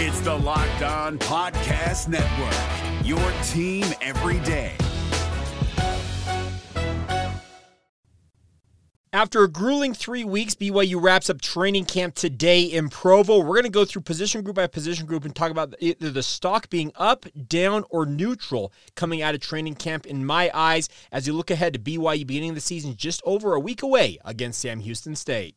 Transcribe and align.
It's 0.00 0.20
the 0.20 0.32
Locked 0.32 0.82
On 0.82 1.18
Podcast 1.18 2.06
Network, 2.06 3.04
your 3.04 3.18
team 3.48 3.84
every 4.00 4.38
day. 4.46 4.76
After 9.12 9.42
a 9.42 9.48
grueling 9.48 9.94
three 9.94 10.22
weeks, 10.22 10.54
BYU 10.54 11.02
wraps 11.02 11.28
up 11.28 11.40
training 11.40 11.86
camp 11.86 12.14
today 12.14 12.62
in 12.62 12.90
Provo. 12.90 13.38
We're 13.38 13.56
going 13.56 13.64
to 13.64 13.70
go 13.70 13.84
through 13.84 14.02
position 14.02 14.42
group 14.42 14.54
by 14.54 14.68
position 14.68 15.04
group 15.04 15.24
and 15.24 15.34
talk 15.34 15.50
about 15.50 15.74
either 15.80 16.12
the 16.12 16.22
stock 16.22 16.70
being 16.70 16.92
up, 16.94 17.26
down, 17.48 17.82
or 17.90 18.06
neutral 18.06 18.72
coming 18.94 19.20
out 19.20 19.34
of 19.34 19.40
training 19.40 19.74
camp. 19.74 20.06
In 20.06 20.24
my 20.24 20.48
eyes, 20.54 20.88
as 21.10 21.26
you 21.26 21.32
look 21.32 21.50
ahead 21.50 21.72
to 21.72 21.80
BYU 21.80 22.24
beginning 22.24 22.54
the 22.54 22.60
season 22.60 22.94
just 22.94 23.20
over 23.24 23.52
a 23.54 23.58
week 23.58 23.82
away 23.82 24.18
against 24.24 24.60
Sam 24.60 24.78
Houston 24.78 25.16
State. 25.16 25.56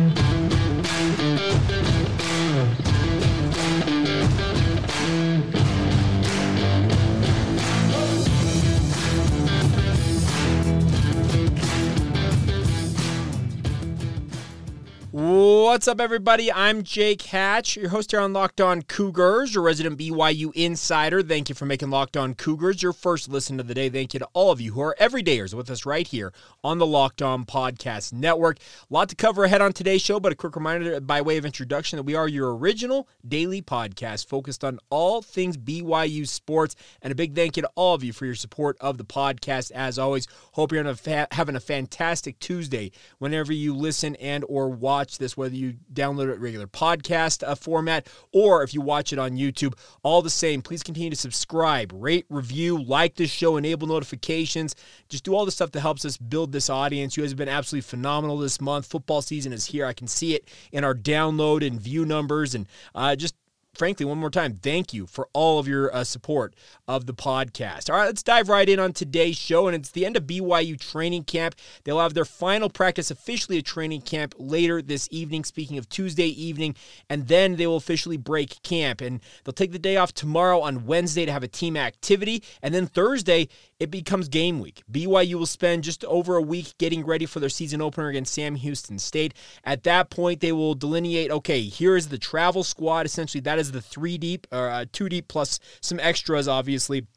What's 15.23 15.87
up, 15.87 16.01
everybody? 16.01 16.51
I'm 16.51 16.81
Jake 16.81 17.21
Hatch, 17.21 17.75
your 17.75 17.89
host 17.89 18.09
here 18.09 18.19
on 18.19 18.33
Locked 18.33 18.59
On 18.59 18.81
Cougars, 18.81 19.53
your 19.53 19.63
resident 19.63 19.99
BYU 19.99 20.51
insider. 20.55 21.21
Thank 21.21 21.47
you 21.47 21.53
for 21.53 21.65
making 21.65 21.91
Locked 21.91 22.17
On 22.17 22.33
Cougars 22.33 22.81
your 22.81 22.91
first 22.91 23.29
listen 23.29 23.59
of 23.59 23.67
the 23.67 23.75
day. 23.75 23.87
Thank 23.87 24.15
you 24.15 24.19
to 24.19 24.27
all 24.33 24.49
of 24.49 24.59
you 24.59 24.73
who 24.73 24.81
are 24.81 24.95
everydayers 24.99 25.53
with 25.53 25.69
us 25.69 25.85
right 25.85 26.07
here 26.07 26.33
on 26.63 26.79
the 26.79 26.87
Locked 26.87 27.21
On 27.21 27.45
Podcast 27.45 28.13
Network. 28.13 28.57
A 28.57 28.61
lot 28.89 29.09
to 29.09 29.15
cover 29.15 29.43
ahead 29.43 29.61
on 29.61 29.73
today's 29.73 30.01
show, 30.01 30.19
but 30.19 30.31
a 30.31 30.35
quick 30.35 30.55
reminder 30.55 30.99
by 30.99 31.21
way 31.21 31.37
of 31.37 31.45
introduction 31.45 31.97
that 31.97 32.03
we 32.03 32.15
are 32.15 32.27
your 32.27 32.57
original 32.57 33.07
daily 33.27 33.61
podcast 33.61 34.25
focused 34.25 34.63
on 34.63 34.79
all 34.89 35.21
things 35.21 35.55
BYU 35.55 36.27
sports. 36.27 36.75
And 37.03 37.11
a 37.11 37.15
big 37.15 37.35
thank 37.35 37.57
you 37.57 37.61
to 37.61 37.69
all 37.75 37.93
of 37.93 38.03
you 38.03 38.11
for 38.11 38.25
your 38.25 38.33
support 38.33 38.75
of 38.81 38.97
the 38.97 39.05
podcast. 39.05 39.69
As 39.69 39.99
always, 39.99 40.27
hope 40.53 40.71
you're 40.71 40.95
having 41.31 41.55
a 41.55 41.59
fantastic 41.59 42.39
Tuesday 42.39 42.91
whenever 43.19 43.53
you 43.53 43.75
listen 43.75 44.15
and 44.15 44.43
or 44.49 44.67
watch 44.67 45.10
watch 45.11 45.17
this, 45.17 45.35
whether 45.35 45.55
you 45.55 45.75
download 45.93 46.31
it 46.31 46.39
regular 46.39 46.67
podcast 46.67 47.45
uh, 47.47 47.55
format 47.55 48.07
or 48.31 48.63
if 48.63 48.73
you 48.73 48.81
watch 48.81 49.11
it 49.11 49.19
on 49.19 49.31
YouTube. 49.31 49.73
All 50.03 50.21
the 50.21 50.29
same, 50.29 50.61
please 50.61 50.83
continue 50.83 51.09
to 51.09 51.15
subscribe, 51.15 51.91
rate, 51.93 52.25
review, 52.29 52.81
like 52.81 53.15
this 53.15 53.29
show, 53.29 53.57
enable 53.57 53.87
notifications. 53.87 54.75
Just 55.09 55.23
do 55.23 55.35
all 55.35 55.45
the 55.45 55.51
stuff 55.51 55.71
that 55.71 55.81
helps 55.81 56.05
us 56.05 56.17
build 56.17 56.51
this 56.51 56.69
audience. 56.69 57.17
You 57.17 57.23
guys 57.23 57.31
have 57.31 57.37
been 57.37 57.49
absolutely 57.49 57.87
phenomenal 57.89 58.37
this 58.37 58.61
month. 58.61 58.85
Football 58.85 59.21
season 59.21 59.51
is 59.51 59.65
here. 59.65 59.85
I 59.85 59.93
can 59.93 60.07
see 60.07 60.33
it 60.33 60.47
in 60.71 60.83
our 60.83 60.95
download 60.95 61.65
and 61.65 61.79
view 61.79 62.05
numbers, 62.05 62.55
and 62.55 62.67
uh, 62.95 63.15
just 63.15 63.35
frankly, 63.73 64.05
one 64.05 64.17
more 64.17 64.29
time, 64.29 64.59
thank 64.61 64.93
you 64.93 65.05
for 65.05 65.29
all 65.33 65.59
of 65.59 65.67
your 65.67 65.93
uh, 65.95 66.03
support 66.03 66.55
of 66.87 67.05
the 67.05 67.13
podcast. 67.13 67.89
All 67.89 67.97
right, 67.97 68.05
let's 68.05 68.23
dive 68.23 68.49
right 68.49 68.67
in 68.67 68.79
on 68.79 68.93
today's 68.93 69.37
show. 69.37 69.67
And 69.67 69.75
it's 69.75 69.91
the 69.91 70.05
end 70.05 70.17
of 70.17 70.23
BYU 70.23 70.79
training 70.79 71.23
camp. 71.23 71.55
They'll 71.83 71.99
have 71.99 72.13
their 72.13 72.25
final 72.25 72.69
practice 72.69 73.11
officially 73.11 73.57
at 73.57 73.65
training 73.65 74.01
camp 74.01 74.35
later 74.37 74.81
this 74.81 75.07
evening, 75.11 75.43
speaking 75.43 75.77
of 75.77 75.89
Tuesday 75.89 76.27
evening. 76.27 76.75
And 77.09 77.27
then 77.27 77.55
they 77.55 77.67
will 77.67 77.77
officially 77.77 78.17
break 78.17 78.61
camp. 78.63 79.01
And 79.01 79.21
they'll 79.43 79.53
take 79.53 79.71
the 79.71 79.79
day 79.79 79.97
off 79.97 80.13
tomorrow 80.13 80.61
on 80.61 80.85
Wednesday 80.85 81.25
to 81.25 81.31
have 81.31 81.43
a 81.43 81.47
team 81.47 81.77
activity. 81.77 82.43
And 82.61 82.73
then 82.73 82.87
Thursday, 82.87 83.47
it 83.81 83.89
becomes 83.89 84.29
game 84.29 84.59
week. 84.59 84.83
BYU 84.91 85.33
will 85.33 85.47
spend 85.47 85.83
just 85.83 86.05
over 86.05 86.35
a 86.35 86.41
week 86.41 86.77
getting 86.77 87.03
ready 87.03 87.25
for 87.25 87.39
their 87.39 87.49
season 87.49 87.81
opener 87.81 88.09
against 88.09 88.31
Sam 88.31 88.53
Houston 88.53 88.99
State. 88.99 89.33
At 89.63 89.81
that 89.85 90.11
point, 90.11 90.39
they 90.39 90.51
will 90.51 90.75
delineate 90.75 91.31
okay, 91.31 91.63
here 91.63 91.95
is 91.95 92.09
the 92.09 92.19
travel 92.19 92.63
squad. 92.63 93.07
Essentially, 93.07 93.41
that 93.41 93.57
is 93.57 93.71
the 93.71 93.81
three 93.81 94.19
deep 94.19 94.45
or 94.51 94.69
uh, 94.69 94.85
two 94.91 95.09
deep 95.09 95.27
plus 95.27 95.59
some 95.81 95.99
extras, 95.99 96.47
obviously 96.47 97.07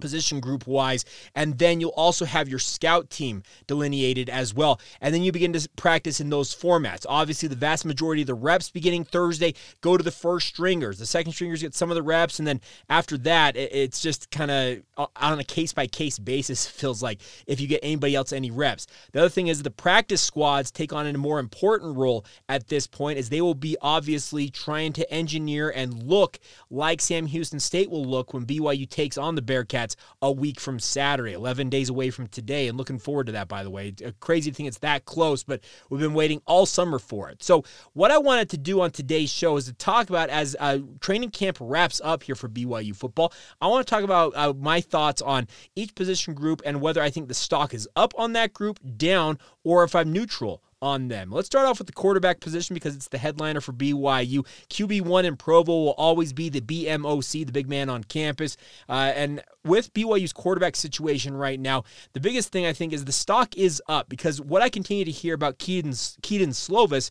position 0.00 0.40
group 0.40 0.66
wise. 0.66 1.04
And 1.34 1.58
then 1.58 1.80
you'll 1.80 1.90
also 1.90 2.24
have 2.24 2.48
your 2.48 2.58
scout 2.58 3.10
team 3.10 3.42
delineated 3.66 4.28
as 4.28 4.54
well. 4.54 4.80
And 5.00 5.14
then 5.14 5.22
you 5.22 5.32
begin 5.32 5.52
to 5.52 5.68
practice 5.76 6.20
in 6.20 6.30
those 6.30 6.54
formats. 6.54 7.06
Obviously, 7.08 7.48
the 7.48 7.56
vast 7.56 7.84
majority 7.84 8.22
of 8.22 8.26
the 8.26 8.34
reps 8.34 8.70
beginning 8.70 9.04
Thursday 9.04 9.54
go 9.80 9.96
to 9.96 10.02
the 10.02 10.10
first 10.10 10.48
stringers. 10.48 10.98
The 10.98 11.06
second 11.06 11.32
stringers 11.32 11.62
get 11.62 11.74
some 11.74 11.90
of 11.90 11.94
the 11.94 12.02
reps. 12.02 12.38
And 12.38 12.46
then 12.48 12.60
after 12.88 13.16
that, 13.18 13.56
it's 13.56 14.00
just 14.00 14.30
kind 14.30 14.50
of 14.50 15.08
on 15.16 15.38
a 15.38 15.44
case 15.44 15.72
by 15.72 15.86
case 15.86 16.18
basis, 16.18 16.66
feels 16.80 17.02
like 17.02 17.20
if 17.46 17.60
you 17.60 17.66
get 17.66 17.80
anybody 17.82 18.14
else 18.14 18.32
any 18.32 18.50
reps. 18.50 18.86
The 19.12 19.20
other 19.20 19.28
thing 19.28 19.48
is 19.48 19.62
the 19.62 19.70
practice 19.70 20.22
squads 20.22 20.70
take 20.70 20.92
on 20.92 21.06
a 21.06 21.18
more 21.18 21.38
important 21.38 21.96
role 21.96 22.24
at 22.48 22.68
this 22.68 22.86
point 22.86 23.18
as 23.18 23.28
they 23.28 23.40
will 23.40 23.54
be 23.54 23.76
obviously 23.80 24.48
trying 24.48 24.92
to 24.94 25.12
engineer 25.12 25.70
and 25.70 26.02
look 26.02 26.38
like 26.70 27.00
Sam 27.00 27.26
Houston 27.26 27.60
State 27.60 27.90
will 27.90 28.04
look 28.04 28.32
when 28.32 28.46
BYU 28.46 28.88
takes 28.88 29.18
on 29.18 29.34
the 29.34 29.42
Bearcats 29.42 29.89
a 30.22 30.30
week 30.30 30.60
from 30.60 30.78
Saturday, 30.78 31.32
11 31.32 31.68
days 31.68 31.88
away 31.88 32.10
from 32.10 32.26
today. 32.28 32.68
And 32.68 32.76
looking 32.76 32.98
forward 32.98 33.26
to 33.26 33.32
that, 33.32 33.48
by 33.48 33.62
the 33.62 33.70
way. 33.70 33.94
Crazy 34.20 34.50
thing 34.50 34.66
it's 34.66 34.78
that 34.78 35.04
close, 35.04 35.42
but 35.42 35.60
we've 35.88 36.00
been 36.00 36.14
waiting 36.14 36.42
all 36.46 36.66
summer 36.66 36.98
for 36.98 37.30
it. 37.30 37.42
So, 37.42 37.64
what 37.92 38.10
I 38.10 38.18
wanted 38.18 38.50
to 38.50 38.58
do 38.58 38.80
on 38.80 38.90
today's 38.90 39.30
show 39.30 39.56
is 39.56 39.66
to 39.66 39.72
talk 39.72 40.10
about 40.10 40.30
as 40.30 40.56
uh, 40.58 40.78
training 41.00 41.30
camp 41.30 41.58
wraps 41.60 42.00
up 42.02 42.22
here 42.22 42.34
for 42.34 42.48
BYU 42.48 42.94
football, 42.94 43.32
I 43.60 43.66
want 43.66 43.86
to 43.86 43.90
talk 43.90 44.04
about 44.04 44.32
uh, 44.36 44.52
my 44.54 44.80
thoughts 44.80 45.22
on 45.22 45.48
each 45.74 45.94
position 45.94 46.34
group 46.34 46.62
and 46.64 46.80
whether 46.80 47.02
I 47.02 47.10
think 47.10 47.28
the 47.28 47.34
stock 47.34 47.74
is 47.74 47.88
up 47.96 48.12
on 48.16 48.32
that 48.34 48.52
group, 48.52 48.78
down, 48.96 49.38
or 49.64 49.84
if 49.84 49.94
I'm 49.94 50.12
neutral 50.12 50.62
on 50.82 51.08
them. 51.08 51.30
Let's 51.30 51.46
start 51.46 51.66
off 51.66 51.78
with 51.78 51.86
the 51.86 51.92
quarterback 51.92 52.40
position 52.40 52.74
because 52.74 52.94
it's 52.94 53.08
the 53.08 53.18
headliner 53.18 53.60
for 53.60 53.72
BYU. 53.72 54.46
QB1 54.68 55.24
in 55.24 55.36
Provo 55.36 55.72
will 55.72 55.94
always 55.98 56.32
be 56.32 56.48
the 56.48 56.60
BMOC, 56.60 57.46
the 57.46 57.52
big 57.52 57.68
man 57.68 57.88
on 57.88 58.04
campus. 58.04 58.56
Uh, 58.88 59.12
and 59.14 59.42
with 59.64 59.92
BYU's 59.92 60.32
quarterback 60.32 60.76
situation 60.76 61.36
right 61.36 61.60
now, 61.60 61.84
the 62.12 62.20
biggest 62.20 62.50
thing 62.50 62.66
I 62.66 62.72
think 62.72 62.92
is 62.92 63.04
the 63.04 63.12
stock 63.12 63.56
is 63.56 63.82
up 63.88 64.08
because 64.08 64.40
what 64.40 64.62
I 64.62 64.68
continue 64.68 65.04
to 65.04 65.10
hear 65.10 65.34
about 65.34 65.58
Kedon, 65.58 65.94
Kedon 66.22 66.50
Slovis 66.50 67.10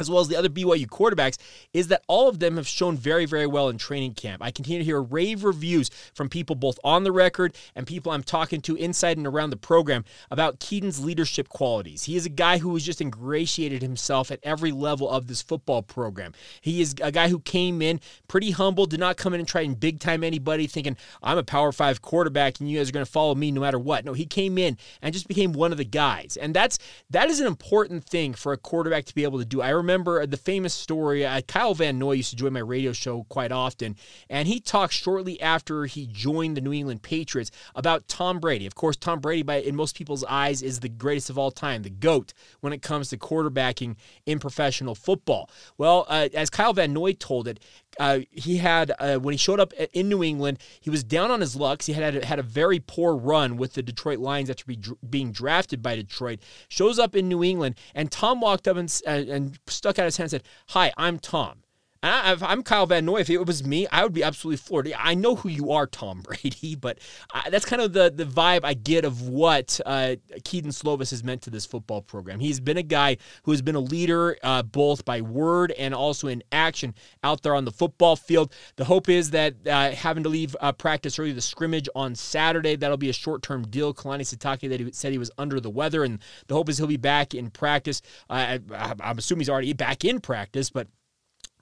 as 0.00 0.10
well 0.10 0.20
as 0.20 0.28
the 0.28 0.36
other 0.36 0.48
BYU 0.48 0.86
quarterbacks, 0.86 1.38
is 1.72 1.88
that 1.88 2.02
all 2.06 2.28
of 2.28 2.38
them 2.38 2.56
have 2.56 2.68
shown 2.68 2.96
very, 2.96 3.26
very 3.26 3.46
well 3.46 3.68
in 3.68 3.78
training 3.78 4.14
camp. 4.14 4.42
I 4.42 4.50
continue 4.50 4.78
to 4.78 4.84
hear 4.84 5.02
rave 5.02 5.42
reviews 5.42 5.90
from 6.14 6.28
people 6.28 6.54
both 6.54 6.78
on 6.84 7.04
the 7.04 7.12
record 7.12 7.56
and 7.74 7.86
people 7.86 8.12
I'm 8.12 8.22
talking 8.22 8.60
to 8.62 8.76
inside 8.76 9.16
and 9.16 9.26
around 9.26 9.50
the 9.50 9.56
program 9.56 10.04
about 10.30 10.60
Kedon's 10.60 11.04
leadership 11.04 11.48
qualities. 11.48 12.04
He 12.04 12.16
is 12.16 12.26
a 12.26 12.30
guy 12.30 12.58
who 12.58 12.72
has 12.74 12.84
just 12.84 13.00
ingratiated 13.00 13.82
himself 13.82 14.30
at 14.30 14.38
every 14.42 14.70
level 14.70 15.10
of 15.10 15.26
this 15.26 15.42
football 15.42 15.82
program. 15.82 16.32
He 16.60 16.80
is 16.80 16.94
a 17.02 17.10
guy 17.10 17.28
who 17.28 17.40
came 17.40 17.82
in 17.82 18.00
pretty 18.28 18.52
humble, 18.52 18.86
did 18.86 19.00
not 19.00 19.16
come 19.16 19.34
in 19.34 19.40
and 19.40 19.48
try 19.48 19.62
and 19.62 19.78
big 19.78 19.98
time 19.98 20.22
anybody 20.22 20.66
thinking, 20.66 20.96
I'm 21.22 21.38
a 21.38 21.42
power 21.42 21.72
five 21.72 22.02
quarterback 22.02 22.60
and 22.60 22.70
you 22.70 22.78
guys 22.78 22.88
are 22.88 22.92
going 22.92 23.06
to 23.06 23.10
follow 23.10 23.34
me 23.34 23.50
no 23.50 23.60
matter 23.60 23.78
what. 23.78 24.04
No, 24.04 24.12
he 24.12 24.26
came 24.26 24.58
in 24.58 24.76
and 25.02 25.12
just 25.12 25.26
became 25.26 25.52
one 25.52 25.72
of 25.72 25.78
the 25.78 25.84
guys. 25.84 26.38
And 26.40 26.54
that's 26.54 26.78
that 27.10 27.28
is 27.28 27.40
an 27.40 27.46
important 27.46 28.04
thing 28.04 28.34
for 28.34 28.52
a 28.52 28.56
quarterback 28.56 29.04
to 29.06 29.14
be 29.14 29.24
able 29.24 29.38
to 29.38 29.44
do. 29.44 29.60
I 29.60 29.70
remember 29.70 29.87
remember 29.88 30.26
the 30.26 30.36
famous 30.36 30.74
story. 30.74 31.24
Uh, 31.24 31.40
Kyle 31.40 31.72
Van 31.72 31.98
Noy 31.98 32.12
used 32.12 32.28
to 32.30 32.36
join 32.36 32.52
my 32.52 32.60
radio 32.60 32.92
show 32.92 33.24
quite 33.30 33.50
often, 33.50 33.96
and 34.28 34.46
he 34.46 34.60
talked 34.60 34.92
shortly 34.92 35.40
after 35.40 35.86
he 35.86 36.06
joined 36.06 36.58
the 36.58 36.60
New 36.60 36.74
England 36.74 37.00
Patriots 37.00 37.50
about 37.74 38.06
Tom 38.06 38.38
Brady. 38.38 38.66
Of 38.66 38.74
course, 38.74 38.96
Tom 38.96 39.18
Brady, 39.18 39.42
by 39.42 39.56
in 39.56 39.74
most 39.74 39.96
people's 39.96 40.24
eyes, 40.24 40.60
is 40.60 40.80
the 40.80 40.90
greatest 40.90 41.30
of 41.30 41.38
all 41.38 41.50
time, 41.50 41.84
the 41.84 41.90
GOAT 41.90 42.34
when 42.60 42.74
it 42.74 42.82
comes 42.82 43.08
to 43.08 43.16
quarterbacking 43.16 43.96
in 44.26 44.38
professional 44.38 44.94
football. 44.94 45.48
Well, 45.78 46.04
uh, 46.08 46.28
as 46.34 46.50
Kyle 46.50 46.74
Van 46.74 46.92
Noy 46.92 47.14
told 47.14 47.48
it, 47.48 47.58
uh, 47.98 48.20
he 48.30 48.58
had 48.58 48.92
uh, 48.98 49.16
when 49.16 49.32
he 49.32 49.38
showed 49.38 49.60
up 49.60 49.72
in 49.72 50.08
New 50.08 50.22
England, 50.22 50.58
he 50.80 50.90
was 50.90 51.04
down 51.04 51.30
on 51.30 51.40
his 51.40 51.56
luck. 51.56 51.82
He 51.82 51.92
had 51.92 52.24
had 52.24 52.38
a 52.38 52.42
very 52.42 52.80
poor 52.80 53.16
run 53.16 53.56
with 53.56 53.74
the 53.74 53.82
Detroit 53.82 54.18
Lions 54.18 54.50
after 54.50 54.64
be, 54.64 54.78
being 55.08 55.32
drafted 55.32 55.82
by 55.82 55.96
Detroit. 55.96 56.40
Shows 56.68 56.98
up 56.98 57.16
in 57.16 57.28
New 57.28 57.42
England, 57.42 57.76
and 57.94 58.10
Tom 58.10 58.40
walked 58.40 58.68
up 58.68 58.76
and, 58.76 59.00
uh, 59.06 59.10
and 59.10 59.58
stuck 59.66 59.98
out 59.98 60.04
his 60.04 60.16
hand 60.16 60.26
and 60.26 60.30
said, 60.30 60.42
"Hi, 60.68 60.92
I'm 60.96 61.18
Tom." 61.18 61.62
I, 62.00 62.36
I'm 62.40 62.62
Kyle 62.62 62.86
Van 62.86 63.04
Noy, 63.04 63.20
if 63.20 63.28
it 63.28 63.44
was 63.44 63.64
me, 63.64 63.88
I 63.90 64.04
would 64.04 64.12
be 64.12 64.22
absolutely 64.22 64.58
floored. 64.58 64.92
I 64.96 65.14
know 65.14 65.34
who 65.34 65.48
you 65.48 65.72
are, 65.72 65.86
Tom 65.86 66.20
Brady, 66.22 66.76
but 66.76 66.98
I, 67.34 67.50
that's 67.50 67.64
kind 67.64 67.82
of 67.82 67.92
the, 67.92 68.08
the 68.14 68.24
vibe 68.24 68.60
I 68.62 68.74
get 68.74 69.04
of 69.04 69.22
what 69.22 69.80
uh, 69.84 70.14
Kedon 70.44 70.70
Slovis 70.70 71.10
has 71.10 71.24
meant 71.24 71.42
to 71.42 71.50
this 71.50 71.66
football 71.66 72.00
program. 72.00 72.38
He's 72.38 72.60
been 72.60 72.76
a 72.76 72.84
guy 72.84 73.16
who 73.42 73.50
has 73.50 73.62
been 73.62 73.74
a 73.74 73.80
leader 73.80 74.36
uh, 74.44 74.62
both 74.62 75.04
by 75.04 75.22
word 75.22 75.72
and 75.72 75.92
also 75.92 76.28
in 76.28 76.44
action 76.52 76.94
out 77.24 77.42
there 77.42 77.56
on 77.56 77.64
the 77.64 77.72
football 77.72 78.14
field. 78.14 78.54
The 78.76 78.84
hope 78.84 79.08
is 79.08 79.30
that 79.30 79.54
uh, 79.66 79.90
having 79.90 80.22
to 80.22 80.28
leave 80.28 80.54
uh, 80.60 80.70
practice 80.70 81.18
early, 81.18 81.32
the 81.32 81.40
scrimmage 81.40 81.88
on 81.96 82.14
Saturday, 82.14 82.76
that'll 82.76 82.96
be 82.96 83.10
a 83.10 83.14
short 83.14 83.42
term 83.42 83.66
deal. 83.66 83.92
Kalani 83.92 84.20
Sitake 84.20 84.68
that 84.68 84.78
he 84.78 84.92
said 84.92 85.10
he 85.10 85.18
was 85.18 85.32
under 85.36 85.58
the 85.58 85.70
weather, 85.70 86.04
and 86.04 86.20
the 86.46 86.54
hope 86.54 86.68
is 86.68 86.78
he'll 86.78 86.86
be 86.86 86.96
back 86.96 87.34
in 87.34 87.50
practice. 87.50 88.02
I, 88.30 88.60
I'm 89.00 89.18
assuming 89.18 89.40
he's 89.40 89.48
already 89.48 89.72
back 89.72 90.04
in 90.04 90.20
practice, 90.20 90.70
but 90.70 90.86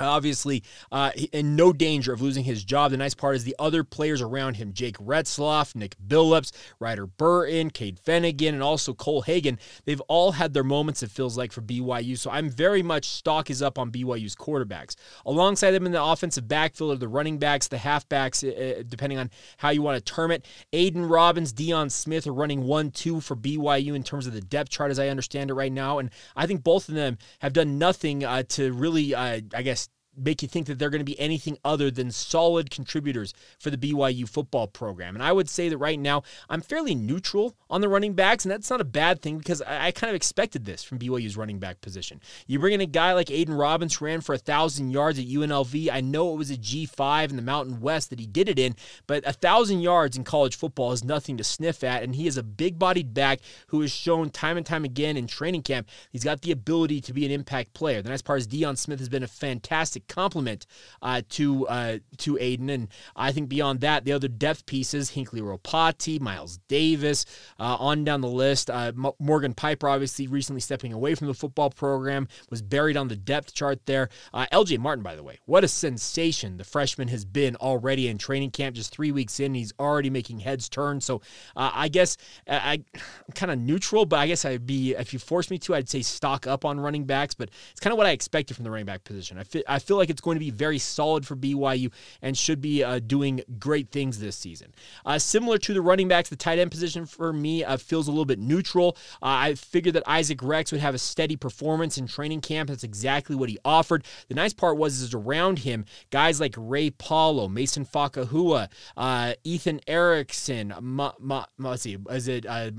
obviously 0.00 0.62
uh, 0.92 1.10
in 1.32 1.56
no 1.56 1.72
danger 1.72 2.12
of 2.12 2.20
losing 2.20 2.44
his 2.44 2.64
job. 2.64 2.90
The 2.90 2.96
nice 2.96 3.14
part 3.14 3.36
is 3.36 3.44
the 3.44 3.56
other 3.58 3.84
players 3.84 4.22
around 4.22 4.54
him, 4.54 4.72
Jake 4.72 4.98
Retzlaff, 4.98 5.74
Nick 5.74 5.96
Billups, 6.06 6.52
Ryder 6.78 7.06
Burton, 7.06 7.70
Cade 7.70 8.00
Fennegan, 8.04 8.50
and 8.50 8.62
also 8.62 8.94
Cole 8.94 9.22
Hagan, 9.22 9.58
they've 9.84 10.00
all 10.02 10.32
had 10.32 10.54
their 10.54 10.64
moments, 10.64 11.02
it 11.02 11.10
feels 11.10 11.36
like, 11.36 11.52
for 11.52 11.62
BYU. 11.62 12.18
So 12.18 12.30
I'm 12.30 12.50
very 12.50 12.82
much 12.82 13.06
stock 13.06 13.50
is 13.50 13.62
up 13.62 13.78
on 13.78 13.90
BYU's 13.90 14.34
quarterbacks. 14.34 14.96
Alongside 15.24 15.72
them 15.72 15.86
in 15.86 15.92
the 15.92 16.02
offensive 16.02 16.48
backfield 16.48 16.92
are 16.92 16.96
the 16.96 17.08
running 17.08 17.38
backs, 17.38 17.68
the 17.68 17.76
halfbacks, 17.76 18.46
uh, 18.46 18.82
depending 18.88 19.18
on 19.18 19.30
how 19.58 19.70
you 19.70 19.82
want 19.82 19.96
to 20.04 20.12
term 20.12 20.30
it. 20.30 20.46
Aidan 20.72 21.06
Robbins, 21.06 21.52
Deion 21.52 21.90
Smith 21.90 22.26
are 22.26 22.32
running 22.34 22.62
1 22.64 22.90
2 22.90 23.20
for 23.20 23.36
BYU 23.36 23.94
in 23.94 24.02
terms 24.02 24.26
of 24.26 24.32
the 24.32 24.40
depth 24.40 24.70
chart, 24.70 24.90
as 24.90 24.98
I 24.98 25.08
understand 25.08 25.50
it 25.50 25.54
right 25.54 25.72
now. 25.72 25.98
And 25.98 26.10
I 26.34 26.46
think 26.46 26.62
both 26.62 26.88
of 26.88 26.94
them 26.94 27.18
have 27.40 27.52
done 27.52 27.78
nothing 27.78 28.24
uh, 28.24 28.42
to 28.50 28.72
really, 28.72 29.14
uh, 29.14 29.40
I 29.54 29.62
guess, 29.62 29.85
make 30.16 30.42
you 30.42 30.48
think 30.48 30.66
that 30.66 30.78
they're 30.78 30.90
going 30.90 31.00
to 31.00 31.04
be 31.04 31.18
anything 31.18 31.58
other 31.64 31.90
than 31.90 32.10
solid 32.10 32.70
contributors 32.70 33.34
for 33.58 33.70
the 33.70 33.76
BYU 33.76 34.28
football 34.28 34.66
program. 34.66 35.14
And 35.14 35.22
I 35.22 35.32
would 35.32 35.48
say 35.48 35.68
that 35.68 35.78
right 35.78 35.98
now 35.98 36.22
I'm 36.48 36.60
fairly 36.60 36.94
neutral 36.94 37.56
on 37.70 37.80
the 37.80 37.88
running 37.88 38.14
backs, 38.14 38.44
and 38.44 38.52
that's 38.52 38.70
not 38.70 38.80
a 38.80 38.84
bad 38.84 39.22
thing 39.22 39.38
because 39.38 39.62
I, 39.62 39.86
I 39.86 39.90
kind 39.90 40.10
of 40.10 40.14
expected 40.14 40.64
this 40.64 40.82
from 40.82 40.98
BYU's 40.98 41.36
running 41.36 41.58
back 41.58 41.80
position. 41.80 42.20
You 42.46 42.58
bring 42.58 42.74
in 42.74 42.80
a 42.80 42.86
guy 42.86 43.12
like 43.12 43.30
Aidan 43.30 43.54
Robbins 43.54 44.00
ran 44.00 44.20
for 44.20 44.34
a 44.34 44.38
thousand 44.38 44.90
yards 44.90 45.18
at 45.18 45.26
UNLV. 45.26 45.90
I 45.90 46.00
know 46.00 46.32
it 46.32 46.38
was 46.38 46.50
a 46.50 46.56
G5 46.56 47.30
in 47.30 47.36
the 47.36 47.42
Mountain 47.42 47.80
West 47.80 48.10
that 48.10 48.20
he 48.20 48.26
did 48.26 48.48
it 48.48 48.58
in, 48.58 48.74
but 49.06 49.26
a 49.26 49.32
thousand 49.32 49.80
yards 49.80 50.16
in 50.16 50.24
college 50.24 50.56
football 50.56 50.92
is 50.92 51.04
nothing 51.04 51.36
to 51.36 51.44
sniff 51.44 51.84
at, 51.84 52.02
and 52.02 52.14
he 52.14 52.26
is 52.26 52.36
a 52.36 52.42
big-bodied 52.42 53.14
back 53.14 53.40
who 53.68 53.80
has 53.80 53.92
shown 53.92 54.30
time 54.30 54.56
and 54.56 54.66
time 54.66 54.84
again 54.84 55.16
in 55.16 55.26
training 55.26 55.62
camp 55.62 55.88
he's 56.12 56.24
got 56.24 56.42
the 56.42 56.52
ability 56.52 57.00
to 57.02 57.12
be 57.12 57.24
an 57.24 57.30
impact 57.30 57.74
player. 57.74 58.02
The 58.02 58.10
nice 58.10 58.22
part 58.22 58.40
is 58.40 58.48
Deion 58.48 58.76
Smith 58.76 58.98
has 58.98 59.08
been 59.08 59.22
a 59.22 59.28
fantastic 59.28 60.05
compliment 60.08 60.66
uh, 61.02 61.22
to 61.30 61.66
uh, 61.68 61.98
to 62.18 62.38
Aidan. 62.40 62.70
And 62.70 62.88
I 63.14 63.32
think 63.32 63.48
beyond 63.48 63.80
that, 63.80 64.04
the 64.04 64.12
other 64.12 64.28
depth 64.28 64.66
pieces, 64.66 65.12
Hinkley 65.12 65.40
Ropati, 65.40 66.20
Miles 66.20 66.58
Davis, 66.68 67.26
uh, 67.58 67.76
on 67.78 68.04
down 68.04 68.20
the 68.20 68.28
list. 68.28 68.70
Uh, 68.70 68.92
M- 68.96 69.12
Morgan 69.18 69.54
Piper, 69.54 69.88
obviously 69.88 70.26
recently 70.26 70.60
stepping 70.60 70.92
away 70.92 71.14
from 71.14 71.26
the 71.26 71.34
football 71.34 71.70
program, 71.70 72.28
was 72.50 72.62
buried 72.62 72.96
on 72.96 73.08
the 73.08 73.16
depth 73.16 73.54
chart 73.54 73.84
there. 73.86 74.08
Uh, 74.32 74.46
LJ 74.52 74.78
Martin, 74.78 75.02
by 75.02 75.14
the 75.14 75.22
way, 75.22 75.38
what 75.46 75.64
a 75.64 75.68
sensation 75.68 76.56
the 76.56 76.64
freshman 76.64 77.08
has 77.08 77.24
been 77.24 77.56
already 77.56 78.08
in 78.08 78.18
training 78.18 78.50
camp. 78.50 78.76
Just 78.76 78.92
three 78.92 79.12
weeks 79.12 79.40
in, 79.40 79.54
he's 79.54 79.72
already 79.78 80.10
making 80.10 80.40
heads 80.40 80.68
turn. 80.68 81.00
So 81.00 81.16
uh, 81.56 81.70
I 81.74 81.88
guess 81.88 82.16
I, 82.48 82.82
I'm 82.94 83.32
kind 83.34 83.52
of 83.52 83.58
neutral, 83.58 84.06
but 84.06 84.18
I 84.18 84.26
guess 84.26 84.44
I'd 84.44 84.66
be, 84.66 84.94
if 84.94 85.12
you 85.12 85.18
force 85.18 85.50
me 85.50 85.58
to, 85.58 85.74
I'd 85.74 85.88
say 85.88 86.02
stock 86.02 86.46
up 86.46 86.64
on 86.64 86.80
running 86.80 87.04
backs, 87.04 87.34
but 87.34 87.50
it's 87.70 87.80
kind 87.80 87.92
of 87.92 87.98
what 87.98 88.06
I 88.06 88.10
expected 88.10 88.54
from 88.54 88.64
the 88.64 88.70
running 88.70 88.86
back 88.86 89.04
position. 89.04 89.38
I, 89.38 89.44
feel, 89.44 89.62
I 89.68 89.78
feel 89.78 89.95
like 89.96 90.10
it's 90.10 90.20
going 90.20 90.36
to 90.36 90.44
be 90.44 90.50
very 90.50 90.78
solid 90.78 91.26
for 91.26 91.36
BYU 91.36 91.92
and 92.22 92.36
should 92.36 92.60
be 92.60 92.82
uh, 92.82 93.00
doing 93.00 93.42
great 93.58 93.90
things 93.90 94.18
this 94.18 94.36
season. 94.36 94.74
Uh, 95.04 95.18
similar 95.18 95.58
to 95.58 95.74
the 95.74 95.80
running 95.80 96.08
backs, 96.08 96.28
the 96.28 96.36
tight 96.36 96.58
end 96.58 96.70
position 96.70 97.06
for 97.06 97.32
me 97.32 97.64
uh, 97.64 97.76
feels 97.76 98.08
a 98.08 98.10
little 98.10 98.24
bit 98.24 98.38
neutral. 98.38 98.96
Uh, 99.22 99.26
I 99.46 99.54
figured 99.54 99.94
that 99.94 100.02
Isaac 100.06 100.42
Rex 100.42 100.72
would 100.72 100.80
have 100.80 100.94
a 100.94 100.98
steady 100.98 101.36
performance 101.36 101.98
in 101.98 102.06
training 102.06 102.40
camp. 102.40 102.68
That's 102.68 102.84
exactly 102.84 103.36
what 103.36 103.48
he 103.48 103.58
offered. 103.64 104.04
The 104.28 104.34
nice 104.34 104.52
part 104.52 104.76
was 104.76 105.00
is 105.00 105.14
around 105.14 105.60
him, 105.60 105.84
guys 106.10 106.40
like 106.40 106.54
Ray 106.56 106.90
Paulo, 106.90 107.48
Mason 107.48 107.84
Fakahua, 107.84 108.68
uh, 108.96 109.34
Ethan 109.44 109.80
Erickson, 109.86 110.74
ma, 110.80 111.12
ma, 111.18 111.44
let's 111.58 111.82
see, 111.82 111.96
is 112.10 112.28
it 112.28 112.46
uh, 112.46 112.70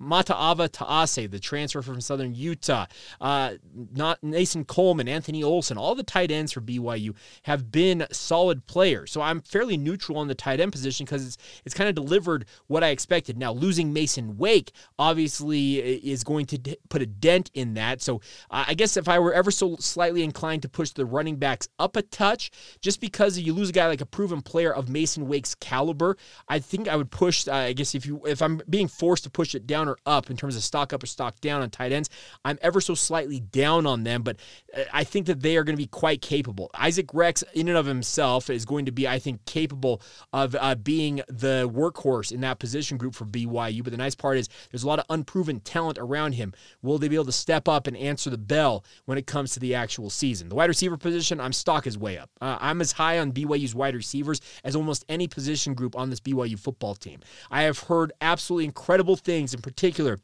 Mata'ava 0.00 0.68
Taase, 0.68 1.30
the 1.30 1.38
transfer 1.38 1.82
from 1.82 2.00
Southern 2.00 2.34
Utah, 2.34 2.86
uh, 3.20 3.54
not 3.92 4.22
Mason 4.22 4.64
Coleman, 4.64 5.08
Anthony 5.08 5.42
Olson, 5.42 5.78
all 5.78 5.94
the 5.94 6.02
tight 6.02 6.30
ends 6.30 6.52
for 6.52 6.60
BYU 6.60 7.14
have 7.42 7.70
been 7.70 8.06
solid 8.12 8.66
players. 8.66 9.12
So 9.12 9.20
I'm 9.20 9.40
fairly 9.40 9.76
neutral 9.76 10.18
on 10.18 10.28
the 10.28 10.34
tight 10.34 10.60
end 10.60 10.72
position 10.72 11.04
because 11.04 11.26
it's 11.26 11.38
it's 11.64 11.74
kind 11.74 11.88
of 11.88 11.94
delivered 11.94 12.46
what 12.66 12.84
I 12.84 12.88
expected. 12.88 13.38
Now 13.38 13.52
losing 13.52 13.92
Mason 13.92 14.36
Wake 14.38 14.72
obviously 14.98 15.76
is 15.78 16.24
going 16.24 16.46
to 16.46 16.58
d- 16.58 16.76
put 16.88 17.02
a 17.02 17.06
dent 17.06 17.50
in 17.54 17.74
that. 17.74 18.02
So 18.02 18.16
uh, 18.50 18.64
I 18.68 18.74
guess 18.74 18.96
if 18.96 19.08
I 19.08 19.18
were 19.18 19.32
ever 19.32 19.50
so 19.50 19.76
slightly 19.76 20.22
inclined 20.22 20.62
to 20.62 20.68
push 20.68 20.90
the 20.90 21.06
running 21.06 21.36
backs 21.36 21.68
up 21.78 21.96
a 21.96 22.02
touch, 22.02 22.50
just 22.80 23.00
because 23.00 23.38
you 23.38 23.52
lose 23.52 23.70
a 23.70 23.72
guy 23.72 23.86
like 23.86 24.00
a 24.00 24.06
proven 24.06 24.42
player 24.42 24.72
of 24.74 24.88
Mason 24.88 25.28
Wake's 25.28 25.54
caliber, 25.54 26.16
I 26.48 26.58
think 26.58 26.88
I 26.88 26.96
would 26.96 27.10
push. 27.10 27.46
Uh, 27.48 27.54
I 27.54 27.72
guess 27.72 27.94
if 27.94 28.06
you 28.06 28.20
if 28.26 28.42
I'm 28.42 28.60
being 28.68 28.88
forced 28.88 29.24
to 29.24 29.30
push 29.30 29.54
it 29.54 29.66
down 29.66 29.83
or 29.88 29.98
up 30.06 30.30
in 30.30 30.36
terms 30.36 30.56
of 30.56 30.62
stock 30.62 30.92
up 30.92 31.02
or 31.02 31.06
stock 31.06 31.40
down 31.40 31.62
on 31.62 31.70
tight 31.70 31.92
ends, 31.92 32.10
I'm 32.44 32.58
ever 32.62 32.80
so 32.80 32.94
slightly 32.94 33.40
down 33.40 33.86
on 33.86 34.04
them, 34.04 34.22
but 34.22 34.36
uh, 34.76 34.82
I 34.92 35.04
think 35.04 35.26
that 35.26 35.40
they 35.40 35.56
are 35.56 35.64
going 35.64 35.76
to 35.76 35.82
be 35.82 35.86
quite 35.86 36.22
capable. 36.22 36.70
Isaac 36.74 37.12
Rex, 37.12 37.42
in 37.54 37.68
and 37.68 37.76
of 37.76 37.86
himself, 37.86 38.50
is 38.50 38.64
going 38.64 38.86
to 38.86 38.92
be, 38.92 39.06
I 39.06 39.18
think, 39.18 39.44
capable 39.44 40.02
of 40.32 40.56
uh, 40.58 40.74
being 40.74 41.22
the 41.28 41.70
workhorse 41.72 42.32
in 42.32 42.40
that 42.40 42.58
position 42.58 42.96
group 42.96 43.14
for 43.14 43.24
BYU. 43.24 43.82
But 43.82 43.90
the 43.90 43.96
nice 43.96 44.14
part 44.14 44.38
is 44.38 44.48
there's 44.70 44.82
a 44.82 44.86
lot 44.86 44.98
of 44.98 45.06
unproven 45.10 45.60
talent 45.60 45.98
around 45.98 46.32
him. 46.32 46.52
Will 46.82 46.98
they 46.98 47.08
be 47.08 47.16
able 47.16 47.24
to 47.26 47.32
step 47.32 47.68
up 47.68 47.86
and 47.86 47.96
answer 47.96 48.30
the 48.30 48.38
bell 48.38 48.84
when 49.04 49.18
it 49.18 49.26
comes 49.26 49.52
to 49.52 49.60
the 49.60 49.74
actual 49.74 50.10
season? 50.10 50.48
The 50.48 50.54
wide 50.54 50.68
receiver 50.68 50.96
position, 50.96 51.40
I'm 51.40 51.52
stock 51.52 51.86
is 51.86 51.98
way 51.98 52.18
up. 52.18 52.30
Uh, 52.40 52.58
I'm 52.60 52.80
as 52.80 52.92
high 52.92 53.18
on 53.18 53.32
BYU's 53.32 53.74
wide 53.74 53.94
receivers 53.94 54.40
as 54.64 54.76
almost 54.76 55.04
any 55.08 55.28
position 55.28 55.74
group 55.74 55.96
on 55.96 56.10
this 56.10 56.20
BYU 56.20 56.58
football 56.58 56.94
team. 56.94 57.20
I 57.50 57.62
have 57.62 57.78
heard 57.78 58.12
absolutely 58.20 58.64
incredible 58.64 59.16
things, 59.16 59.54
in 59.54 59.60
particular 59.60 59.73
particular 59.74 60.20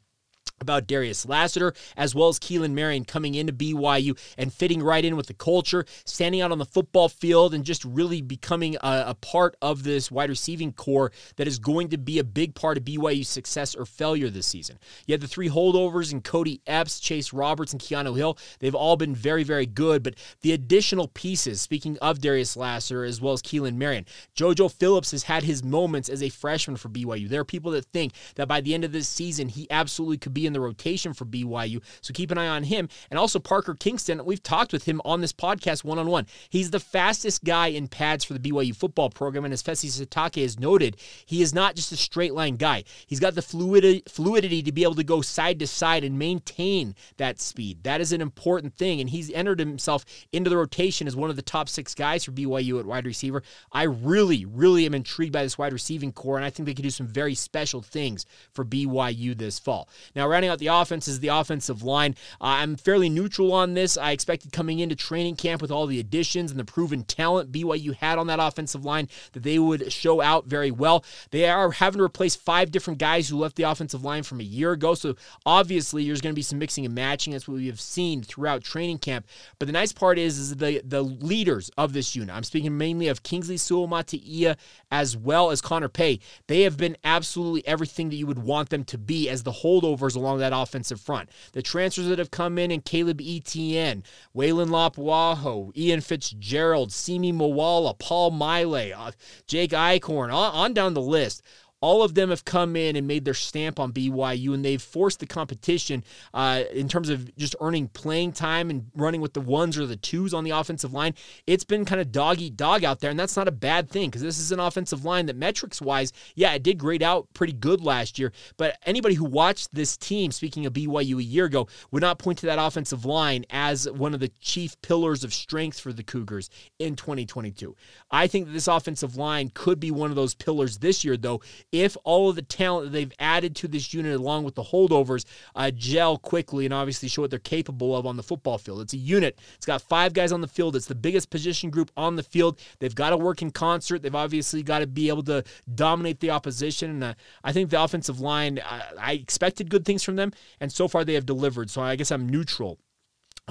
about 0.61 0.87
Darius 0.87 1.25
Lassiter, 1.25 1.73
as 1.97 2.15
well 2.15 2.29
as 2.29 2.39
Keelan 2.39 2.71
Marion 2.71 3.03
coming 3.03 3.35
into 3.35 3.51
BYU 3.51 4.17
and 4.37 4.53
fitting 4.53 4.81
right 4.81 5.03
in 5.03 5.15
with 5.15 5.27
the 5.27 5.33
culture, 5.33 5.85
standing 6.05 6.41
out 6.41 6.51
on 6.51 6.59
the 6.59 6.65
football 6.65 7.09
field, 7.09 7.53
and 7.53 7.65
just 7.65 7.83
really 7.83 8.21
becoming 8.21 8.75
a, 8.75 9.03
a, 9.07 9.15
part 9.15 9.55
of 9.61 9.83
this 9.83 10.09
wide 10.09 10.29
receiving 10.29 10.71
corps 10.71 11.11
that 11.35 11.47
is 11.47 11.59
going 11.59 11.89
to 11.89 11.97
be 11.97 12.19
a 12.19 12.23
big 12.23 12.55
part 12.55 12.77
of 12.77 12.83
BYU's 12.85 13.27
success 13.27 13.75
or 13.75 13.85
failure 13.85 14.29
this 14.29 14.47
season. 14.47 14.79
You 15.05 15.13
had 15.13 15.21
the 15.21 15.27
three 15.27 15.49
holdovers 15.49 16.11
in 16.11 16.21
Cody 16.21 16.61
Epps, 16.67 16.99
Chase 16.99 17.33
Roberts, 17.33 17.73
and 17.73 17.81
Keanu 17.81 18.15
Hill. 18.15 18.37
They've 18.59 18.75
all 18.75 18.97
been 18.97 19.15
very, 19.15 19.43
very 19.43 19.65
good, 19.65 20.03
but 20.03 20.15
the 20.41 20.53
additional 20.53 21.07
pieces, 21.07 21.61
speaking 21.61 21.97
of 21.99 22.19
Darius 22.19 22.55
Lassiter 22.55 23.03
as 23.03 23.21
well 23.21 23.33
as 23.33 23.41
Keelan 23.41 23.75
Marion, 23.75 24.05
JoJo 24.35 24.71
Phillips 24.71 25.11
has 25.11 25.23
had 25.23 25.43
his 25.43 25.63
moments 25.63 26.09
as 26.09 26.21
a 26.21 26.29
freshman 26.29 26.77
for 26.77 26.89
BYU. 26.89 27.27
There 27.27 27.41
are 27.41 27.45
people 27.45 27.71
that 27.71 27.85
think 27.85 28.13
that 28.35 28.47
by 28.47 28.61
the 28.61 28.73
end 28.73 28.83
of 28.83 28.91
this 28.91 29.07
season, 29.07 29.49
he 29.49 29.67
absolutely 29.69 30.17
could 30.17 30.33
be 30.33 30.45
in 30.45 30.50
the 30.53 30.61
rotation 30.61 31.13
for 31.13 31.25
BYU. 31.25 31.81
So 32.01 32.13
keep 32.13 32.31
an 32.31 32.37
eye 32.37 32.47
on 32.47 32.63
him. 32.63 32.89
And 33.09 33.19
also 33.19 33.39
Parker 33.39 33.73
Kingston. 33.73 34.23
We've 34.25 34.43
talked 34.43 34.73
with 34.73 34.85
him 34.85 35.01
on 35.05 35.21
this 35.21 35.33
podcast 35.33 35.83
one 35.83 35.99
on 35.99 36.07
one. 36.07 36.27
He's 36.49 36.71
the 36.71 36.79
fastest 36.79 37.43
guy 37.43 37.67
in 37.67 37.87
pads 37.87 38.23
for 38.23 38.33
the 38.33 38.39
BYU 38.39 38.75
football 38.75 39.09
program. 39.09 39.45
And 39.45 39.53
as 39.53 39.63
Fesi 39.63 39.89
Sitake 39.89 40.41
has 40.41 40.59
noted, 40.59 40.97
he 41.25 41.41
is 41.41 41.53
not 41.53 41.75
just 41.75 41.91
a 41.91 41.97
straight 41.97 42.33
line 42.33 42.55
guy. 42.55 42.83
He's 43.07 43.19
got 43.19 43.35
the 43.35 43.41
fluidity, 43.41 44.03
fluidity 44.07 44.61
to 44.63 44.71
be 44.71 44.83
able 44.83 44.95
to 44.95 45.03
go 45.03 45.21
side 45.21 45.59
to 45.59 45.67
side 45.67 46.03
and 46.03 46.17
maintain 46.17 46.95
that 47.17 47.39
speed. 47.39 47.83
That 47.83 48.01
is 48.01 48.11
an 48.11 48.21
important 48.21 48.75
thing. 48.75 48.99
And 48.99 49.09
he's 49.09 49.31
entered 49.31 49.59
himself 49.59 50.05
into 50.31 50.49
the 50.49 50.57
rotation 50.57 51.07
as 51.07 51.15
one 51.15 51.29
of 51.29 51.35
the 51.35 51.41
top 51.41 51.69
six 51.69 51.93
guys 51.93 52.23
for 52.23 52.31
BYU 52.31 52.79
at 52.79 52.85
wide 52.85 53.05
receiver. 53.05 53.43
I 53.71 53.83
really, 53.83 54.45
really 54.45 54.85
am 54.85 54.93
intrigued 54.93 55.33
by 55.33 55.43
this 55.43 55.57
wide 55.57 55.73
receiving 55.73 56.11
corps, 56.11 56.37
and 56.37 56.45
I 56.45 56.49
think 56.49 56.65
they 56.65 56.73
could 56.73 56.83
do 56.83 56.89
some 56.89 57.07
very 57.07 57.35
special 57.35 57.81
things 57.81 58.25
for 58.53 58.65
BYU 58.65 59.37
this 59.37 59.59
fall. 59.59 59.89
Now, 60.15 60.27
rounding 60.41 60.51
out 60.51 60.59
the 60.59 60.67
offense 60.67 61.07
is 61.07 61.19
the 61.19 61.27
offensive 61.27 61.83
line. 61.83 62.15
Uh, 62.39 62.61
I'm 62.61 62.75
fairly 62.75 63.09
neutral 63.09 63.53
on 63.53 63.75
this. 63.75 63.95
I 63.95 64.11
expected 64.11 64.51
coming 64.51 64.79
into 64.79 64.95
training 64.95 65.35
camp 65.35 65.61
with 65.61 65.69
all 65.69 65.85
the 65.85 65.99
additions 65.99 66.49
and 66.49 66.59
the 66.59 66.65
proven 66.65 67.03
talent 67.03 67.51
BYU 67.51 67.93
had 67.95 68.17
on 68.17 68.25
that 68.27 68.39
offensive 68.39 68.83
line 68.83 69.07
that 69.33 69.43
they 69.43 69.59
would 69.59 69.91
show 69.93 70.19
out 70.19 70.45
very 70.45 70.71
well. 70.71 71.03
They 71.29 71.47
are 71.47 71.71
having 71.71 71.99
to 71.99 72.03
replace 72.03 72.35
five 72.35 72.71
different 72.71 72.99
guys 72.99 73.29
who 73.29 73.37
left 73.37 73.55
the 73.55 73.63
offensive 73.63 74.03
line 74.03 74.23
from 74.23 74.39
a 74.39 74.43
year 74.43 74.71
ago. 74.71 74.95
So 74.95 75.15
obviously, 75.45 76.07
there's 76.07 76.21
going 76.21 76.33
to 76.33 76.39
be 76.39 76.41
some 76.41 76.57
mixing 76.57 76.85
and 76.85 76.95
matching. 76.95 77.33
That's 77.33 77.47
what 77.47 77.57
we 77.57 77.67
have 77.67 77.79
seen 77.79 78.23
throughout 78.23 78.63
training 78.63 78.97
camp. 78.97 79.27
But 79.59 79.67
the 79.67 79.73
nice 79.73 79.93
part 79.93 80.17
is, 80.17 80.39
is 80.39 80.55
the 80.55 80.81
the 80.83 81.03
leaders 81.03 81.69
of 81.77 81.93
this 81.93 82.15
unit. 82.15 82.35
I'm 82.35 82.43
speaking 82.43 82.77
mainly 82.77 83.07
of 83.07 83.21
Kingsley 83.21 83.57
Suamataia 83.57 84.57
as 84.89 85.15
well 85.15 85.51
as 85.51 85.61
Connor 85.61 85.89
Pay. 85.89 86.19
They 86.47 86.61
have 86.61 86.77
been 86.77 86.97
absolutely 87.03 87.65
everything 87.67 88.09
that 88.09 88.15
you 88.15 88.25
would 88.25 88.39
want 88.39 88.69
them 88.69 88.83
to 88.85 88.97
be 88.97 89.29
as 89.29 89.43
the 89.43 89.51
holdovers 89.51 90.15
along 90.21 90.39
that 90.39 90.53
offensive 90.53 91.01
front. 91.01 91.29
The 91.53 91.61
transfers 91.61 92.07
that 92.07 92.19
have 92.19 92.31
come 92.31 92.57
in 92.57 92.71
and 92.71 92.85
Caleb 92.85 93.19
Etienne, 93.21 94.03
Weylin 94.35 94.69
Lapuaho, 94.69 95.75
Ian 95.75 96.01
Fitzgerald, 96.01 96.91
Simi 96.91 97.33
Moala, 97.33 97.97
Paul 97.97 98.31
Maile, 98.31 98.93
uh, 98.95 99.11
Jake 99.47 99.71
Eichhorn, 99.71 100.33
on, 100.33 100.53
on 100.53 100.73
down 100.73 100.93
the 100.93 101.01
list 101.01 101.41
all 101.81 102.03
of 102.03 102.13
them 102.13 102.29
have 102.29 102.45
come 102.45 102.75
in 102.75 102.95
and 102.95 103.07
made 103.07 103.25
their 103.25 103.33
stamp 103.33 103.79
on 103.79 103.91
BYU, 103.91 104.53
and 104.53 104.63
they've 104.63 104.81
forced 104.81 105.19
the 105.19 105.25
competition 105.25 106.03
uh, 106.33 106.63
in 106.71 106.87
terms 106.87 107.09
of 107.09 107.35
just 107.35 107.55
earning 107.59 107.87
playing 107.87 108.31
time 108.31 108.69
and 108.69 108.85
running 108.95 109.19
with 109.19 109.33
the 109.33 109.41
ones 109.41 109.77
or 109.77 109.87
the 109.87 109.95
twos 109.95 110.33
on 110.33 110.43
the 110.43 110.51
offensive 110.51 110.93
line. 110.93 111.13
It's 111.47 111.63
been 111.63 111.83
kind 111.83 111.99
of 111.99 112.11
dog 112.11 112.39
eat 112.39 112.55
dog 112.55 112.83
out 112.83 112.99
there, 112.99 113.09
and 113.09 113.19
that's 113.19 113.35
not 113.35 113.47
a 113.47 113.51
bad 113.51 113.89
thing 113.89 114.09
because 114.09 114.21
this 114.21 114.39
is 114.39 114.51
an 114.51 114.59
offensive 114.59 115.03
line 115.03 115.25
that 115.25 115.35
metrics 115.35 115.81
wise, 115.81 116.13
yeah, 116.35 116.53
it 116.53 116.63
did 116.63 116.77
grade 116.77 117.03
out 117.03 117.27
pretty 117.33 117.53
good 117.53 117.81
last 117.81 118.19
year. 118.19 118.31
But 118.57 118.77
anybody 118.85 119.15
who 119.15 119.25
watched 119.25 119.73
this 119.73 119.97
team, 119.97 120.31
speaking 120.31 120.65
of 120.65 120.73
BYU 120.73 121.17
a 121.17 121.23
year 121.23 121.45
ago, 121.45 121.67
would 121.89 122.01
not 122.01 122.19
point 122.19 122.37
to 122.39 122.45
that 122.45 122.59
offensive 122.59 123.05
line 123.05 123.45
as 123.49 123.89
one 123.89 124.13
of 124.13 124.19
the 124.19 124.31
chief 124.39 124.79
pillars 124.81 125.23
of 125.23 125.33
strength 125.33 125.79
for 125.79 125.91
the 125.91 126.03
Cougars 126.03 126.49
in 126.77 126.95
2022. 126.95 127.75
I 128.11 128.27
think 128.27 128.45
that 128.45 128.51
this 128.51 128.67
offensive 128.67 129.15
line 129.15 129.51
could 129.53 129.79
be 129.79 129.89
one 129.89 130.11
of 130.11 130.15
those 130.15 130.35
pillars 130.35 130.77
this 130.77 131.03
year, 131.03 131.17
though, 131.17 131.41
if 131.71 131.95
all 132.03 132.29
of 132.29 132.35
the 132.35 132.41
talent 132.41 132.85
that 132.85 132.91
they've 132.91 133.13
added 133.19 133.55
to 133.57 133.67
this 133.67 133.93
unit, 133.93 134.13
along 134.13 134.43
with 134.43 134.55
the 134.55 134.63
holdovers, 134.63 135.25
uh, 135.55 135.71
gel 135.71 136.17
quickly 136.17 136.65
and 136.65 136.73
obviously 136.73 137.07
show 137.07 137.21
what 137.21 137.31
they're 137.31 137.39
capable 137.39 137.95
of 137.95 138.05
on 138.05 138.17
the 138.17 138.23
football 138.23 138.57
field. 138.57 138.81
It's 138.81 138.93
a 138.93 138.97
unit. 138.97 139.39
It's 139.55 139.65
got 139.65 139.81
five 139.81 140.13
guys 140.13 140.31
on 140.31 140.41
the 140.41 140.47
field. 140.47 140.75
It's 140.75 140.87
the 140.87 140.95
biggest 140.95 141.29
position 141.29 141.69
group 141.69 141.91
on 141.95 142.15
the 142.15 142.23
field. 142.23 142.59
They've 142.79 142.93
got 142.93 143.11
to 143.11 143.17
work 143.17 143.41
in 143.41 143.51
concert. 143.51 144.01
They've 144.01 144.13
obviously 144.13 144.63
got 144.63 144.79
to 144.79 144.87
be 144.87 145.09
able 145.09 145.23
to 145.23 145.43
dominate 145.73 146.19
the 146.19 146.31
opposition. 146.31 146.89
And 146.91 147.03
uh, 147.03 147.13
I 147.43 147.53
think 147.53 147.69
the 147.69 147.81
offensive 147.81 148.19
line, 148.19 148.59
I, 148.65 148.83
I 148.99 149.11
expected 149.13 149.69
good 149.69 149.85
things 149.85 150.03
from 150.03 150.15
them, 150.15 150.33
and 150.59 150.71
so 150.71 150.87
far 150.87 151.05
they 151.05 151.13
have 151.13 151.25
delivered. 151.25 151.69
So 151.69 151.81
I 151.81 151.95
guess 151.95 152.11
I'm 152.11 152.27
neutral 152.27 152.79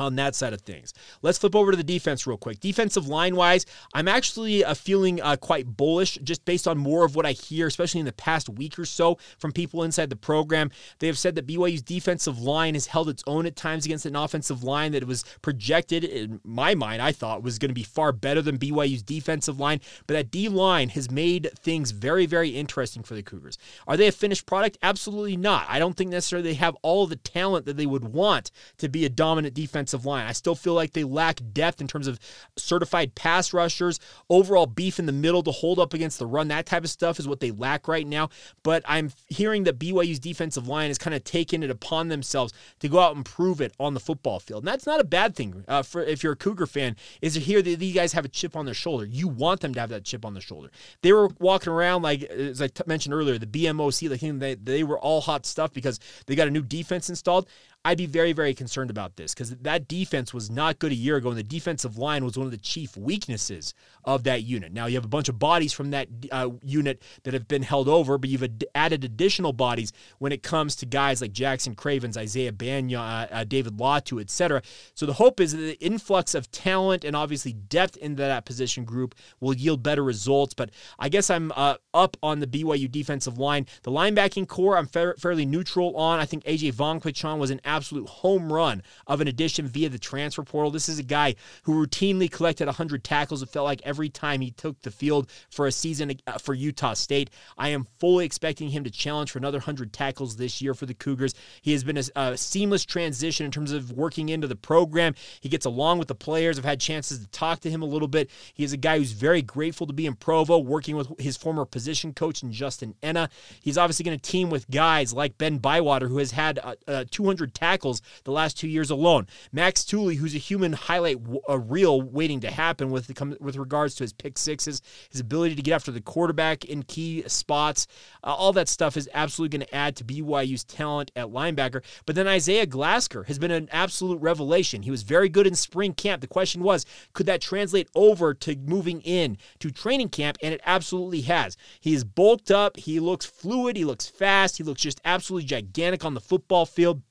on 0.00 0.16
that 0.16 0.34
side 0.34 0.52
of 0.52 0.60
things. 0.62 0.92
Let's 1.22 1.38
flip 1.38 1.54
over 1.54 1.70
to 1.70 1.76
the 1.76 1.84
defense 1.84 2.26
real 2.26 2.36
quick. 2.36 2.60
Defensive 2.60 3.06
line 3.06 3.36
wise, 3.36 3.66
I'm 3.94 4.08
actually 4.08 4.64
uh, 4.64 4.74
feeling 4.74 5.20
uh, 5.20 5.36
quite 5.36 5.66
bullish 5.76 6.18
just 6.22 6.44
based 6.44 6.66
on 6.66 6.78
more 6.78 7.04
of 7.04 7.16
what 7.16 7.26
I 7.26 7.32
hear, 7.32 7.66
especially 7.66 8.00
in 8.00 8.06
the 8.06 8.12
past 8.12 8.48
week 8.48 8.78
or 8.78 8.84
so 8.84 9.18
from 9.38 9.52
people 9.52 9.82
inside 9.82 10.10
the 10.10 10.16
program. 10.16 10.70
They 10.98 11.06
have 11.06 11.18
said 11.18 11.34
that 11.34 11.46
BYU's 11.46 11.82
defensive 11.82 12.40
line 12.40 12.74
has 12.74 12.86
held 12.86 13.08
its 13.08 13.22
own 13.26 13.46
at 13.46 13.56
times 13.56 13.84
against 13.84 14.06
an 14.06 14.16
offensive 14.16 14.62
line 14.62 14.92
that 14.92 15.06
was 15.06 15.24
projected, 15.42 16.04
in 16.04 16.40
my 16.44 16.74
mind, 16.74 17.02
I 17.02 17.12
thought 17.12 17.42
was 17.42 17.58
going 17.58 17.70
to 17.70 17.74
be 17.74 17.82
far 17.82 18.12
better 18.12 18.42
than 18.42 18.58
BYU's 18.58 19.02
defensive 19.02 19.58
line. 19.58 19.80
But 20.06 20.14
that 20.14 20.30
D 20.30 20.48
line 20.48 20.90
has 20.90 21.10
made 21.10 21.50
things 21.58 21.90
very, 21.90 22.26
very 22.26 22.50
interesting 22.50 23.02
for 23.02 23.14
the 23.14 23.22
Cougars. 23.22 23.58
Are 23.86 23.96
they 23.96 24.08
a 24.08 24.12
finished 24.12 24.46
product? 24.46 24.78
Absolutely 24.82 25.36
not. 25.36 25.66
I 25.68 25.78
don't 25.78 25.96
think 25.96 26.10
necessarily 26.10 26.50
they 26.50 26.54
have 26.54 26.76
all 26.82 27.06
the 27.06 27.16
talent 27.16 27.66
that 27.66 27.76
they 27.76 27.86
would 27.86 28.04
want 28.04 28.50
to 28.78 28.88
be 28.88 29.04
a 29.04 29.08
dominant 29.08 29.54
defense 29.54 29.89
offensive 29.90 30.06
line. 30.06 30.26
I 30.26 30.32
still 30.32 30.54
feel 30.54 30.74
like 30.74 30.92
they 30.92 31.04
lack 31.04 31.40
depth 31.52 31.80
in 31.80 31.88
terms 31.88 32.06
of 32.06 32.18
certified 32.56 33.14
pass 33.14 33.52
rushers, 33.52 33.98
overall 34.28 34.66
beef 34.66 34.98
in 34.98 35.06
the 35.06 35.12
middle 35.12 35.42
to 35.42 35.50
hold 35.50 35.78
up 35.78 35.94
against 35.94 36.18
the 36.18 36.26
run. 36.26 36.48
That 36.48 36.66
type 36.66 36.84
of 36.84 36.90
stuff 36.90 37.18
is 37.18 37.26
what 37.26 37.40
they 37.40 37.50
lack 37.50 37.88
right 37.88 38.06
now. 38.06 38.30
But 38.62 38.82
I'm 38.86 39.12
hearing 39.28 39.64
that 39.64 39.78
BYU's 39.78 40.18
defensive 40.18 40.68
line 40.68 40.88
has 40.88 40.98
kind 40.98 41.14
of 41.14 41.24
taken 41.24 41.62
it 41.62 41.70
upon 41.70 42.08
themselves 42.08 42.52
to 42.80 42.88
go 42.88 42.98
out 42.98 43.16
and 43.16 43.24
prove 43.24 43.60
it 43.60 43.72
on 43.78 43.94
the 43.94 44.00
football 44.00 44.38
field. 44.38 44.62
And 44.62 44.68
that's 44.68 44.86
not 44.86 45.00
a 45.00 45.04
bad 45.04 45.34
thing 45.34 45.64
uh, 45.68 45.82
for 45.82 46.02
if 46.02 46.22
you're 46.22 46.32
a 46.32 46.36
Cougar 46.36 46.66
fan, 46.66 46.96
is 47.20 47.34
to 47.34 47.40
hear 47.40 47.62
that 47.62 47.78
these 47.78 47.94
guys 47.94 48.12
have 48.12 48.24
a 48.24 48.28
chip 48.28 48.56
on 48.56 48.64
their 48.64 48.74
shoulder. 48.74 49.04
You 49.04 49.28
want 49.28 49.60
them 49.60 49.74
to 49.74 49.80
have 49.80 49.90
that 49.90 50.04
chip 50.04 50.24
on 50.24 50.34
their 50.34 50.42
shoulder. 50.42 50.70
They 51.02 51.12
were 51.12 51.28
walking 51.38 51.72
around 51.72 52.02
like, 52.02 52.22
as 52.24 52.62
I 52.62 52.68
t- 52.68 52.82
mentioned 52.86 53.14
earlier, 53.14 53.38
the 53.38 53.46
BMOC, 53.46 54.10
like 54.10 54.20
they, 54.20 54.54
they 54.54 54.82
were 54.82 54.98
all 54.98 55.20
hot 55.20 55.46
stuff 55.46 55.72
because 55.72 55.98
they 56.26 56.34
got 56.34 56.48
a 56.48 56.50
new 56.50 56.62
defense 56.62 57.08
installed. 57.08 57.48
I'd 57.82 57.96
be 57.96 58.04
very, 58.04 58.32
very 58.32 58.52
concerned 58.52 58.90
about 58.90 59.16
this 59.16 59.32
because 59.32 59.56
that 59.56 59.88
defense 59.88 60.34
was 60.34 60.50
not 60.50 60.78
good 60.78 60.92
a 60.92 60.94
year 60.94 61.16
ago, 61.16 61.30
and 61.30 61.38
the 61.38 61.42
defensive 61.42 61.96
line 61.96 62.26
was 62.26 62.36
one 62.36 62.44
of 62.44 62.50
the 62.50 62.58
chief 62.58 62.94
weaknesses 62.94 63.72
of 64.04 64.24
that 64.24 64.42
unit. 64.42 64.70
Now, 64.70 64.84
you 64.84 64.96
have 64.96 65.04
a 65.06 65.08
bunch 65.08 65.30
of 65.30 65.38
bodies 65.38 65.72
from 65.72 65.90
that 65.92 66.08
uh, 66.30 66.50
unit 66.62 67.02
that 67.22 67.32
have 67.32 67.48
been 67.48 67.62
held 67.62 67.88
over, 67.88 68.18
but 68.18 68.28
you've 68.28 68.42
ad- 68.42 68.66
added 68.74 69.02
additional 69.02 69.54
bodies 69.54 69.94
when 70.18 70.30
it 70.30 70.42
comes 70.42 70.76
to 70.76 70.86
guys 70.86 71.22
like 71.22 71.32
Jackson 71.32 71.74
Cravens, 71.74 72.18
Isaiah 72.18 72.52
Bagnah, 72.52 72.98
uh, 72.98 73.34
uh, 73.34 73.44
David 73.44 73.78
Latu, 73.78 74.20
etc. 74.20 74.60
So 74.94 75.06
the 75.06 75.14
hope 75.14 75.40
is 75.40 75.52
that 75.52 75.58
the 75.58 75.80
influx 75.80 76.34
of 76.34 76.50
talent 76.50 77.02
and 77.02 77.16
obviously 77.16 77.54
depth 77.54 77.96
into 77.96 78.16
that 78.16 78.44
position 78.44 78.84
group 78.84 79.14
will 79.40 79.54
yield 79.54 79.82
better 79.82 80.04
results. 80.04 80.52
But 80.52 80.68
I 80.98 81.08
guess 81.08 81.30
I'm 81.30 81.50
uh, 81.56 81.76
up 81.94 82.18
on 82.22 82.40
the 82.40 82.46
BYU 82.46 82.90
defensive 82.90 83.38
line. 83.38 83.64
The 83.84 83.90
linebacking 83.90 84.48
corps, 84.48 84.76
I'm 84.76 84.86
fa- 84.86 85.14
fairly 85.16 85.46
neutral 85.46 85.96
on. 85.96 86.20
I 86.20 86.26
think 86.26 86.44
AJ 86.44 86.74
Vongphachanh 86.74 87.38
was 87.38 87.50
an 87.50 87.60
absolute 87.70 88.08
home 88.08 88.52
run 88.52 88.82
of 89.06 89.20
an 89.20 89.28
addition 89.28 89.66
via 89.66 89.88
the 89.88 89.98
transfer 89.98 90.42
portal. 90.42 90.70
This 90.70 90.88
is 90.88 90.98
a 90.98 91.04
guy 91.04 91.36
who 91.62 91.86
routinely 91.86 92.30
collected 92.30 92.66
100 92.66 93.04
tackles. 93.04 93.42
It 93.42 93.48
felt 93.48 93.64
like 93.64 93.80
every 93.84 94.08
time 94.08 94.40
he 94.40 94.50
took 94.50 94.80
the 94.82 94.90
field 94.90 95.30
for 95.50 95.66
a 95.66 95.72
season 95.72 96.12
uh, 96.26 96.38
for 96.38 96.54
Utah 96.54 96.94
State. 96.94 97.30
I 97.56 97.68
am 97.68 97.86
fully 97.98 98.24
expecting 98.24 98.70
him 98.70 98.84
to 98.84 98.90
challenge 98.90 99.30
for 99.30 99.38
another 99.38 99.58
100 99.58 99.92
tackles 99.92 100.36
this 100.36 100.60
year 100.60 100.74
for 100.74 100.86
the 100.86 100.94
Cougars. 100.94 101.34
He 101.62 101.72
has 101.72 101.84
been 101.84 101.98
a, 101.98 102.04
a 102.16 102.36
seamless 102.36 102.84
transition 102.84 103.46
in 103.46 103.52
terms 103.52 103.72
of 103.72 103.92
working 103.92 104.28
into 104.28 104.46
the 104.46 104.56
program. 104.56 105.14
He 105.40 105.48
gets 105.48 105.66
along 105.66 105.98
with 105.98 106.08
the 106.08 106.14
players. 106.14 106.58
I've 106.58 106.64
had 106.64 106.80
chances 106.80 107.18
to 107.20 107.26
talk 107.28 107.60
to 107.60 107.70
him 107.70 107.82
a 107.82 107.86
little 107.86 108.08
bit. 108.08 108.30
He 108.54 108.64
is 108.64 108.72
a 108.72 108.76
guy 108.76 108.98
who's 108.98 109.12
very 109.12 109.42
grateful 109.42 109.86
to 109.86 109.92
be 109.92 110.06
in 110.06 110.14
Provo, 110.14 110.58
working 110.58 110.96
with 110.96 111.18
his 111.18 111.36
former 111.36 111.64
position 111.64 112.12
coach 112.12 112.42
in 112.42 112.52
Justin 112.52 112.94
Ena. 113.02 113.28
He's 113.62 113.78
obviously 113.78 114.04
going 114.04 114.18
to 114.18 114.30
team 114.30 114.50
with 114.50 114.70
guys 114.70 115.12
like 115.12 115.38
Ben 115.38 115.58
Bywater, 115.58 116.08
who 116.08 116.18
has 116.18 116.32
had 116.32 116.58
uh, 116.58 116.74
uh, 116.86 117.04
200 117.10 117.54
tackles 117.60 118.00
the 118.24 118.32
last 118.32 118.58
two 118.58 118.68
years 118.68 118.90
alone. 118.90 119.26
Max 119.52 119.84
Tooley, 119.84 120.16
who's 120.16 120.34
a 120.34 120.38
human 120.38 120.72
highlight 120.72 121.18
a 121.48 121.58
reel 121.58 122.00
waiting 122.00 122.40
to 122.40 122.50
happen 122.50 122.90
with 122.90 123.10
with 123.40 123.56
regards 123.56 123.94
to 123.96 124.04
his 124.04 124.12
pick 124.12 124.38
sixes, 124.38 124.82
his 125.10 125.20
ability 125.20 125.54
to 125.54 125.62
get 125.62 125.74
after 125.74 125.90
the 125.90 126.00
quarterback 126.00 126.64
in 126.64 126.82
key 126.82 127.22
spots. 127.26 127.86
Uh, 128.24 128.34
all 128.34 128.52
that 128.52 128.68
stuff 128.68 128.96
is 128.96 129.08
absolutely 129.14 129.58
going 129.58 129.66
to 129.66 129.74
add 129.74 129.96
to 129.96 130.04
BYU's 130.04 130.64
talent 130.64 131.10
at 131.16 131.28
linebacker. 131.28 131.82
But 132.06 132.16
then 132.16 132.26
Isaiah 132.26 132.66
Glasgow 132.66 133.22
has 133.24 133.38
been 133.38 133.50
an 133.50 133.68
absolute 133.72 134.20
revelation. 134.20 134.82
He 134.82 134.90
was 134.90 135.02
very 135.02 135.28
good 135.28 135.46
in 135.46 135.54
spring 135.54 135.92
camp. 135.94 136.20
The 136.20 136.26
question 136.26 136.62
was, 136.62 136.86
could 137.12 137.26
that 137.26 137.40
translate 137.40 137.88
over 137.94 138.34
to 138.34 138.56
moving 138.56 139.00
in 139.02 139.36
to 139.58 139.70
training 139.70 140.08
camp? 140.10 140.38
And 140.42 140.54
it 140.54 140.60
absolutely 140.64 141.22
has. 141.22 141.56
He 141.80 141.94
is 141.94 142.04
bulked 142.04 142.50
up. 142.50 142.76
He 142.76 143.00
looks 143.00 143.26
fluid. 143.26 143.76
He 143.76 143.84
looks 143.84 144.06
fast. 144.06 144.56
He 144.56 144.64
looks 144.64 144.82
just 144.82 145.00
absolutely 145.04 145.46
gigantic 145.46 146.04
on 146.04 146.14
the 146.14 146.20
football 146.20 146.66
field. 146.66 147.02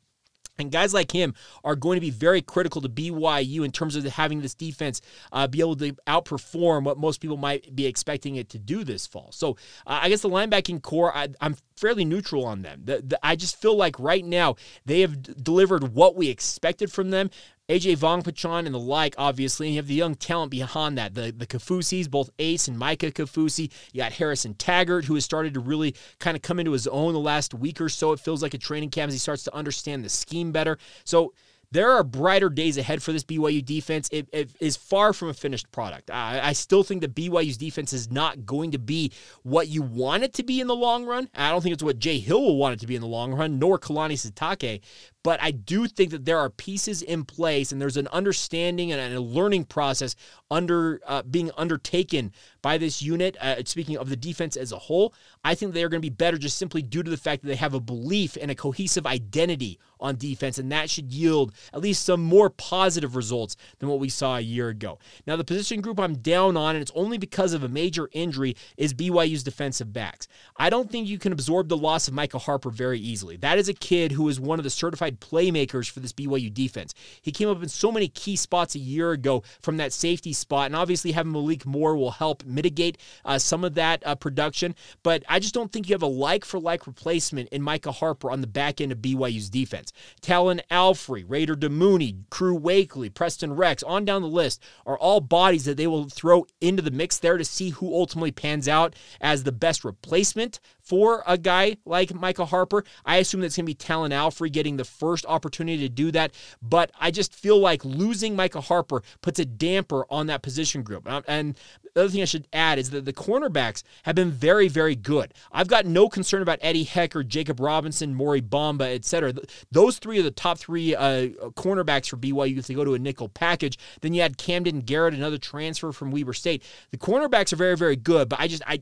And 0.59 0.71
guys 0.71 0.93
like 0.93 1.11
him 1.11 1.33
are 1.63 1.75
going 1.75 1.95
to 1.97 2.01
be 2.01 2.09
very 2.09 2.41
critical 2.41 2.81
to 2.81 2.89
BYU 2.89 3.63
in 3.63 3.71
terms 3.71 3.95
of 3.95 4.03
having 4.05 4.41
this 4.41 4.53
defense 4.53 5.01
uh, 5.31 5.47
be 5.47 5.59
able 5.61 5.75
to 5.77 5.93
outperform 6.07 6.83
what 6.83 6.97
most 6.97 7.21
people 7.21 7.37
might 7.37 7.75
be 7.75 7.85
expecting 7.85 8.35
it 8.35 8.49
to 8.49 8.59
do 8.59 8.83
this 8.83 9.07
fall. 9.07 9.29
So 9.31 9.51
uh, 9.87 9.99
I 10.01 10.09
guess 10.09 10.21
the 10.21 10.29
linebacking 10.29 10.81
corps, 10.81 11.15
I, 11.15 11.29
am 11.41 11.55
fairly 11.77 12.05
neutral 12.05 12.45
on 12.45 12.61
them. 12.61 12.81
The, 12.85 13.01
the, 13.01 13.19
I 13.23 13.35
just 13.35 13.59
feel 13.61 13.75
like 13.75 13.99
right 13.99 14.25
now 14.25 14.55
they 14.85 15.01
have 15.01 15.21
d- 15.21 15.33
delivered 15.41 15.93
what 15.93 16.15
we 16.15 16.29
expected 16.29 16.91
from 16.91 17.09
them. 17.09 17.29
AJ 17.69 17.97
Vongphachanh 17.97 18.65
and 18.65 18.73
the 18.73 18.79
like, 18.79 19.13
obviously, 19.17 19.67
and 19.67 19.75
you 19.75 19.79
have 19.79 19.87
the 19.87 19.93
young 19.93 20.15
talent 20.15 20.49
behind 20.49 20.97
that. 20.97 21.13
The 21.13 21.31
the 21.31 21.45
Kaufusis, 21.45 22.09
both 22.09 22.31
Ace 22.39 22.67
and 22.67 22.77
Micah 22.77 23.11
Kaufusi. 23.11 23.71
You 23.93 24.01
got 24.01 24.13
Harrison 24.13 24.55
Taggart, 24.55 25.05
who 25.05 25.13
has 25.13 25.23
started 25.23 25.53
to 25.53 25.59
really 25.59 25.95
kind 26.19 26.35
of 26.35 26.41
come 26.41 26.59
into 26.59 26.71
his 26.71 26.87
own 26.87 27.13
the 27.13 27.19
last 27.19 27.53
week 27.53 27.79
or 27.79 27.89
so. 27.89 28.11
It 28.11 28.19
feels 28.19 28.41
like 28.41 28.55
a 28.55 28.57
training 28.57 28.89
camp 28.89 29.09
as 29.09 29.13
he 29.13 29.19
starts 29.19 29.43
to 29.43 29.55
understand 29.55 30.03
the 30.03 30.09
scheme 30.09 30.51
better. 30.51 30.79
So 31.03 31.33
there 31.71 31.91
are 31.91 32.03
brighter 32.03 32.49
days 32.49 32.77
ahead 32.77 33.03
for 33.03 33.11
this 33.11 33.23
BYU 33.23 33.63
defense. 33.63 34.09
It, 34.11 34.27
it 34.33 34.49
is 34.59 34.75
far 34.75 35.13
from 35.13 35.29
a 35.29 35.33
finished 35.33 35.71
product. 35.71 36.09
I, 36.09 36.39
I, 36.41 36.53
still 36.53 36.83
think 36.83 37.01
that 37.01 37.13
BYU's 37.13 37.57
defense 37.57 37.93
is 37.93 38.09
not 38.09 38.45
going 38.45 38.71
to 38.71 38.79
be 38.79 39.11
what 39.43 39.67
you 39.67 39.83
want 39.83 40.23
it 40.23 40.33
to 40.35 40.43
be 40.43 40.59
in 40.61 40.67
the 40.67 40.75
long 40.75 41.05
run. 41.05 41.29
I 41.35 41.51
don't 41.51 41.61
think 41.61 41.73
it's 41.73 41.83
what 41.83 41.99
Jay 41.99 42.17
Hill 42.17 42.41
will 42.41 42.57
want 42.57 42.73
it 42.73 42.79
to 42.79 42.87
be 42.87 42.95
in 42.95 43.01
the 43.01 43.07
long 43.07 43.33
run, 43.33 43.59
nor 43.59 43.77
Kalani 43.77 44.13
Sitake. 44.13 44.81
But 45.23 45.41
I 45.41 45.51
do 45.51 45.87
think 45.87 46.11
that 46.11 46.25
there 46.25 46.39
are 46.39 46.49
pieces 46.49 47.01
in 47.01 47.25
place 47.25 47.71
and 47.71 47.81
there's 47.81 47.97
an 47.97 48.07
understanding 48.07 48.91
and 48.91 49.13
a 49.13 49.19
learning 49.19 49.65
process 49.65 50.15
under 50.49 51.01
uh, 51.05 51.23
being 51.23 51.51
undertaken 51.57 52.31
by 52.61 52.77
this 52.77 53.01
unit. 53.01 53.35
Uh, 53.41 53.63
speaking 53.65 53.97
of 53.97 54.09
the 54.09 54.15
defense 54.15 54.55
as 54.55 54.71
a 54.71 54.77
whole, 54.77 55.13
I 55.43 55.55
think 55.55 55.73
they 55.73 55.83
are 55.83 55.89
going 55.89 56.01
to 56.01 56.05
be 56.05 56.13
better 56.13 56.37
just 56.37 56.57
simply 56.57 56.81
due 56.81 57.03
to 57.03 57.09
the 57.09 57.17
fact 57.17 57.41
that 57.41 57.49
they 57.49 57.55
have 57.55 57.73
a 57.73 57.79
belief 57.79 58.37
and 58.39 58.49
a 58.49 58.55
cohesive 58.55 59.05
identity 59.05 59.79
on 59.99 60.15
defense, 60.15 60.57
and 60.57 60.71
that 60.71 60.89
should 60.89 61.11
yield 61.11 61.53
at 61.73 61.81
least 61.81 62.05
some 62.05 62.21
more 62.21 62.49
positive 62.49 63.15
results 63.15 63.55
than 63.79 63.89
what 63.89 63.99
we 63.99 64.09
saw 64.09 64.37
a 64.37 64.41
year 64.41 64.69
ago. 64.69 64.97
Now, 65.27 65.35
the 65.35 65.43
position 65.43 65.81
group 65.81 65.99
I'm 65.99 66.15
down 66.15 66.55
on, 66.55 66.75
and 66.75 66.81
it's 66.81 66.91
only 66.95 67.17
because 67.17 67.53
of 67.53 67.63
a 67.63 67.67
major 67.67 68.09
injury, 68.13 68.55
is 68.77 68.93
BYU's 68.93 69.43
defensive 69.43 69.91
backs. 69.91 70.27
I 70.57 70.69
don't 70.69 70.89
think 70.89 71.07
you 71.07 71.19
can 71.19 71.33
absorb 71.33 71.67
the 71.67 71.77
loss 71.77 72.07
of 72.07 72.13
Micah 72.13 72.39
Harper 72.39 72.69
very 72.69 72.99
easily. 72.99 73.37
That 73.37 73.57
is 73.57 73.67
a 73.67 73.73
kid 73.73 74.13
who 74.13 74.29
is 74.29 74.39
one 74.39 74.59
of 74.59 74.63
the 74.63 74.69
certified 74.69 75.08
playmakers 75.11 75.89
for 75.89 75.99
this 75.99 76.13
BYU 76.13 76.53
defense. 76.53 76.93
He 77.21 77.31
came 77.31 77.49
up 77.49 77.61
in 77.63 77.69
so 77.69 77.91
many 77.91 78.07
key 78.07 78.35
spots 78.35 78.75
a 78.75 78.79
year 78.79 79.11
ago 79.11 79.43
from 79.61 79.77
that 79.77 79.93
safety 79.93 80.33
spot, 80.33 80.67
and 80.67 80.75
obviously 80.75 81.11
having 81.11 81.31
Malik 81.31 81.65
Moore 81.65 81.95
will 81.95 82.11
help 82.11 82.43
mitigate 82.45 82.97
uh, 83.25 83.37
some 83.37 83.63
of 83.63 83.75
that 83.75 84.05
uh, 84.05 84.15
production. 84.15 84.75
But 85.03 85.23
I 85.27 85.39
just 85.39 85.53
don't 85.53 85.71
think 85.71 85.89
you 85.89 85.93
have 85.93 86.01
a 86.01 86.07
like 86.07 86.45
for 86.45 86.59
like 86.59 86.87
replacement 86.87 87.49
in 87.49 87.61
Micah 87.61 87.91
Harper 87.91 88.31
on 88.31 88.41
the 88.41 88.47
back 88.47 88.81
end 88.81 88.91
of 88.91 88.99
BYU's 88.99 89.49
defense. 89.49 89.93
Talon 90.21 90.61
Alfrey, 90.71 91.23
Raider 91.27 91.55
Damuni, 91.55 92.29
Crew 92.29 92.57
Wakley, 92.57 93.13
Preston 93.13 93.53
Rex, 93.53 93.83
on 93.83 94.05
down 94.05 94.21
the 94.21 94.27
list 94.27 94.61
are 94.85 94.97
all 94.97 95.21
bodies 95.21 95.65
that 95.65 95.77
they 95.77 95.87
will 95.87 96.09
throw 96.09 96.45
into 96.61 96.81
the 96.81 96.91
mix 96.91 97.17
there 97.17 97.37
to 97.37 97.45
see 97.45 97.69
who 97.69 97.93
ultimately 97.93 98.31
pans 98.31 98.67
out 98.67 98.95
as 99.21 99.43
the 99.43 99.51
best 99.51 99.83
replacement 99.83 100.59
for 100.81 101.23
a 101.27 101.37
guy 101.37 101.77
like 101.85 102.13
Micah 102.13 102.45
Harper. 102.45 102.83
I 103.05 103.17
assume 103.17 103.41
that's 103.41 103.55
going 103.55 103.65
to 103.65 103.69
be 103.69 103.75
Talon 103.75 104.11
Alfrey 104.11 104.51
getting 104.51 104.77
the 104.77 104.83
first 104.99 105.25
opportunity 105.27 105.79
to 105.79 105.89
do 105.89 106.11
that, 106.11 106.33
but 106.61 106.91
I 106.99 107.11
just 107.11 107.33
feel 107.33 107.57
like 107.57 107.83
losing 107.85 108.35
Micah 108.35 108.61
Harper 108.61 109.01
puts 109.21 109.39
a 109.39 109.45
damper 109.45 110.05
on 110.09 110.27
that 110.27 110.41
position 110.41 110.83
group. 110.83 111.09
Um, 111.09 111.23
and 111.27 111.57
the 111.93 112.01
other 112.01 112.09
thing 112.09 112.21
I 112.21 112.25
should 112.25 112.47
add 112.53 112.77
is 112.77 112.91
that 112.91 113.05
the 113.05 113.13
cornerbacks 113.13 113.83
have 114.03 114.15
been 114.15 114.31
very, 114.31 114.67
very 114.67 114.95
good. 114.95 115.33
I've 115.51 115.67
got 115.67 115.85
no 115.85 116.09
concern 116.09 116.41
about 116.41 116.59
Eddie 116.61 116.85
Heckard, 116.85 117.27
Jacob 117.27 117.59
Robinson, 117.59 118.13
Mory 118.13 118.41
Bamba, 118.41 118.93
etc. 118.93 119.33
Those 119.71 119.97
three 119.99 120.19
are 120.19 120.23
the 120.23 120.31
top 120.31 120.59
three 120.59 120.95
uh, 120.95 121.29
cornerbacks 121.55 122.09
for 122.09 122.17
BYU 122.17 122.57
if 122.57 122.67
they 122.67 122.73
go 122.73 122.85
to 122.85 122.93
a 122.93 122.99
nickel 122.99 123.29
package. 123.29 123.77
Then 124.01 124.13
you 124.13 124.21
had 124.21 124.37
Camden 124.37 124.81
Garrett, 124.81 125.13
another 125.13 125.37
transfer 125.37 125.91
from 125.91 126.11
Weber 126.11 126.33
State. 126.33 126.63
The 126.91 126.97
cornerbacks 126.97 127.53
are 127.53 127.57
very, 127.57 127.77
very 127.77 127.95
good, 127.95 128.29
but 128.29 128.39
I 128.39 128.47
just 128.47 128.63
I 128.67 128.81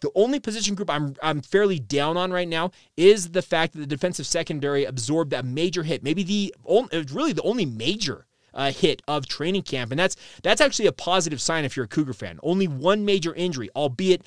the 0.00 0.10
only 0.14 0.40
position 0.40 0.74
group 0.74 0.90
I'm 0.90 1.14
I'm 1.22 1.40
fairly 1.40 1.78
down 1.78 2.16
on 2.16 2.32
right 2.32 2.48
now 2.48 2.70
is 2.96 3.30
the 3.30 3.42
fact 3.42 3.72
that 3.72 3.80
the 3.80 3.86
defensive 3.86 4.26
secondary 4.26 4.84
absorbed 4.84 5.30
that 5.32 5.44
major 5.44 5.82
hit, 5.82 6.02
maybe 6.02 6.22
the 6.22 6.54
only, 6.64 7.04
really 7.12 7.32
the 7.32 7.42
only 7.42 7.66
major 7.66 8.26
uh, 8.54 8.72
hit 8.72 9.02
of 9.08 9.26
training 9.26 9.62
camp, 9.62 9.90
and 9.90 9.98
that's 9.98 10.16
that's 10.42 10.60
actually 10.60 10.86
a 10.86 10.92
positive 10.92 11.40
sign 11.40 11.64
if 11.64 11.76
you're 11.76 11.84
a 11.84 11.88
Cougar 11.88 12.12
fan. 12.12 12.38
Only 12.42 12.68
one 12.68 13.04
major 13.04 13.34
injury, 13.34 13.70
albeit 13.74 14.22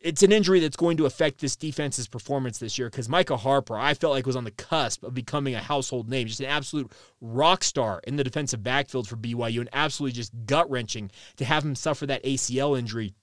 it's 0.00 0.22
an 0.22 0.32
injury 0.32 0.60
that's 0.60 0.76
going 0.76 0.96
to 0.96 1.06
affect 1.06 1.40
this 1.40 1.54
defense's 1.54 2.08
performance 2.08 2.58
this 2.58 2.78
year 2.78 2.90
because 2.90 3.08
Micah 3.08 3.36
Harper, 3.36 3.76
I 3.76 3.94
felt 3.94 4.12
like 4.12 4.26
was 4.26 4.36
on 4.36 4.44
the 4.44 4.50
cusp 4.50 5.04
of 5.04 5.14
becoming 5.14 5.54
a 5.54 5.60
household 5.60 6.08
name, 6.08 6.26
just 6.26 6.40
an 6.40 6.46
absolute 6.46 6.90
rock 7.20 7.62
star 7.62 8.00
in 8.04 8.16
the 8.16 8.24
defensive 8.24 8.62
backfield 8.62 9.08
for 9.08 9.16
BYU, 9.16 9.60
and 9.60 9.68
absolutely 9.72 10.16
just 10.16 10.32
gut 10.46 10.68
wrenching 10.70 11.10
to 11.36 11.44
have 11.44 11.64
him 11.64 11.74
suffer 11.74 12.06
that 12.06 12.24
ACL 12.24 12.78
injury 12.78 13.14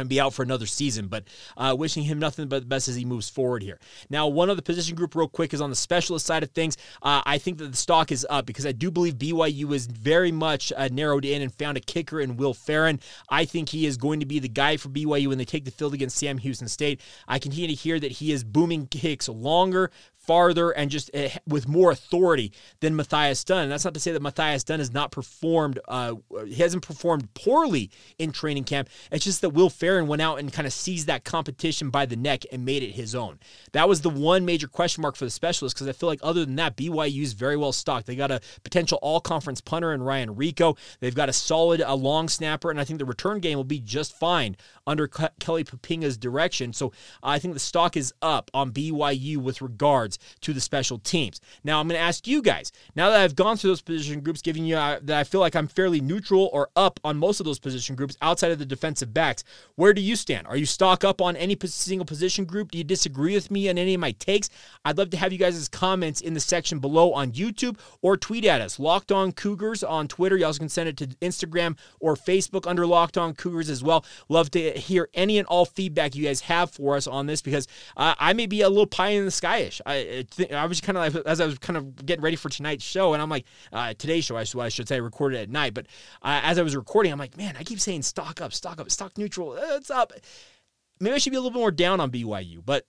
and 0.00 0.08
be 0.08 0.20
out 0.20 0.34
for 0.34 0.42
another 0.42 0.66
season. 0.66 1.08
But 1.08 1.24
uh, 1.56 1.74
wishing 1.78 2.04
him 2.04 2.18
nothing 2.18 2.48
but 2.48 2.60
the 2.60 2.66
best 2.66 2.88
as 2.88 2.96
he 2.96 3.04
moves 3.04 3.28
forward 3.28 3.62
here. 3.62 3.78
Now, 4.08 4.28
one 4.28 4.50
other 4.50 4.62
position 4.62 4.96
group, 4.96 5.14
real 5.14 5.28
quick, 5.28 5.54
is 5.54 5.60
on 5.60 5.70
the 5.70 5.76
specialist 5.76 6.26
side 6.26 6.42
of 6.42 6.50
things. 6.50 6.76
Uh, 7.02 7.22
I 7.24 7.38
think 7.38 7.58
that 7.58 7.70
the 7.70 7.76
stock 7.76 8.12
is 8.12 8.26
up 8.28 8.46
because 8.46 8.66
I 8.66 8.72
do 8.72 8.90
believe 8.90 9.14
BYU 9.14 9.72
is 9.72 9.86
very 9.86 10.32
much 10.32 10.72
uh, 10.76 10.88
narrowed 10.90 11.24
in 11.24 11.42
and 11.42 11.54
found 11.54 11.76
a 11.76 11.80
kicker 11.80 12.20
in 12.20 12.36
Will 12.36 12.54
Ferrin. 12.54 13.00
I 13.28 13.44
think 13.44 13.68
he 13.68 13.86
is 13.86 13.96
going 13.96 14.20
to 14.20 14.26
be 14.26 14.38
the 14.38 14.48
guy 14.48 14.76
for 14.76 14.88
BYU 14.88 15.28
when 15.28 15.38
they 15.38 15.44
take 15.44 15.64
the 15.64 15.70
field 15.70 15.94
against 15.94 16.16
Sam 16.16 16.38
Houston 16.38 16.68
State. 16.68 17.00
I 17.28 17.38
continue 17.38 17.68
to 17.68 17.74
hear 17.74 18.00
that 18.00 18.12
he 18.12 18.32
is 18.32 18.44
booming 18.44 18.86
kicks 18.86 19.28
longer, 19.28 19.90
farther 20.20 20.70
and 20.70 20.90
just 20.90 21.14
uh, 21.14 21.28
with 21.46 21.66
more 21.66 21.90
authority 21.90 22.52
than 22.80 22.94
Matthias 22.94 23.42
Dunn. 23.44 23.64
And 23.64 23.72
that's 23.72 23.84
not 23.84 23.94
to 23.94 24.00
say 24.00 24.12
that 24.12 24.22
Matthias 24.22 24.64
Dunn 24.64 24.78
has 24.78 24.92
not 24.92 25.10
performed, 25.10 25.78
uh, 25.88 26.14
he 26.46 26.54
hasn't 26.54 26.86
performed 26.86 27.32
poorly 27.34 27.90
in 28.18 28.32
training 28.32 28.64
camp. 28.64 28.88
It's 29.10 29.24
just 29.24 29.40
that 29.40 29.50
Will 29.50 29.70
Ferrin 29.70 30.06
went 30.06 30.22
out 30.22 30.38
and 30.38 30.52
kind 30.52 30.66
of 30.66 30.72
seized 30.72 31.06
that 31.06 31.24
competition 31.24 31.90
by 31.90 32.06
the 32.06 32.16
neck 32.16 32.44
and 32.52 32.64
made 32.64 32.82
it 32.82 32.92
his 32.92 33.14
own. 33.14 33.38
That 33.72 33.88
was 33.88 34.02
the 34.02 34.10
one 34.10 34.44
major 34.44 34.68
question 34.68 35.02
mark 35.02 35.16
for 35.16 35.24
the 35.24 35.30
specialist 35.30 35.76
because 35.76 35.88
I 35.88 35.92
feel 35.92 36.08
like 36.08 36.20
other 36.22 36.44
than 36.44 36.56
that, 36.56 36.76
BYU 36.76 37.22
is 37.22 37.32
very 37.32 37.56
well 37.56 37.72
stocked. 37.72 38.06
They 38.06 38.16
got 38.16 38.30
a 38.30 38.40
potential 38.62 38.98
all 39.02 39.20
conference 39.20 39.60
punter 39.60 39.92
in 39.92 40.02
Ryan 40.02 40.34
Rehkow. 40.34 40.76
They've 41.00 41.14
got 41.14 41.28
a 41.28 41.32
solid 41.32 41.80
a 41.80 41.94
long 41.94 42.28
snapper, 42.28 42.70
and 42.70 42.80
I 42.80 42.84
think 42.84 42.98
the 42.98 43.04
return 43.04 43.40
game 43.40 43.56
will 43.56 43.64
be 43.64 43.80
just 43.80 44.18
fine 44.18 44.56
under 44.90 45.06
Kelly 45.06 45.62
Poppinga's 45.62 46.18
direction. 46.18 46.72
So 46.72 46.92
I 47.22 47.38
think 47.38 47.54
the 47.54 47.60
stock 47.60 47.96
is 47.96 48.12
up 48.20 48.50
on 48.52 48.72
BYU 48.72 49.36
with 49.36 49.62
regards 49.62 50.18
to 50.40 50.52
the 50.52 50.60
special 50.60 50.98
teams. 50.98 51.40
Now, 51.62 51.78
I'm 51.78 51.86
going 51.86 51.96
to 51.96 52.02
ask 52.02 52.26
you 52.26 52.42
guys, 52.42 52.72
now 52.96 53.08
that 53.10 53.20
I've 53.20 53.36
gone 53.36 53.56
through 53.56 53.70
those 53.70 53.82
position 53.82 54.20
groups, 54.20 54.42
giving 54.42 54.64
you 54.64 54.76
uh, 54.76 54.98
that 55.02 55.16
I 55.16 55.24
feel 55.24 55.40
like 55.40 55.54
I'm 55.54 55.68
fairly 55.68 56.00
neutral 56.00 56.50
or 56.52 56.70
up 56.74 56.98
on 57.04 57.18
most 57.18 57.38
of 57.38 57.46
those 57.46 57.60
position 57.60 57.94
groups 57.94 58.16
outside 58.20 58.50
of 58.50 58.58
the 58.58 58.66
defensive 58.66 59.14
backs, 59.14 59.44
where 59.76 59.94
do 59.94 60.00
you 60.00 60.16
stand? 60.16 60.48
Are 60.48 60.56
you 60.56 60.66
stock 60.66 61.04
up 61.04 61.20
on 61.20 61.36
any 61.36 61.56
single 61.66 62.04
position 62.04 62.44
group? 62.44 62.72
Do 62.72 62.78
you 62.78 62.84
disagree 62.84 63.34
with 63.34 63.48
me 63.50 63.68
on 63.68 63.78
any 63.78 63.94
of 63.94 64.00
my 64.00 64.10
takes? 64.12 64.50
I'd 64.84 64.98
love 64.98 65.10
to 65.10 65.16
have 65.16 65.32
you 65.32 65.38
guys' 65.38 65.68
comments 65.68 66.20
in 66.20 66.34
the 66.34 66.40
section 66.40 66.80
below 66.80 67.12
on 67.12 67.30
YouTube 67.30 67.78
or 68.02 68.16
tweet 68.16 68.44
at 68.44 68.60
us. 68.60 68.80
Locked 68.80 69.12
on 69.12 69.30
Cougars 69.30 69.84
on 69.84 70.08
Twitter. 70.08 70.36
You 70.36 70.46
also 70.46 70.58
can 70.58 70.68
send 70.68 70.88
it 70.88 70.96
to 70.96 71.06
Instagram 71.06 71.78
or 72.00 72.16
Facebook 72.16 72.66
under 72.66 72.86
Locked 72.86 73.16
on 73.16 73.34
Cougars 73.34 73.70
as 73.70 73.84
well. 73.84 74.04
Love 74.28 74.50
to 74.52 74.79
hear 74.80 75.08
any 75.14 75.38
and 75.38 75.46
all 75.46 75.64
feedback 75.64 76.14
you 76.14 76.24
guys 76.24 76.40
have 76.42 76.70
for 76.70 76.96
us 76.96 77.06
on 77.06 77.26
this 77.26 77.42
because 77.42 77.66
uh, 77.96 78.14
I 78.18 78.32
may 78.32 78.46
be 78.46 78.62
a 78.62 78.68
little 78.68 78.86
pie 78.86 79.10
in 79.10 79.24
the 79.24 79.30
skyish. 79.30 79.80
I, 79.86 80.26
I 80.54 80.66
was 80.66 80.80
kind 80.80 80.98
of 80.98 81.14
like 81.14 81.26
as 81.26 81.40
I 81.40 81.46
was 81.46 81.58
kind 81.58 81.76
of 81.76 82.04
getting 82.04 82.22
ready 82.22 82.36
for 82.36 82.48
tonight's 82.48 82.84
show, 82.84 83.12
and 83.12 83.22
I'm 83.22 83.28
like 83.28 83.46
uh, 83.72 83.94
today's 83.94 84.24
show. 84.24 84.36
I 84.36 84.44
should, 84.44 84.60
I 84.60 84.68
should 84.68 84.88
say 84.88 85.00
recorded 85.00 85.40
at 85.40 85.50
night, 85.50 85.74
but 85.74 85.86
uh, 86.22 86.40
as 86.42 86.58
I 86.58 86.62
was 86.62 86.74
recording, 86.74 87.12
I'm 87.12 87.18
like, 87.18 87.36
man, 87.36 87.56
I 87.58 87.62
keep 87.62 87.80
saying 87.80 88.02
stock 88.02 88.40
up, 88.40 88.52
stock 88.52 88.80
up, 88.80 88.90
stock 88.90 89.16
neutral. 89.16 89.56
It's 89.56 89.90
up. 89.90 90.12
Maybe 90.98 91.14
I 91.14 91.18
should 91.18 91.30
be 91.30 91.36
a 91.36 91.40
little 91.40 91.52
bit 91.52 91.60
more 91.60 91.70
down 91.70 92.00
on 92.00 92.10
BYU, 92.10 92.62
but 92.64 92.84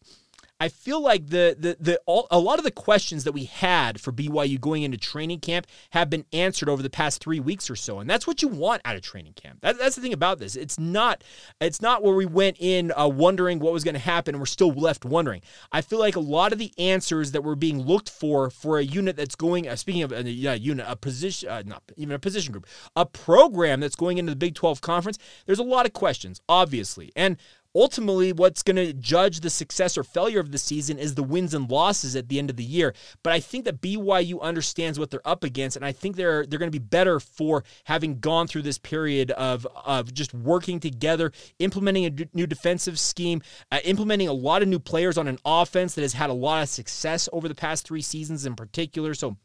I 0.61 0.69
feel 0.69 1.01
like 1.01 1.25
the 1.25 1.55
the 1.57 1.75
the 1.79 1.99
all, 2.05 2.27
a 2.29 2.37
lot 2.37 2.59
of 2.59 2.63
the 2.63 2.69
questions 2.69 3.23
that 3.23 3.31
we 3.31 3.45
had 3.45 3.99
for 3.99 4.11
BYU 4.11 4.61
going 4.61 4.83
into 4.83 4.95
training 4.95 5.39
camp 5.39 5.65
have 5.89 6.07
been 6.07 6.23
answered 6.31 6.69
over 6.69 6.83
the 6.83 6.89
past 6.89 7.19
three 7.19 7.39
weeks 7.39 7.67
or 7.67 7.75
so, 7.75 7.97
and 7.97 8.07
that's 8.07 8.27
what 8.27 8.43
you 8.43 8.47
want 8.47 8.79
out 8.85 8.95
of 8.95 9.01
training 9.01 9.33
camp. 9.33 9.61
That, 9.61 9.79
that's 9.79 9.95
the 9.95 10.03
thing 10.03 10.13
about 10.13 10.37
this. 10.37 10.55
It's 10.55 10.77
not 10.79 11.23
it's 11.59 11.81
not 11.81 12.03
where 12.03 12.13
we 12.13 12.27
went 12.27 12.57
in 12.59 12.93
uh, 12.95 13.07
wondering 13.07 13.57
what 13.57 13.73
was 13.73 13.83
going 13.83 13.95
to 13.95 13.99
happen, 13.99 14.35
and 14.35 14.39
we're 14.39 14.45
still 14.45 14.71
left 14.71 15.03
wondering. 15.03 15.41
I 15.71 15.81
feel 15.81 15.97
like 15.97 16.15
a 16.15 16.19
lot 16.19 16.53
of 16.53 16.59
the 16.59 16.71
answers 16.77 17.31
that 17.31 17.43
were 17.43 17.55
being 17.55 17.81
looked 17.81 18.11
for 18.11 18.51
for 18.51 18.77
a 18.77 18.83
unit 18.83 19.15
that's 19.15 19.33
going. 19.33 19.67
Uh, 19.67 19.75
speaking 19.75 20.03
of 20.03 20.11
a 20.11 20.19
uh, 20.19 20.53
unit, 20.53 20.85
a 20.87 20.95
position, 20.95 21.49
uh, 21.49 21.63
not 21.65 21.81
even 21.97 22.13
a 22.13 22.19
position 22.19 22.51
group, 22.51 22.67
a 22.95 23.07
program 23.07 23.79
that's 23.79 23.95
going 23.95 24.19
into 24.19 24.31
the 24.31 24.35
Big 24.35 24.53
12 24.53 24.79
conference. 24.81 25.17
There's 25.47 25.57
a 25.57 25.63
lot 25.63 25.87
of 25.87 25.93
questions, 25.93 26.39
obviously, 26.47 27.11
and 27.15 27.37
ultimately 27.75 28.33
what's 28.33 28.63
going 28.63 28.75
to 28.75 28.93
judge 28.93 29.39
the 29.39 29.49
success 29.49 29.97
or 29.97 30.03
failure 30.03 30.39
of 30.39 30.51
the 30.51 30.57
season 30.57 30.97
is 30.97 31.15
the 31.15 31.23
wins 31.23 31.53
and 31.53 31.69
losses 31.69 32.15
at 32.15 32.29
the 32.29 32.39
end 32.39 32.49
of 32.49 32.57
the 32.57 32.63
year. 32.63 32.93
But 33.23 33.33
i 33.33 33.39
think 33.39 33.65
that 33.65 33.81
BYU 33.81 34.41
understands 34.41 34.99
what 34.99 35.09
they're 35.11 35.27
up 35.27 35.43
against 35.43 35.75
and 35.75 35.85
i 35.85 35.91
think 35.91 36.15
they're 36.15 36.45
they're 36.45 36.59
going 36.59 36.71
to 36.71 36.79
be 36.79 36.83
better 36.83 37.19
for 37.19 37.63
having 37.85 38.19
gone 38.19 38.47
through 38.47 38.63
this 38.63 38.77
period 38.77 39.31
of 39.31 39.67
of 39.85 40.13
just 40.13 40.33
working 40.33 40.79
together 40.79 41.31
implementing 41.59 42.05
a 42.05 42.11
new 42.33 42.47
defensive 42.47 42.99
scheme 42.99 43.41
uh, 43.71 43.79
implementing 43.83 44.27
a 44.27 44.33
lot 44.33 44.61
of 44.61 44.67
new 44.67 44.79
players 44.79 45.17
on 45.17 45.27
an 45.27 45.37
offense 45.45 45.95
that 45.95 46.01
has 46.01 46.13
had 46.13 46.29
a 46.29 46.33
lot 46.33 46.63
of 46.63 46.69
success 46.69 47.29
over 47.31 47.47
the 47.47 47.55
past 47.55 47.87
3 47.87 48.01
seasons 48.01 48.45
in 48.45 48.55
particular. 48.55 49.13
So 49.13 49.37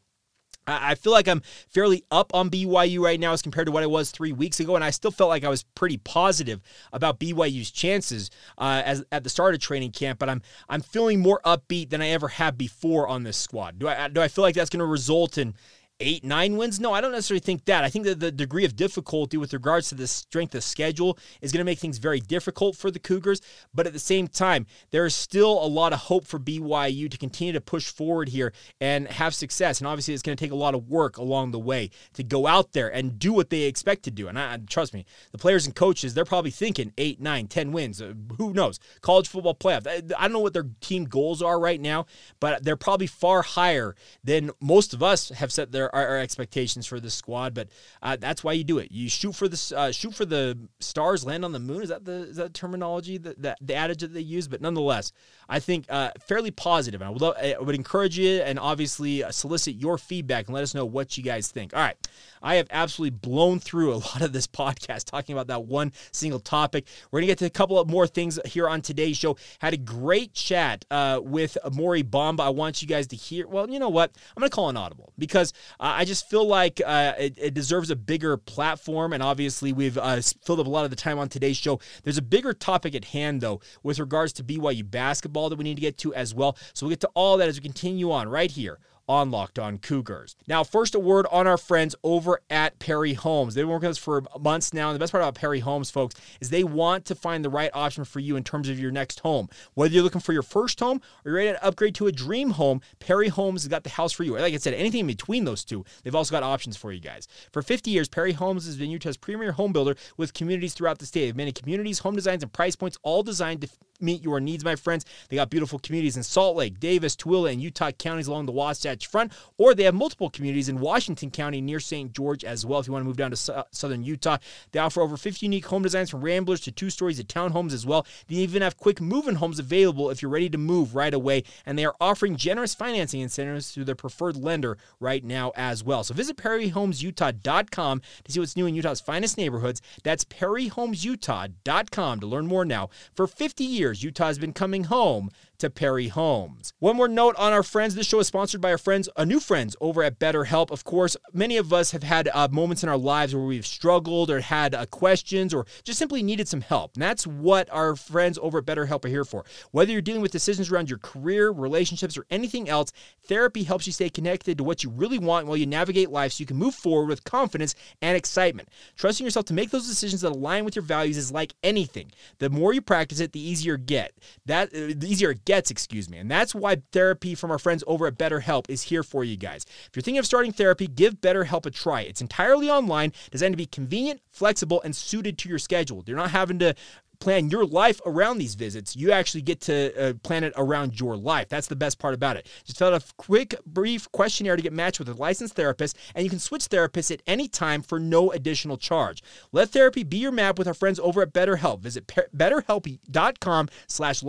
I 0.67 0.95
feel 0.95 1.13
like 1.13 1.27
I'm 1.27 1.41
fairly 1.69 2.03
up 2.11 2.33
on 2.33 2.49
BYU 2.49 2.99
right 2.99 3.19
now 3.19 3.31
as 3.31 3.41
compared 3.41 3.67
to 3.67 3.71
what 3.71 3.83
I 3.83 3.87
was 3.87 4.11
three 4.11 4.33
weeks 4.33 4.59
ago, 4.59 4.75
and 4.75 4.83
I 4.83 4.89
still 4.89 5.11
felt 5.11 5.29
like 5.29 5.43
I 5.43 5.49
was 5.49 5.63
pretty 5.63 5.97
positive 5.97 6.61
about 6.91 7.19
BYU's 7.19 7.71
chances 7.71 8.29
uh, 8.57 8.81
as 8.85 9.03
at 9.11 9.23
the 9.23 9.29
start 9.29 9.53
of 9.53 9.61
training 9.61 9.91
camp. 9.91 10.19
But 10.19 10.29
I'm 10.29 10.41
I'm 10.69 10.81
feeling 10.81 11.19
more 11.19 11.39
upbeat 11.45 11.89
than 11.89 12.01
I 12.01 12.09
ever 12.09 12.27
have 12.27 12.57
before 12.57 13.07
on 13.07 13.23
this 13.23 13.37
squad. 13.37 13.79
Do 13.79 13.87
I 13.87 14.09
do 14.09 14.21
I 14.21 14.27
feel 14.27 14.43
like 14.43 14.55
that's 14.55 14.69
going 14.69 14.79
to 14.79 14.85
result 14.85 15.37
in 15.37 15.55
eight, 15.99 16.23
nine 16.23 16.57
wins? 16.57 16.79
No, 16.79 16.93
I 16.93 17.01
don't 17.01 17.11
necessarily 17.11 17.39
think 17.39 17.65
that. 17.65 17.83
I 17.83 17.89
think 17.89 18.05
that 18.05 18.19
the 18.19 18.31
degree 18.31 18.65
of 18.65 18.75
difficulty 18.75 19.37
with 19.37 19.53
regards 19.53 19.89
to 19.89 19.95
the 19.95 20.07
strength 20.07 20.53
of 20.55 20.63
schedule 20.63 21.17
is 21.41 21.51
going 21.51 21.59
to 21.59 21.65
make 21.65 21.79
things 21.79 21.97
very 21.97 22.19
difficult 22.19 22.75
for 22.75 22.91
the 22.91 22.99
Cougars. 22.99 23.41
But 23.73 23.87
at 23.87 23.93
the 23.93 23.99
same 23.99 24.27
time, 24.27 24.65
there 24.91 25.05
is 25.05 25.15
still 25.15 25.63
a 25.63 25.67
lot 25.67 25.93
of 25.93 25.99
hope 25.99 26.25
for 26.25 26.39
BYU 26.39 27.09
to 27.09 27.17
continue 27.17 27.53
to 27.53 27.61
push 27.61 27.87
forward 27.87 28.29
here 28.29 28.53
and 28.79 29.07
have 29.07 29.33
success. 29.33 29.79
And 29.79 29.87
obviously, 29.87 30.13
it's 30.13 30.23
going 30.23 30.37
to 30.37 30.43
take 30.43 30.51
a 30.51 30.55
lot 30.55 30.75
of 30.75 30.87
work 30.87 31.17
along 31.17 31.51
the 31.51 31.59
way 31.59 31.89
to 32.13 32.23
go 32.23 32.47
out 32.47 32.73
there 32.73 32.93
and 32.93 33.17
do 33.17 33.33
what 33.33 33.49
they 33.49 33.63
expect 33.63 34.03
to 34.03 34.11
do. 34.11 34.27
And 34.27 34.37
I, 34.37 34.57
trust 34.69 34.93
me, 34.93 35.05
the 35.31 35.37
players 35.37 35.65
and 35.65 35.75
coaches, 35.75 36.13
they're 36.13 36.25
probably 36.25 36.51
thinking 36.51 36.93
eight, 36.97 37.19
nine, 37.19 37.47
ten 37.47 37.71
wins. 37.71 38.01
Uh, 38.01 38.13
who 38.37 38.53
knows? 38.53 38.79
College 39.01 39.27
football 39.27 39.55
playoff. 39.55 39.87
I, 39.87 40.01
I 40.17 40.23
don't 40.23 40.33
know 40.33 40.39
what 40.39 40.53
their 40.53 40.67
team 40.81 41.05
goals 41.05 41.41
are 41.41 41.59
right 41.59 41.81
now, 41.81 42.05
but 42.39 42.63
they're 42.63 42.75
probably 42.75 43.07
far 43.07 43.41
higher 43.41 43.95
than 44.23 44.51
most 44.61 44.93
of 44.93 45.01
us 45.01 45.29
have 45.29 45.51
set 45.51 45.71
their 45.71 45.86
our, 45.95 46.07
our 46.07 46.17
expectations 46.17 46.85
for 46.85 46.99
this 46.99 47.13
squad, 47.13 47.53
but 47.53 47.69
uh, 48.01 48.15
that's 48.15 48.43
why 48.43 48.53
you 48.53 48.63
do 48.63 48.77
it. 48.77 48.91
You 48.91 49.09
shoot 49.09 49.33
for 49.33 49.47
the 49.47 49.73
uh, 49.75 49.91
shoot 49.91 50.13
for 50.13 50.25
the 50.25 50.57
stars, 50.79 51.25
land 51.25 51.45
on 51.45 51.51
the 51.51 51.59
moon. 51.59 51.81
Is 51.81 51.89
that 51.89 52.05
the 52.05 52.29
is 52.29 52.37
that 52.37 52.53
terminology 52.53 53.17
that, 53.17 53.41
that 53.41 53.57
the 53.61 53.75
adage 53.75 54.01
that 54.01 54.13
they 54.13 54.21
use? 54.21 54.47
But 54.47 54.61
nonetheless, 54.61 55.11
I 55.49 55.59
think 55.59 55.85
uh, 55.89 56.11
fairly 56.19 56.51
positive. 56.51 57.01
And 57.01 57.07
I 57.07 57.11
would, 57.11 57.21
love, 57.21 57.35
I 57.41 57.55
would 57.59 57.75
encourage 57.75 58.17
you 58.17 58.41
and 58.41 58.59
obviously 58.59 59.23
uh, 59.23 59.31
solicit 59.31 59.75
your 59.75 59.97
feedback 59.97 60.47
and 60.47 60.55
let 60.55 60.63
us 60.63 60.73
know 60.73 60.85
what 60.85 61.17
you 61.17 61.23
guys 61.23 61.49
think. 61.49 61.75
All 61.75 61.81
right. 61.81 61.95
I 62.41 62.55
have 62.55 62.67
absolutely 62.69 63.17
blown 63.17 63.59
through 63.59 63.93
a 63.93 63.95
lot 63.95 64.21
of 64.21 64.33
this 64.33 64.47
podcast 64.47 65.05
talking 65.05 65.33
about 65.33 65.47
that 65.47 65.65
one 65.65 65.93
single 66.11 66.39
topic. 66.39 66.87
We're 67.11 67.19
going 67.19 67.27
to 67.27 67.31
get 67.31 67.39
to 67.39 67.45
a 67.45 67.49
couple 67.49 67.79
of 67.79 67.89
more 67.89 68.07
things 68.07 68.39
here 68.45 68.67
on 68.67 68.81
today's 68.81 69.17
show. 69.17 69.37
Had 69.59 69.73
a 69.73 69.77
great 69.77 70.33
chat 70.33 70.85
uh, 70.91 71.19
with 71.23 71.57
Mory 71.71 72.03
Bamba. 72.03 72.41
I 72.41 72.49
want 72.49 72.81
you 72.81 72.87
guys 72.87 73.07
to 73.07 73.15
hear. 73.15 73.47
Well, 73.47 73.69
you 73.69 73.79
know 73.79 73.89
what? 73.89 74.11
I'm 74.35 74.41
going 74.41 74.49
to 74.49 74.55
call 74.55 74.69
an 74.69 74.77
audible 74.77 75.13
because 75.17 75.53
uh, 75.79 75.93
I 75.97 76.05
just 76.05 76.29
feel 76.29 76.45
like 76.45 76.81
uh, 76.85 77.13
it, 77.17 77.37
it, 77.37 77.53
deserves 77.53 77.89
a 77.89 77.95
bigger 77.95 78.37
platform. 78.37 79.13
And 79.13 79.23
obviously, 79.23 79.73
we've 79.73 79.97
uh, 79.97 80.21
filled 80.43 80.59
up 80.59 80.67
a 80.67 80.69
lot 80.69 80.83
of 80.85 80.89
the 80.91 80.95
time 80.95 81.17
on 81.17 81.29
today's 81.29 81.57
show. 81.57 81.79
There's 82.03 82.17
a 82.17 82.21
bigger 82.21 82.53
topic 82.53 82.93
at 82.93 83.05
hand, 83.05 83.41
though, 83.41 83.61
with 83.83 83.99
regards 83.99 84.33
to 84.33 84.43
BYU 84.43 84.89
basketball 84.89 85.36
that 85.49 85.57
we 85.57 85.63
need 85.63 85.75
to 85.75 85.81
get 85.81 85.97
to 85.99 86.13
as 86.13 86.33
well. 86.33 86.57
So 86.73 86.85
we'll 86.85 86.91
get 86.91 87.01
to 87.01 87.11
all 87.13 87.37
that 87.37 87.47
as 87.47 87.57
we 87.57 87.61
continue 87.61 88.11
on 88.11 88.29
right 88.29 88.51
here 88.51 88.79
on 89.07 89.31
Locked 89.31 89.57
On 89.57 89.77
Cougars. 89.77 90.35
Now, 90.47 90.63
first 90.63 90.93
a 90.93 90.99
word 90.99 91.27
on 91.31 91.47
our 91.47 91.57
friends 91.57 91.95
over 92.03 92.41
at 92.49 92.77
Perry 92.79 93.13
Homes. 93.13 93.55
They've 93.55 93.63
been 93.63 93.71
working 93.71 93.87
with 93.87 93.97
us 93.97 94.03
for 94.03 94.23
months 94.39 94.73
now. 94.73 94.89
And 94.89 94.95
the 94.95 94.99
best 94.99 95.11
part 95.11 95.23
about 95.23 95.35
Perry 95.35 95.59
Homes, 95.59 95.89
folks, 95.89 96.15
is 96.41 96.49
they 96.49 96.63
want 96.63 97.05
to 97.05 97.15
find 97.15 97.43
the 97.43 97.49
right 97.49 97.71
option 97.73 98.03
for 98.03 98.19
you 98.19 98.35
in 98.35 98.43
terms 98.43 98.67
of 98.67 98.79
your 98.79 98.91
next 98.91 99.21
home. 99.21 99.49
Whether 99.75 99.93
you're 99.93 100.03
looking 100.03 100.21
for 100.21 100.33
your 100.33 100.43
first 100.43 100.79
home 100.79 101.01
or 101.23 101.31
you're 101.31 101.35
ready 101.35 101.51
to 101.51 101.65
upgrade 101.65 101.95
to 101.95 102.07
a 102.07 102.11
dream 102.11 102.51
home, 102.51 102.81
Perry 102.99 103.29
Homes 103.29 103.63
has 103.63 103.69
got 103.69 103.83
the 103.83 103.89
house 103.91 104.11
for 104.11 104.23
you. 104.23 104.37
Like 104.37 104.53
I 104.53 104.57
said, 104.57 104.73
anything 104.73 105.01
in 105.01 105.07
between 105.07 105.45
those 105.45 105.63
two, 105.63 105.85
they've 106.03 106.15
also 106.15 106.31
got 106.31 106.43
options 106.43 106.75
for 106.75 106.91
you 106.91 106.99
guys. 106.99 107.27
For 107.51 107.61
50 107.61 107.89
years, 107.89 108.09
Perry 108.09 108.33
Homes 108.33 108.65
has 108.65 108.75
been 108.75 108.89
Utah's 108.89 109.17
premier 109.17 109.53
home 109.53 109.71
builder 109.71 109.95
with 110.17 110.33
communities 110.33 110.73
throughout 110.73 110.99
the 110.99 111.05
state. 111.05 111.21
They 111.21 111.27
have 111.27 111.35
many 111.35 111.53
communities, 111.53 111.99
home 111.99 112.15
designs, 112.15 112.43
and 112.43 112.51
price 112.51 112.75
points 112.75 112.97
all 113.03 113.23
designed 113.23 113.61
to 113.61 113.69
meet 113.99 114.23
your 114.23 114.39
needs, 114.39 114.63
my 114.63 114.75
friends. 114.75 115.05
They 115.29 115.35
got 115.35 115.49
beautiful 115.49 115.79
communities 115.79 116.17
in 116.17 116.23
Salt 116.23 116.55
Lake, 116.55 116.79
Davis, 116.79 117.15
Tooele, 117.15 117.51
and 117.51 117.61
Utah 117.61 117.91
counties 117.91 118.27
along 118.27 118.45
the 118.45 118.51
Wasatch 118.51 119.07
Front, 119.07 119.33
or 119.57 119.73
they 119.73 119.83
have 119.83 119.95
multiple 119.95 120.29
communities 120.29 120.69
in 120.69 120.79
Washington 120.79 121.31
County 121.31 121.61
near 121.61 121.79
St. 121.79 122.13
George 122.13 122.43
as 122.43 122.65
well. 122.65 122.79
If 122.79 122.87
you 122.87 122.93
want 122.93 123.03
to 123.03 123.07
move 123.07 123.17
down 123.17 123.31
to 123.31 123.37
su- 123.37 123.63
southern 123.71 124.03
Utah, 124.03 124.37
they 124.71 124.79
offer 124.79 125.01
over 125.01 125.17
50 125.17 125.45
unique 125.45 125.65
home 125.65 125.83
designs 125.83 126.09
from 126.09 126.21
ramblers 126.21 126.61
to 126.61 126.71
two 126.71 126.89
stories 126.89 127.17
to 127.17 127.23
townhomes 127.23 127.73
as 127.73 127.85
well. 127.85 128.05
They 128.27 128.35
even 128.35 128.61
have 128.61 128.77
quick 128.77 129.01
move-in 129.01 129.35
homes 129.35 129.59
available 129.59 130.09
if 130.09 130.21
you're 130.21 130.31
ready 130.31 130.49
to 130.49 130.57
move 130.57 130.95
right 130.95 131.13
away, 131.13 131.43
and 131.65 131.77
they 131.77 131.85
are 131.85 131.95
offering 131.99 132.35
generous 132.35 132.75
financing 132.75 133.21
incentives 133.21 133.71
through 133.71 133.85
their 133.85 133.95
preferred 133.95 134.37
lender 134.37 134.77
right 134.99 135.23
now 135.23 135.51
as 135.55 135.83
well. 135.83 136.03
So 136.03 136.13
visit 136.13 136.37
PerryHomesUtah.com 136.37 138.01
to 138.23 138.31
see 138.31 138.39
what's 138.39 138.55
new 138.55 138.65
in 138.65 138.75
Utah's 138.75 139.01
finest 139.01 139.37
neighborhoods. 139.37 139.81
That's 140.03 140.25
PerryHomesUtah.com 140.25 142.19
to 142.19 142.27
learn 142.27 142.47
more 142.47 142.65
now. 142.65 142.89
For 143.13 143.27
50 143.27 143.63
years 143.63 143.86
years, 143.87 144.03
Utah 144.03 144.27
has 144.27 144.37
been 144.37 144.53
coming 144.53 144.85
home 144.85 145.31
to 145.59 145.69
Perry 145.69 146.09
Homes. 146.09 146.73
One 146.79 146.95
more 146.95 147.07
note 147.07 147.35
on 147.37 147.51
our 147.51 147.63
friends. 147.63 147.95
This 147.95 148.05
show 148.05 148.19
is 148.19 148.27
sponsored 148.27 148.61
by 148.61 148.71
our 148.71 148.77
friends, 148.77 149.09
a 149.17 149.25
new 149.25 149.39
friends 149.39 149.75
over 149.81 150.03
at 150.03 150.19
BetterHelp. 150.19 150.69
Of 150.69 150.83
course, 150.83 151.17
many 151.33 151.57
of 151.57 151.73
us 151.73 151.91
have 151.91 152.03
had 152.03 152.29
uh, 152.33 152.47
moments 152.51 152.83
in 152.83 152.89
our 152.89 152.97
lives 152.97 153.33
where 153.33 153.43
we've 153.43 153.65
struggled 153.65 154.29
or 154.29 154.39
had 154.39 154.75
uh, 154.75 154.85
questions 154.85 155.53
or 155.53 155.65
just 155.83 155.97
simply 155.97 156.21
needed 156.21 156.47
some 156.47 156.61
help. 156.61 156.93
And 156.93 157.01
that's 157.01 157.25
what 157.25 157.67
our 157.71 157.95
friends 157.95 158.37
over 158.41 158.59
at 158.59 158.65
BetterHelp 158.65 159.05
are 159.05 159.09
here 159.09 159.25
for. 159.25 159.45
Whether 159.71 159.91
you're 159.91 160.01
dealing 160.01 160.21
with 160.21 160.31
decisions 160.31 160.69
around 160.69 160.89
your 160.89 160.99
career, 160.99 161.49
relationships, 161.49 162.17
or 162.17 162.25
anything 162.29 162.69
else, 162.69 162.91
therapy 163.25 163.63
helps 163.63 163.87
you 163.87 163.93
stay 163.93 164.09
connected 164.09 164.59
to 164.59 164.63
what 164.63 164.83
you 164.83 164.91
really 164.91 165.17
want 165.17 165.47
while 165.47 165.57
you 165.57 165.65
navigate 165.65 166.11
life 166.11 166.33
so 166.33 166.41
you 166.41 166.45
can 166.45 166.57
move 166.57 166.75
forward 166.75 167.07
with 167.07 167.23
confidence 167.23 167.73
and 168.01 168.15
excitement. 168.15 168.69
Trusting 168.95 169.25
yourself 169.25 169.45
to 169.47 169.53
make 169.53 169.71
those 169.71 169.87
decisions 169.87 170.21
that 170.21 170.31
align 170.31 170.65
with 170.65 170.75
your 170.75 170.83
values 170.83 171.17
is 171.17 171.31
like 171.31 171.53
anything. 171.63 172.11
The 172.37 172.49
more 172.49 172.73
you 172.73 172.81
practice 172.81 173.19
it, 173.19 173.31
the 173.31 173.39
easier 173.39 173.75
it 173.75 173.87
get. 173.87 174.13
That 174.45 174.69
uh, 174.69 174.93
the 174.95 175.07
easier 175.09 175.31
it 175.31 175.46
gets, 175.47 175.71
excuse 175.71 176.09
me. 176.09 176.17
And 176.17 176.29
that's 176.29 176.53
why 176.53 176.81
therapy 176.91 177.33
from 177.33 177.51
our 177.51 177.57
friends 177.57 177.83
over 177.87 178.05
at 178.05 178.17
BetterHelp 178.17 178.69
is 178.69 178.83
here 178.83 179.01
for 179.01 179.23
you 179.23 179.37
guys. 179.37 179.65
If 179.65 179.91
you're 179.95 180.03
thinking 180.03 180.19
of 180.19 180.25
starting 180.25 180.51
therapy, 180.51 180.87
give 180.87 181.21
BetterHelp 181.21 181.65
a 181.65 181.71
try. 181.71 182.01
It's 182.01 182.19
entirely 182.19 182.69
online, 182.69 183.13
designed 183.31 183.53
to 183.53 183.57
be 183.57 183.65
convenient, 183.65 184.19
flexible, 184.29 184.81
and 184.83 184.93
suited 184.93 185.37
to 185.39 185.49
your 185.49 185.57
schedule. 185.57 186.03
You're 186.05 186.17
not 186.17 186.31
having 186.31 186.59
to 186.59 186.75
plan 187.19 187.49
your 187.49 187.65
life 187.65 187.99
around 188.05 188.37
these 188.37 188.55
visits. 188.55 188.95
You 188.95 189.11
actually 189.11 189.41
get 189.41 189.61
to 189.61 190.09
uh, 190.09 190.13
plan 190.23 190.43
it 190.43 190.53
around 190.55 190.99
your 190.99 191.17
life. 191.17 191.49
That's 191.49 191.67
the 191.67 191.75
best 191.75 191.99
part 191.99 192.13
about 192.13 192.37
it. 192.37 192.47
Just 192.65 192.77
fill 192.77 192.93
out 192.93 193.01
a 193.01 193.13
quick, 193.17 193.55
brief 193.65 194.11
questionnaire 194.11 194.55
to 194.55 194.61
get 194.61 194.73
matched 194.73 194.99
with 194.99 195.09
a 195.09 195.13
licensed 195.13 195.55
therapist, 195.55 195.97
and 196.15 196.23
you 196.23 196.29
can 196.29 196.39
switch 196.39 196.65
therapists 196.65 197.11
at 197.11 197.21
any 197.27 197.47
time 197.47 197.81
for 197.81 197.99
no 197.99 198.31
additional 198.31 198.77
charge. 198.77 199.23
Let 199.51 199.69
therapy 199.69 200.03
be 200.03 200.17
your 200.17 200.31
map 200.31 200.57
with 200.57 200.67
our 200.67 200.73
friends 200.73 200.99
over 200.99 201.21
at 201.21 201.33
BetterHelp. 201.33 201.79
Visit 201.79 202.07
betterhelp.com 202.07 203.69
slash 203.87 204.21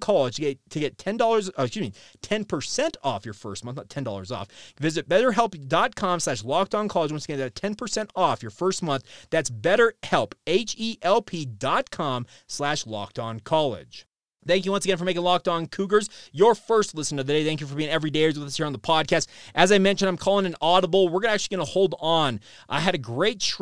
college 0.00 0.36
to 0.36 0.42
get, 0.42 0.70
to 0.70 0.80
get 0.80 0.96
$10, 0.96 1.50
oh, 1.56 1.64
excuse 1.64 1.82
me, 1.82 1.92
10% 2.22 2.96
off 3.02 3.24
your 3.24 3.34
first 3.34 3.64
month, 3.64 3.76
not 3.76 3.88
$10 3.88 4.36
off. 4.36 4.48
Visit 4.78 5.08
betterhelp.com 5.08 6.20
slash 6.20 6.42
college. 6.42 7.12
Once 7.12 7.24
again, 7.24 7.38
that's 7.38 7.60
10% 7.60 8.10
off 8.16 8.42
your 8.42 8.50
first 8.50 8.82
month. 8.82 9.04
That's 9.30 9.50
betterhelp, 9.50 10.32
H-E-L-P 10.46 11.46
dot 11.46 11.90
com 11.90 12.26
slash 12.46 12.86
locked 12.86 13.18
on 13.18 13.40
college. 13.40 14.06
Thank 14.44 14.64
you 14.64 14.72
once 14.72 14.84
again 14.84 14.96
for 14.96 15.04
making 15.04 15.22
Locked 15.22 15.46
On 15.46 15.66
Cougars 15.66 16.10
your 16.32 16.56
first 16.56 16.96
listen 16.96 17.18
of 17.20 17.26
the 17.26 17.32
day. 17.32 17.44
Thank 17.44 17.60
you 17.60 17.66
for 17.66 17.76
being 17.76 17.90
every 17.90 18.10
day 18.10 18.26
with 18.26 18.38
us 18.38 18.56
here 18.56 18.66
on 18.66 18.72
the 18.72 18.78
podcast. 18.78 19.28
As 19.54 19.70
I 19.70 19.78
mentioned, 19.78 20.08
I'm 20.08 20.16
calling 20.16 20.46
an 20.46 20.56
audible. 20.60 21.08
We're 21.08 21.24
actually 21.26 21.56
going 21.56 21.66
to 21.66 21.72
hold 21.72 21.94
on. 22.00 22.40
I 22.68 22.80
had 22.80 22.96
a 22.96 22.98
great 22.98 23.54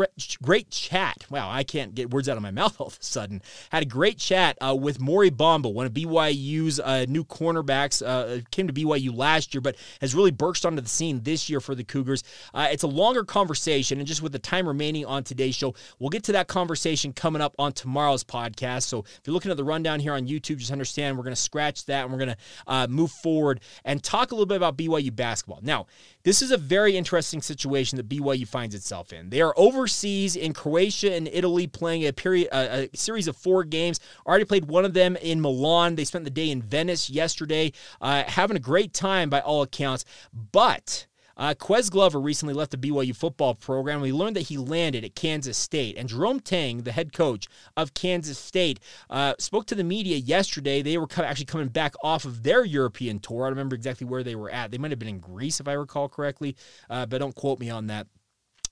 great 0.42 0.70
chat. 0.70 1.26
Wow, 1.28 1.50
I 1.50 1.64
can't 1.64 1.94
get 1.94 2.10
words 2.10 2.30
out 2.30 2.38
of 2.38 2.42
my 2.42 2.50
mouth 2.60 2.80
all 2.80 2.86
of 2.86 2.98
a 2.98 3.04
sudden. 3.04 3.42
Had 3.70 3.82
a 3.82 3.86
great 3.86 4.16
chat 4.16 4.56
uh, 4.62 4.74
with 4.74 5.00
Mory 5.00 5.30
Bamba, 5.30 5.70
one 5.70 5.84
of 5.84 5.92
BYU's 5.92 6.80
uh, 6.80 7.04
new 7.08 7.24
cornerbacks. 7.24 8.02
Uh, 8.04 8.40
came 8.50 8.66
to 8.66 8.72
BYU 8.72 9.14
last 9.14 9.52
year, 9.52 9.60
but 9.60 9.76
has 10.00 10.14
really 10.14 10.30
burst 10.30 10.64
onto 10.64 10.80
the 10.80 10.88
scene 10.88 11.22
this 11.24 11.50
year 11.50 11.60
for 11.60 11.74
the 11.74 11.84
Cougars. 11.84 12.24
Uh, 12.54 12.68
it's 12.70 12.84
a 12.84 12.88
longer 12.88 13.24
conversation, 13.24 13.98
and 13.98 14.06
just 14.06 14.22
with 14.22 14.32
the 14.32 14.38
time 14.38 14.66
remaining 14.66 15.04
on 15.04 15.24
today's 15.24 15.54
show, 15.54 15.74
we'll 15.98 16.10
get 16.10 16.22
to 16.24 16.32
that 16.32 16.48
conversation 16.48 17.12
coming 17.12 17.42
up 17.42 17.54
on 17.58 17.72
tomorrow's 17.72 18.24
podcast. 18.24 18.84
So 18.84 19.00
if 19.00 19.20
you're 19.26 19.34
looking 19.34 19.50
at 19.50 19.58
the 19.58 19.64
rundown 19.64 20.00
here 20.00 20.14
on 20.14 20.26
YouTube, 20.26 20.56
just 20.56 20.69
understand 20.72 21.16
we're 21.16 21.24
going 21.24 21.34
to 21.34 21.40
scratch 21.40 21.84
that 21.86 22.04
and 22.04 22.12
we're 22.12 22.18
going 22.18 22.30
to 22.30 22.36
uh, 22.66 22.86
move 22.88 23.10
forward 23.10 23.60
and 23.84 24.02
talk 24.02 24.32
a 24.32 24.34
little 24.34 24.46
bit 24.46 24.56
about 24.56 24.76
BYU 24.76 25.14
basketball. 25.14 25.60
Now, 25.62 25.86
this 26.22 26.42
is 26.42 26.50
a 26.50 26.56
very 26.56 26.96
interesting 26.96 27.40
situation 27.40 27.96
that 27.96 28.08
BYU 28.08 28.46
finds 28.46 28.74
itself 28.74 29.12
in. 29.12 29.30
They 29.30 29.40
are 29.40 29.54
overseas 29.56 30.36
in 30.36 30.52
Croatia 30.52 31.14
and 31.14 31.28
Italy 31.32 31.66
playing 31.66 32.06
a 32.06 32.12
period 32.12 32.48
a, 32.52 32.88
a 32.92 32.96
series 32.96 33.28
of 33.28 33.36
four 33.36 33.64
games. 33.64 34.00
Already 34.26 34.44
played 34.44 34.66
one 34.66 34.84
of 34.84 34.94
them 34.94 35.16
in 35.16 35.40
Milan. 35.40 35.94
They 35.94 36.04
spent 36.04 36.24
the 36.24 36.30
day 36.30 36.50
in 36.50 36.62
Venice 36.62 37.10
yesterday, 37.10 37.72
uh, 38.00 38.24
having 38.26 38.56
a 38.56 38.60
great 38.60 38.92
time 38.92 39.30
by 39.30 39.40
all 39.40 39.62
accounts. 39.62 40.04
But 40.52 41.06
uh, 41.40 41.54
Ques 41.54 41.88
Glover 41.88 42.20
recently 42.20 42.54
left 42.54 42.70
the 42.70 42.76
BYU 42.76 43.16
football 43.16 43.54
program. 43.54 44.02
We 44.02 44.12
learned 44.12 44.36
that 44.36 44.42
he 44.42 44.58
landed 44.58 45.04
at 45.04 45.14
Kansas 45.14 45.56
State. 45.56 45.96
And 45.96 46.08
Jerome 46.08 46.38
Tang, 46.38 46.82
the 46.82 46.92
head 46.92 47.14
coach 47.14 47.48
of 47.76 47.94
Kansas 47.94 48.38
State, 48.38 48.78
uh, 49.08 49.34
spoke 49.38 49.66
to 49.66 49.74
the 49.74 49.82
media 49.82 50.18
yesterday. 50.18 50.82
They 50.82 50.98
were 50.98 51.08
actually 51.16 51.46
coming 51.46 51.68
back 51.68 51.94
off 52.04 52.26
of 52.26 52.42
their 52.42 52.64
European 52.64 53.18
tour. 53.18 53.46
I 53.46 53.48
don't 53.48 53.56
remember 53.56 53.74
exactly 53.74 54.06
where 54.06 54.22
they 54.22 54.36
were 54.36 54.50
at. 54.50 54.70
They 54.70 54.78
might 54.78 54.90
have 54.90 54.98
been 54.98 55.08
in 55.08 55.18
Greece, 55.18 55.60
if 55.60 55.66
I 55.66 55.72
recall 55.72 56.10
correctly, 56.10 56.56
uh, 56.90 57.06
but 57.06 57.18
don't 57.18 57.34
quote 57.34 57.58
me 57.58 57.70
on 57.70 57.86
that 57.86 58.06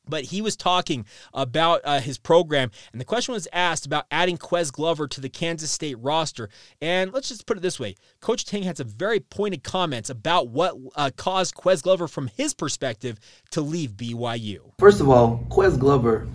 but 0.09 0.25
he 0.25 0.40
was 0.42 0.57
talking 0.57 1.05
about 1.33 1.81
uh, 1.85 2.01
his 2.01 2.18
program, 2.18 2.71
and 2.92 3.01
the 3.01 3.05
question 3.05 3.35
was 3.35 3.49
asked 3.53 3.87
about 3.87 4.07
adding 4.11 4.37
Ques 4.37 4.71
Glover 4.71 5.07
to 5.09 5.21
the 5.21 5.29
Kansas 5.29 5.71
State 5.71 5.99
roster. 6.01 6.49
And 6.81 7.12
let's 7.12 7.29
just 7.29 7.47
put 7.47 7.57
it 7.57 7.61
this 7.61 7.79
way 7.79 7.97
Coach 8.21 8.44
Tang 8.44 8.62
had 8.62 8.77
some 8.77 8.88
very 8.88 9.21
pointed 9.21 9.62
comments 9.62 10.11
about 10.11 10.49
what 10.49 10.77
uh, 10.97 11.11
caused 11.16 11.55
Ques 11.55 11.83
Glover, 11.83 12.09
from 12.09 12.29
his 12.29 12.55
perspective, 12.55 13.18
to 13.51 13.61
leave 13.61 13.92
BYU. 13.92 14.73
First 14.79 15.01
of 15.01 15.09
all, 15.09 15.44
Ques 15.51 15.77
Glover 15.77 16.27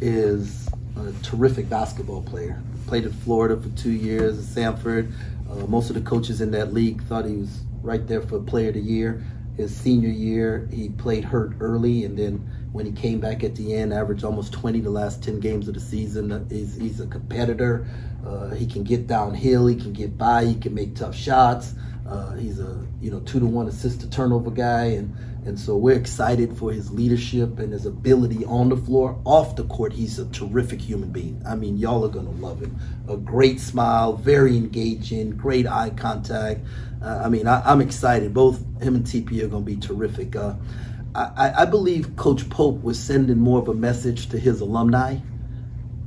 is 0.00 0.68
a 0.96 1.12
terrific 1.22 1.68
basketball 1.68 2.22
player. 2.22 2.62
Played 2.86 3.04
in 3.04 3.12
Florida 3.12 3.56
for 3.56 3.68
two 3.70 3.92
years 3.92 4.38
at 4.38 4.44
Samford. 4.44 5.12
Uh, 5.50 5.66
most 5.66 5.90
of 5.90 5.94
the 5.94 6.02
coaches 6.02 6.40
in 6.40 6.50
that 6.52 6.72
league 6.72 7.02
thought 7.04 7.24
he 7.24 7.36
was 7.36 7.62
right 7.82 8.06
there 8.06 8.20
for 8.20 8.40
Player 8.40 8.68
of 8.68 8.74
the 8.74 8.80
Year. 8.80 9.24
His 9.56 9.74
senior 9.74 10.08
year, 10.08 10.68
he 10.72 10.88
played 10.88 11.24
hurt 11.24 11.52
early, 11.60 12.04
and 12.04 12.18
then 12.18 12.48
when 12.72 12.86
he 12.86 12.92
came 12.92 13.20
back 13.20 13.44
at 13.44 13.54
the 13.54 13.74
end, 13.74 13.92
averaged 13.92 14.24
almost 14.24 14.52
20 14.52 14.80
the 14.80 14.90
last 14.90 15.22
10 15.22 15.40
games 15.40 15.68
of 15.68 15.74
the 15.74 15.80
season. 15.80 16.46
He's, 16.48 16.74
he's 16.74 17.00
a 17.00 17.06
competitor. 17.06 17.86
Uh, 18.26 18.50
he 18.50 18.66
can 18.66 18.82
get 18.82 19.06
downhill. 19.06 19.66
He 19.66 19.76
can 19.76 19.92
get 19.92 20.16
by. 20.16 20.44
He 20.44 20.54
can 20.54 20.74
make 20.74 20.94
tough 20.94 21.14
shots. 21.14 21.74
Uh, 22.08 22.34
he's 22.34 22.58
a 22.58 22.84
you 23.00 23.10
know 23.10 23.20
two 23.20 23.38
to 23.40 23.46
one 23.46 23.68
assist 23.68 24.00
to 24.00 24.10
turnover 24.10 24.50
guy, 24.50 24.86
and 24.86 25.14
and 25.46 25.58
so 25.58 25.76
we're 25.76 25.96
excited 25.96 26.56
for 26.56 26.72
his 26.72 26.90
leadership 26.90 27.58
and 27.58 27.72
his 27.72 27.86
ability 27.86 28.44
on 28.44 28.68
the 28.68 28.76
floor. 28.76 29.20
Off 29.24 29.56
the 29.56 29.64
court, 29.64 29.92
he's 29.92 30.18
a 30.18 30.26
terrific 30.26 30.80
human 30.80 31.10
being. 31.10 31.40
I 31.46 31.54
mean, 31.54 31.78
y'all 31.78 32.04
are 32.04 32.08
gonna 32.08 32.30
love 32.32 32.60
him. 32.60 32.78
A 33.08 33.16
great 33.16 33.60
smile, 33.60 34.14
very 34.14 34.56
engaging, 34.56 35.30
great 35.30 35.66
eye 35.66 35.90
contact. 35.90 36.60
Uh, 37.00 37.22
I 37.24 37.28
mean, 37.28 37.46
I, 37.46 37.72
am 37.72 37.80
excited. 37.80 38.34
Both 38.34 38.58
him 38.80 38.94
and 38.94 39.04
TP 39.04 39.42
are 39.42 39.48
gonna 39.48 39.64
be 39.64 39.76
terrific. 39.76 40.36
Uh, 40.36 40.54
I, 41.14 41.52
I 41.58 41.64
believe 41.66 42.16
Coach 42.16 42.48
Pope 42.48 42.82
was 42.82 42.98
sending 42.98 43.38
more 43.38 43.58
of 43.58 43.68
a 43.68 43.74
message 43.74 44.28
to 44.30 44.38
his 44.38 44.60
alumni 44.60 45.18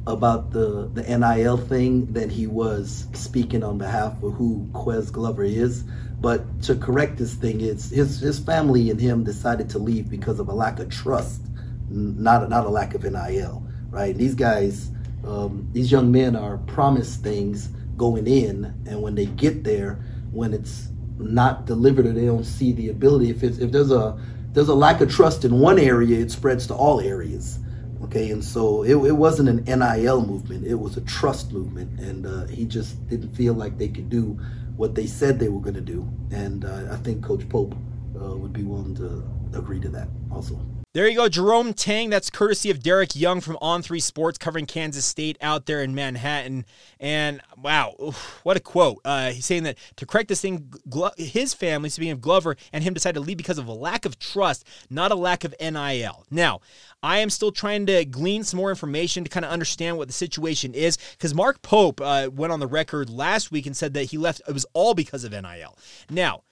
about 0.08 0.52
the, 0.52 0.90
the 0.94 1.04
NIL 1.18 1.58
thing 1.58 2.12
than 2.12 2.30
he 2.30 2.48
was 2.48 3.08
speaking 3.14 3.64
on 3.64 3.78
behalf 3.78 4.22
of 4.24 4.34
who 4.34 4.68
Ques 4.74 5.10
Glover 5.12 5.44
is. 5.44 5.84
But 6.20 6.62
to 6.64 6.76
correct 6.76 7.18
this 7.18 7.36
thing, 7.36 7.62
it's 7.62 7.90
his, 7.90 8.20
his 8.20 8.40
family 8.40 8.90
and 8.90 9.00
him 9.00 9.24
decided 9.24 9.70
to 9.72 9.80
leave 9.80 10.10
because 10.10 10.40
of 10.40 10.48
a 10.48 10.54
lack 10.54 10.80
of 10.80 10.90
trust, 10.90 11.42
not, 11.90 12.50
not 12.50 12.66
a 12.66 12.70
lack 12.70 12.96
of 12.96 13.04
NIL, 13.04 13.64
right? 13.90 14.16
These 14.16 14.36
guys, 14.36 14.90
um, 15.26 15.68
these 15.72 15.92
young 15.92 16.12
men 16.12 16.36
are 16.36 16.58
promised 16.60 17.22
things 17.22 17.68
going 17.98 18.28
in, 18.28 18.66
and 18.88 19.02
when 19.02 19.16
they 19.16 19.26
get 19.26 19.64
there, 19.64 20.04
when 20.32 20.54
it's 20.54 20.90
not 21.18 21.66
delivered 21.66 22.06
or 22.06 22.12
they 22.12 22.26
don't 22.26 22.44
see 22.44 22.72
the 22.72 22.90
ability, 22.90 23.30
if, 23.30 23.44
it's, 23.44 23.58
if 23.60 23.72
there's 23.72 23.92
a 23.92 24.20
there's 24.56 24.70
a 24.70 24.74
lack 24.74 25.02
of 25.02 25.12
trust 25.12 25.44
in 25.44 25.60
one 25.60 25.78
area, 25.78 26.18
it 26.18 26.32
spreads 26.32 26.66
to 26.68 26.74
all 26.74 27.02
areas. 27.02 27.60
Okay, 28.04 28.32
and 28.32 28.44
so 28.44 28.84
it, 28.84 28.96
it 28.96 29.12
wasn't 29.12 29.50
an 29.50 29.64
NIL 29.66 30.26
movement; 30.26 30.66
it 30.66 30.76
was 30.76 30.96
a 30.96 31.02
trust 31.02 31.52
movement, 31.52 32.00
and 32.00 32.26
uh, 32.26 32.46
he 32.48 32.66
just 32.66 33.08
didn't 33.10 33.36
feel 33.36 33.54
like 33.54 33.78
they 33.78 33.90
could 33.90 34.10
do 34.10 34.40
what 34.78 34.96
they 34.96 35.08
said 35.08 35.40
they 35.40 35.50
were 35.50 35.60
going 35.60 35.76
to 35.76 35.82
do. 35.82 36.08
And 36.32 36.66
uh, 36.66 36.88
I 36.92 36.96
think 36.98 37.24
Coach 37.24 37.48
Pope 37.50 37.76
uh, 38.20 38.36
would 38.38 38.54
be 38.54 38.64
willing 38.64 38.96
to 38.96 39.24
agree 39.58 39.80
to 39.82 39.90
that 39.90 40.08
also. 40.32 40.60
There 40.96 41.10
you 41.10 41.18
go, 41.18 41.28
Jerome 41.28 41.74
Tang. 41.74 42.10
That's 42.10 42.30
courtesy 42.30 42.72
of 42.72 42.82
Derek 42.82 43.18
Young 43.18 43.42
from 43.42 43.58
On 43.60 43.82
Three 43.82 44.00
Sports, 44.00 44.38
covering 44.38 44.66
Kansas 44.66 45.04
State 45.04 45.38
out 45.42 45.66
there 45.66 45.84
in 45.84 45.94
Manhattan. 45.94 46.66
And 47.02 47.42
wow, 47.62 47.96
oof, 48.02 48.40
what 48.44 48.56
a 48.56 48.62
quote! 48.62 49.02
Uh, 49.04 49.32
he's 49.32 49.46
saying 49.46 49.64
that 49.64 49.78
to 49.98 50.06
correct 50.06 50.30
this 50.30 50.40
thing, 50.40 50.72
Glo- 50.88 51.12
his 51.18 51.54
family, 51.54 51.90
speaking 51.90 52.14
of 52.14 52.22
Glover, 52.22 52.56
and 52.72 52.82
him 52.82 52.94
decided 52.94 53.16
to 53.16 53.26
leave 53.26 53.36
because 53.36 53.58
of 53.58 53.68
a 53.68 53.74
lack 53.74 54.06
of 54.06 54.20
trust, 54.20 54.66
not 54.90 55.12
a 55.12 55.16
lack 55.16 55.44
of 55.44 55.54
NIL. 55.60 56.26
Now, 56.32 56.62
I 57.04 57.18
am 57.18 57.30
still 57.30 57.52
trying 57.52 57.86
to 57.88 58.06
glean 58.06 58.46
some 58.46 58.56
more 58.56 58.70
information 58.70 59.26
to 59.26 59.30
kind 59.30 59.46
of 59.46 59.52
understand 59.52 59.98
what 59.98 60.08
the 60.08 60.14
situation 60.14 60.74
is 60.74 60.98
because 61.12 61.34
Mark 61.34 61.62
Pope 61.62 62.00
uh, 62.00 62.30
went 62.32 62.54
on 62.54 62.62
the 62.62 62.68
record 62.68 63.10
last 63.10 63.52
week 63.52 63.66
and 63.66 63.76
said 63.76 63.94
that 63.96 64.04
he 64.06 64.18
left 64.18 64.42
it 64.48 64.54
was 64.54 64.66
all 64.72 64.94
because 64.94 65.26
of 65.26 65.34
NIL. 65.34 65.78
Now 66.10 66.44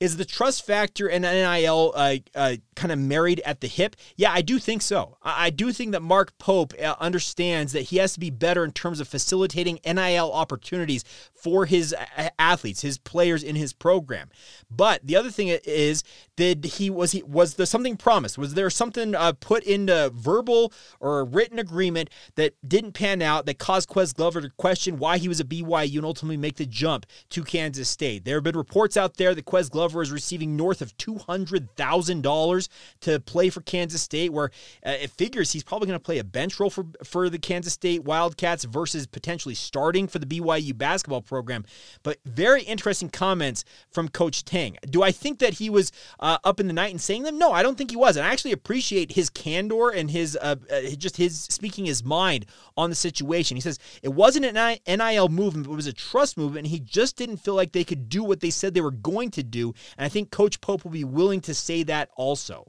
is 0.00 0.16
the 0.16 0.24
trust 0.24 0.64
factor 0.64 1.08
and 1.08 1.22
NIL 1.22 1.92
uh, 1.94 2.16
uh, 2.34 2.56
kind 2.76 2.92
of 2.92 2.98
married 2.98 3.40
at 3.44 3.60
the 3.60 3.66
hip? 3.66 3.96
Yeah, 4.16 4.32
I 4.32 4.42
do 4.42 4.58
think 4.58 4.82
so. 4.82 5.16
I, 5.22 5.46
I 5.46 5.50
do 5.50 5.72
think 5.72 5.92
that 5.92 6.02
Mark 6.02 6.36
Pope 6.38 6.72
uh, 6.80 6.94
understands 7.00 7.72
that 7.72 7.82
he 7.82 7.96
has 7.96 8.12
to 8.14 8.20
be 8.20 8.30
better 8.30 8.64
in 8.64 8.72
terms 8.72 9.00
of 9.00 9.08
facilitating 9.08 9.80
NIL 9.84 10.32
opportunities 10.32 11.04
for 11.40 11.66
his 11.66 11.94
athletes, 12.38 12.82
his 12.82 12.98
players 12.98 13.42
in 13.42 13.56
his 13.56 13.72
program. 13.72 14.28
But 14.70 15.06
the 15.06 15.16
other 15.16 15.30
thing 15.30 15.48
is, 15.48 16.02
did 16.36 16.64
he 16.64 16.90
was 16.90 17.12
he 17.12 17.22
was 17.22 17.54
there 17.54 17.66
something 17.66 17.96
promised? 17.96 18.38
Was 18.38 18.54
there 18.54 18.70
something 18.70 19.14
uh, 19.14 19.32
put 19.32 19.64
into 19.64 20.10
verbal 20.14 20.72
or 21.00 21.20
a 21.20 21.24
written 21.24 21.58
agreement 21.58 22.10
that 22.34 22.54
didn't 22.66 22.92
pan 22.92 23.22
out 23.22 23.46
that 23.46 23.58
caused 23.58 23.88
Ques 23.88 24.12
Glover 24.12 24.40
to 24.40 24.50
question 24.50 24.98
why 24.98 25.18
he 25.18 25.28
was 25.28 25.40
a 25.40 25.44
BYU 25.44 25.96
and 25.96 26.04
ultimately 26.04 26.36
make 26.36 26.56
the 26.56 26.66
jump 26.66 27.06
to 27.30 27.42
Kansas 27.42 27.88
State? 27.88 28.24
There 28.24 28.36
have 28.36 28.44
been 28.44 28.56
reports 28.56 28.96
out 28.96 29.16
there 29.16 29.34
that 29.34 29.44
Ques 29.44 29.68
Glover 29.68 30.02
is 30.02 30.10
receiving 30.10 30.56
north 30.56 30.82
of 30.82 30.96
$200,000 30.96 32.68
to 33.00 33.20
play 33.20 33.50
for 33.50 33.60
Kansas 33.62 34.02
State, 34.02 34.32
where 34.32 34.50
uh, 34.84 34.90
it 34.90 35.10
figures 35.10 35.52
he's 35.52 35.64
probably 35.64 35.86
going 35.86 35.98
to 35.98 36.04
play 36.04 36.18
a 36.18 36.24
bench 36.24 36.58
role 36.60 36.70
for, 36.70 36.86
for 37.04 37.28
the 37.28 37.38
Kansas 37.38 37.72
State 37.72 38.04
Wildcats 38.04 38.64
versus 38.64 39.06
potentially 39.06 39.54
starting 39.54 40.06
for 40.06 40.18
the 40.18 40.26
BYU 40.26 40.76
basketball 40.76 41.22
program. 41.28 41.64
But 42.02 42.18
very 42.24 42.62
interesting 42.62 43.10
comments 43.10 43.64
from 43.90 44.08
Coach 44.08 44.44
Tang. 44.44 44.76
Do 44.88 45.02
I 45.02 45.12
think 45.12 45.38
that 45.38 45.54
he 45.54 45.70
was 45.70 45.92
uh, 46.18 46.38
up 46.44 46.58
in 46.60 46.66
the 46.66 46.72
night 46.72 46.90
and 46.90 47.00
saying 47.00 47.22
them? 47.22 47.38
No, 47.38 47.52
I 47.52 47.62
don't 47.62 47.76
think 47.76 47.90
he 47.90 47.96
was. 47.96 48.16
And 48.16 48.26
I 48.26 48.30
actually 48.30 48.52
appreciate 48.52 49.12
his 49.12 49.30
candor 49.30 49.90
and 49.90 50.10
his 50.10 50.36
uh, 50.40 50.56
uh 50.70 50.80
just 50.96 51.16
his 51.16 51.40
speaking 51.40 51.86
his 51.86 52.02
mind 52.02 52.46
on 52.76 52.90
the 52.90 52.96
situation. 52.96 53.56
He 53.56 53.60
says 53.60 53.78
it 54.02 54.08
wasn't 54.08 54.46
an 54.46 54.78
NIL 54.86 55.28
movement, 55.28 55.66
it 55.66 55.70
was 55.70 55.86
a 55.86 55.92
trust 55.92 56.36
movement. 56.36 56.66
And 56.66 56.72
he 56.72 56.80
just 56.80 57.16
didn't 57.16 57.38
feel 57.38 57.54
like 57.54 57.72
they 57.72 57.84
could 57.84 58.08
do 58.08 58.24
what 58.24 58.40
they 58.40 58.50
said 58.50 58.74
they 58.74 58.80
were 58.80 58.90
going 58.90 59.30
to 59.32 59.42
do. 59.42 59.74
And 59.96 60.04
I 60.04 60.08
think 60.08 60.30
Coach 60.30 60.60
Pope 60.60 60.84
will 60.84 60.90
be 60.90 61.04
willing 61.04 61.40
to 61.42 61.54
say 61.54 61.82
that 61.84 62.10
also. 62.16 62.66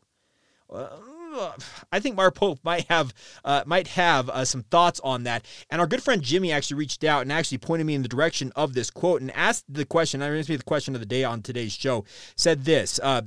Uh, 0.69 0.89
I 1.91 1.99
think 1.99 2.15
Mark 2.15 2.35
Pope 2.35 2.59
might 2.63 2.85
have 2.89 3.13
uh, 3.43 3.63
might 3.65 3.87
have 3.89 4.29
uh, 4.29 4.45
some 4.45 4.63
thoughts 4.63 4.99
on 5.03 5.23
that. 5.23 5.45
And 5.69 5.81
our 5.81 5.87
good 5.87 6.03
friend 6.03 6.21
Jimmy 6.21 6.51
actually 6.51 6.77
reached 6.77 7.03
out 7.03 7.21
and 7.21 7.31
actually 7.31 7.57
pointed 7.59 7.85
me 7.85 7.95
in 7.95 8.01
the 8.01 8.07
direction 8.07 8.51
of 8.55 8.73
this 8.73 8.89
quote 8.89 9.21
and 9.21 9.31
asked 9.31 9.65
the 9.67 9.85
question. 9.85 10.21
I 10.21 10.37
asked 10.37 10.49
me 10.49 10.55
the 10.55 10.63
question 10.63 10.95
of 10.95 11.01
the 11.01 11.07
day 11.07 11.23
on 11.23 11.41
today's 11.41 11.73
show. 11.73 12.05
Said 12.35 12.65
this. 12.65 12.99
Uh, 13.01 13.23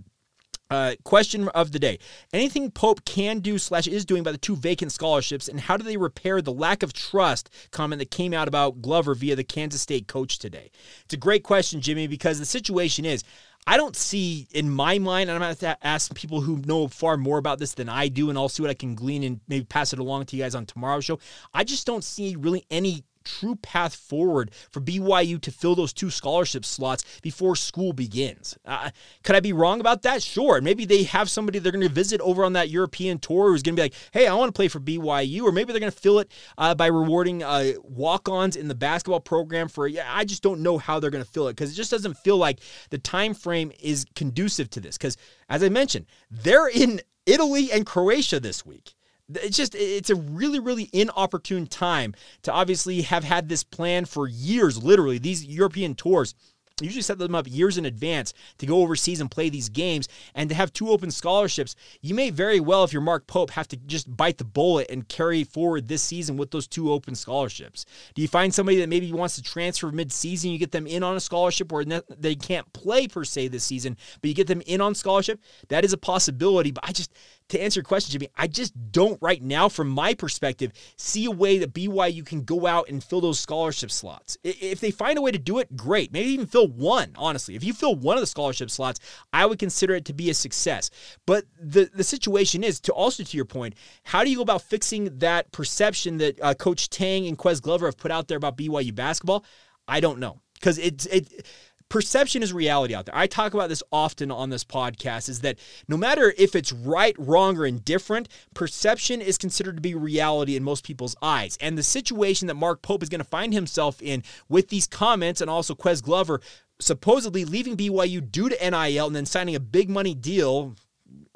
uh, 0.72 0.94
question 1.04 1.48
of 1.50 1.72
the 1.72 1.78
day: 1.78 1.98
Anything 2.32 2.70
Pope 2.70 3.04
can 3.04 3.40
do 3.40 3.58
slash 3.58 3.86
is 3.86 4.06
doing 4.06 4.20
about 4.20 4.32
the 4.32 4.38
two 4.38 4.56
vacant 4.56 4.90
scholarships, 4.90 5.46
and 5.46 5.60
how 5.60 5.76
do 5.76 5.84
they 5.84 5.98
repair 5.98 6.40
the 6.40 6.52
lack 6.52 6.82
of 6.82 6.94
trust 6.94 7.50
comment 7.70 7.98
that 7.98 8.10
came 8.10 8.32
out 8.32 8.48
about 8.48 8.80
Glover 8.80 9.14
via 9.14 9.36
the 9.36 9.44
Kansas 9.44 9.82
State 9.82 10.08
coach 10.08 10.38
today? 10.38 10.70
It's 11.04 11.12
a 11.12 11.18
great 11.18 11.42
question, 11.42 11.82
Jimmy, 11.82 12.06
because 12.06 12.38
the 12.38 12.46
situation 12.46 13.04
is 13.04 13.22
I 13.66 13.76
don't 13.76 13.96
see 13.96 14.48
in 14.52 14.70
my 14.70 14.98
mind, 14.98 15.30
and 15.30 15.36
I'm 15.36 15.40
going 15.40 15.54
to 15.54 15.86
ask 15.86 16.14
people 16.14 16.40
who 16.40 16.58
know 16.58 16.88
far 16.88 17.16
more 17.16 17.38
about 17.38 17.58
this 17.58 17.74
than 17.74 17.88
I 17.88 18.08
do, 18.08 18.28
and 18.28 18.36
I'll 18.36 18.48
see 18.48 18.62
what 18.62 18.70
I 18.70 18.74
can 18.74 18.94
glean 18.94 19.22
and 19.22 19.40
maybe 19.46 19.64
pass 19.64 19.92
it 19.92 19.98
along 19.98 20.26
to 20.26 20.36
you 20.36 20.42
guys 20.42 20.54
on 20.54 20.66
tomorrow's 20.66 21.04
show. 21.04 21.20
I 21.54 21.62
just 21.62 21.86
don't 21.86 22.02
see 22.02 22.34
really 22.34 22.64
any 22.70 23.04
true 23.24 23.56
path 23.56 23.94
forward 23.94 24.50
for 24.70 24.80
BYU 24.80 25.40
to 25.40 25.50
fill 25.50 25.74
those 25.74 25.92
two 25.92 26.10
scholarship 26.10 26.64
slots 26.64 27.04
before 27.22 27.56
school 27.56 27.92
begins. 27.92 28.56
Uh, 28.64 28.90
could 29.22 29.36
I 29.36 29.40
be 29.40 29.52
wrong 29.52 29.80
about 29.80 30.02
that? 30.02 30.22
Sure. 30.22 30.60
Maybe 30.60 30.84
they 30.84 31.04
have 31.04 31.30
somebody 31.30 31.58
they're 31.58 31.72
going 31.72 31.86
to 31.86 31.92
visit 31.92 32.20
over 32.20 32.44
on 32.44 32.52
that 32.54 32.70
European 32.70 33.18
tour 33.18 33.50
who's 33.50 33.62
going 33.62 33.76
to 33.76 33.80
be 33.80 33.84
like, 33.84 33.94
hey, 34.12 34.26
I 34.26 34.34
want 34.34 34.48
to 34.48 34.56
play 34.56 34.68
for 34.68 34.80
BYU. 34.80 35.42
Or 35.42 35.52
maybe 35.52 35.72
they're 35.72 35.80
going 35.80 35.92
to 35.92 35.98
fill 35.98 36.18
it 36.18 36.30
uh, 36.58 36.74
by 36.74 36.86
rewarding 36.86 37.42
uh, 37.42 37.72
walk 37.82 38.28
ons 38.28 38.56
in 38.56 38.68
the 38.68 38.74
basketball 38.74 39.20
program 39.20 39.68
for, 39.68 39.86
yeah, 39.86 40.08
I 40.10 40.24
just 40.24 40.42
don't 40.42 40.60
know 40.60 40.78
how 40.78 41.00
they're 41.00 41.10
going 41.10 41.24
to 41.24 41.30
fill 41.30 41.48
it 41.48 41.52
because 41.52 41.72
it 41.72 41.74
just 41.74 41.90
doesn't 41.90 42.18
feel 42.18 42.36
like 42.36 42.60
the 42.90 42.98
time 42.98 43.34
frame 43.34 43.72
is 43.80 44.06
conducive 44.14 44.70
to 44.70 44.80
this. 44.80 44.96
Because 44.96 45.16
as 45.48 45.62
I 45.62 45.68
mentioned, 45.68 46.06
they're 46.30 46.68
in 46.68 47.00
Italy 47.26 47.70
and 47.70 47.86
Croatia 47.86 48.40
this 48.40 48.66
week 48.66 48.94
it's 49.36 49.56
just 49.56 49.74
it's 49.74 50.10
a 50.10 50.14
really 50.14 50.58
really 50.58 50.88
inopportune 50.92 51.66
time 51.66 52.14
to 52.42 52.52
obviously 52.52 53.02
have 53.02 53.24
had 53.24 53.48
this 53.48 53.64
plan 53.64 54.04
for 54.04 54.28
years 54.28 54.82
literally 54.82 55.18
these 55.18 55.44
european 55.44 55.94
tours 55.94 56.34
usually 56.80 57.02
set 57.02 57.18
them 57.18 57.34
up 57.34 57.46
years 57.48 57.78
in 57.78 57.84
advance 57.84 58.32
to 58.58 58.66
go 58.66 58.80
overseas 58.80 59.20
and 59.20 59.30
play 59.30 59.48
these 59.48 59.68
games 59.68 60.08
and 60.34 60.48
to 60.48 60.54
have 60.54 60.72
two 60.72 60.90
open 60.90 61.10
scholarships. 61.10 61.74
You 62.00 62.14
may 62.14 62.30
very 62.30 62.60
well, 62.60 62.84
if 62.84 62.92
you're 62.92 63.02
Mark 63.02 63.26
Pope, 63.26 63.50
have 63.50 63.68
to 63.68 63.76
just 63.76 64.14
bite 64.14 64.38
the 64.38 64.44
bullet 64.44 64.90
and 64.90 65.08
carry 65.08 65.44
forward 65.44 65.88
this 65.88 66.02
season 66.02 66.36
with 66.36 66.50
those 66.50 66.66
two 66.66 66.92
open 66.92 67.14
scholarships. 67.14 67.84
Do 68.14 68.22
you 68.22 68.28
find 68.28 68.52
somebody 68.54 68.78
that 68.78 68.88
maybe 68.88 69.12
wants 69.12 69.36
to 69.36 69.42
transfer 69.42 69.90
mid-season, 69.90 70.50
you 70.50 70.58
get 70.58 70.72
them 70.72 70.86
in 70.86 71.02
on 71.02 71.16
a 71.16 71.20
scholarship 71.20 71.72
where 71.72 71.84
they 71.84 72.34
can't 72.34 72.70
play 72.72 73.08
per 73.08 73.24
se 73.24 73.48
this 73.48 73.64
season, 73.64 73.96
but 74.20 74.28
you 74.28 74.34
get 74.34 74.46
them 74.46 74.62
in 74.66 74.80
on 74.80 74.94
scholarship? 74.94 75.40
That 75.68 75.84
is 75.84 75.92
a 75.92 75.98
possibility, 75.98 76.70
but 76.70 76.84
I 76.86 76.92
just 76.92 77.12
to 77.52 77.60
answer 77.60 77.78
your 77.78 77.84
question, 77.84 78.12
Jimmy, 78.12 78.28
I 78.36 78.46
just 78.46 78.72
don't 78.92 79.18
right 79.20 79.42
now, 79.42 79.68
from 79.68 79.88
my 79.88 80.14
perspective, 80.14 80.72
see 80.96 81.26
a 81.26 81.30
way 81.30 81.58
that 81.58 81.72
BYU 81.72 82.24
can 82.24 82.42
go 82.44 82.66
out 82.66 82.88
and 82.88 83.04
fill 83.04 83.20
those 83.20 83.38
scholarship 83.38 83.90
slots. 83.90 84.38
If 84.42 84.80
they 84.80 84.90
find 84.90 85.18
a 85.18 85.22
way 85.22 85.30
to 85.30 85.38
do 85.38 85.58
it, 85.58 85.76
great. 85.76 86.12
Maybe 86.12 86.30
even 86.30 86.46
fill 86.46 86.68
one, 86.68 87.12
honestly. 87.16 87.54
If 87.54 87.62
you 87.62 87.74
fill 87.74 87.94
one 87.94 88.16
of 88.16 88.22
the 88.22 88.26
scholarship 88.26 88.70
slots, 88.70 89.00
I 89.32 89.44
would 89.44 89.58
consider 89.58 89.94
it 89.94 90.06
to 90.06 90.14
be 90.14 90.30
a 90.30 90.34
success. 90.34 90.90
But 91.26 91.44
the, 91.60 91.90
the 91.94 92.04
situation 92.04 92.64
is, 92.64 92.80
to 92.80 92.92
also 92.92 93.22
to 93.22 93.36
your 93.36 93.44
point, 93.44 93.74
how 94.04 94.24
do 94.24 94.30
you 94.30 94.36
go 94.36 94.42
about 94.42 94.62
fixing 94.62 95.18
that 95.18 95.52
perception 95.52 96.18
that 96.18 96.40
uh, 96.40 96.54
Coach 96.54 96.88
Tang 96.88 97.26
and 97.26 97.36
Ques 97.36 97.60
Glover 97.60 97.86
have 97.86 97.98
put 97.98 98.10
out 98.10 98.28
there 98.28 98.38
about 98.38 98.56
BYU 98.56 98.94
basketball? 98.94 99.44
I 99.86 100.00
don't 100.00 100.18
know. 100.18 100.40
Because 100.54 100.78
it's 100.78 101.06
it 101.06 101.44
perception 101.92 102.42
is 102.42 102.54
reality 102.54 102.94
out 102.94 103.04
there. 103.04 103.14
I 103.14 103.26
talk 103.26 103.52
about 103.52 103.68
this 103.68 103.82
often 103.92 104.30
on 104.30 104.48
this 104.48 104.64
podcast 104.64 105.28
is 105.28 105.40
that 105.40 105.58
no 105.88 105.98
matter 105.98 106.32
if 106.38 106.56
it's 106.56 106.72
right, 106.72 107.14
wrong, 107.18 107.58
or 107.58 107.66
indifferent, 107.66 108.30
perception 108.54 109.20
is 109.20 109.36
considered 109.36 109.76
to 109.76 109.82
be 109.82 109.94
reality 109.94 110.56
in 110.56 110.64
most 110.64 110.86
people's 110.86 111.14
eyes. 111.20 111.58
And 111.60 111.76
the 111.76 111.82
situation 111.82 112.48
that 112.48 112.54
Mark 112.54 112.80
Pope 112.80 113.02
is 113.02 113.10
going 113.10 113.18
to 113.20 113.24
find 113.24 113.52
himself 113.52 114.00
in 114.00 114.22
with 114.48 114.70
these 114.70 114.86
comments 114.86 115.42
and 115.42 115.50
also 115.50 115.74
Ques 115.74 116.00
Glover 116.00 116.40
supposedly 116.80 117.44
leaving 117.44 117.76
BYU 117.76 118.32
due 118.32 118.48
to 118.48 118.70
NIL 118.70 119.06
and 119.06 119.14
then 119.14 119.26
signing 119.26 119.54
a 119.54 119.60
big 119.60 119.90
money 119.90 120.14
deal. 120.14 120.74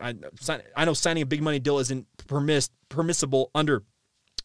I, 0.01 0.15
I 0.75 0.87
know 0.87 0.95
signing 0.95 1.23
a 1.23 1.27
big 1.27 1.43
money 1.43 1.59
deal 1.59 1.81
isn't 1.81 2.07
permiss, 2.29 2.71
permissible 2.89 3.51
under 3.55 3.83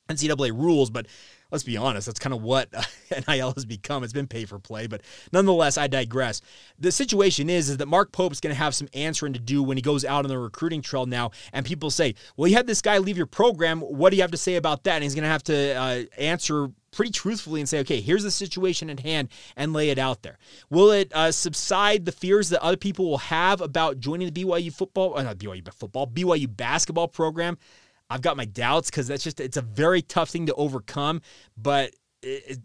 NCAA 0.10 0.52
rules, 0.52 0.90
but 0.90 1.08
let's 1.52 1.64
be 1.64 1.78
honest, 1.78 2.08
that's 2.08 2.20
kind 2.20 2.34
of 2.34 2.42
what 2.42 2.70
NIL 3.28 3.54
has 3.54 3.66
become. 3.66 4.04
It's 4.04 4.14
been 4.14 4.28
pay 4.28 4.46
for 4.46 4.60
play, 4.60 4.88
but 4.88 5.02
nonetheless, 5.32 5.78
I 5.78 5.88
digress. 5.88 6.42
The 6.80 6.92
situation 6.92 7.50
is, 7.50 7.70
is 7.70 7.78
that 7.78 7.88
Mark 7.88 8.12
Pope's 8.12 8.40
going 8.40 8.56
to 8.56 8.60
have 8.60 8.74
some 8.74 8.88
answering 8.94 9.34
to 9.34 9.40
do 9.40 9.62
when 9.62 9.78
he 9.78 9.82
goes 9.82 10.06
out 10.06 10.26
on 10.26 10.30
the 10.30 10.40
recruiting 10.40 10.82
trail 10.82 11.06
now, 11.06 11.32
and 11.54 11.66
people 11.66 11.90
say, 11.90 12.16
"Well, 12.38 12.48
you 12.48 12.56
had 12.56 12.68
this 12.68 12.82
guy 12.82 12.98
leave 12.98 13.18
your 13.18 13.26
program. 13.26 13.82
What 13.82 14.10
do 14.12 14.16
you 14.16 14.24
have 14.24 14.32
to 14.32 14.38
say 14.38 14.56
about 14.56 14.84
that?" 14.86 14.96
And 14.96 15.04
he's 15.04 15.16
going 15.16 15.24
to 15.24 15.30
have 15.30 15.44
to 15.44 15.74
uh, 15.74 16.04
answer 16.18 16.70
pretty 16.92 17.12
truthfully 17.12 17.62
and 17.62 17.70
say, 17.70 17.80
okay, 17.80 18.02
here's 18.02 18.24
the 18.24 18.32
situation 18.32 18.90
at 18.90 19.00
hand 19.00 19.30
and 19.56 19.74
lay 19.74 19.90
it 19.90 19.98
out 19.98 20.22
there. 20.24 20.38
Will 20.70 20.92
it 20.92 21.12
uh, 21.14 21.32
subside 21.32 22.06
the 22.06 22.12
fears 22.12 22.50
that 22.50 22.62
other 22.62 22.78
people 22.78 23.10
will 23.10 23.18
have 23.18 23.62
about 23.62 24.00
joining 24.00 24.32
the 24.32 24.44
BYU 24.44 24.74
football, 24.74 25.18
uh, 25.18 25.24
not 25.24 25.38
BYU 25.38 25.74
football, 25.74 26.06
BYU 26.06 26.54
basketball 26.56 27.08
program? 27.08 27.58
I've 28.12 28.22
got 28.22 28.36
my 28.36 28.46
doubts 28.46 28.90
because 28.90 29.08
that's 29.08 29.24
just 29.24 29.40
it's 29.40 29.56
a 29.56 29.62
very 29.62 30.02
tough 30.02 30.30
thing 30.30 30.48
to 30.48 30.54
overcome. 30.56 31.22
But 31.56 31.96
it, 32.22 32.44
it, 32.48 32.60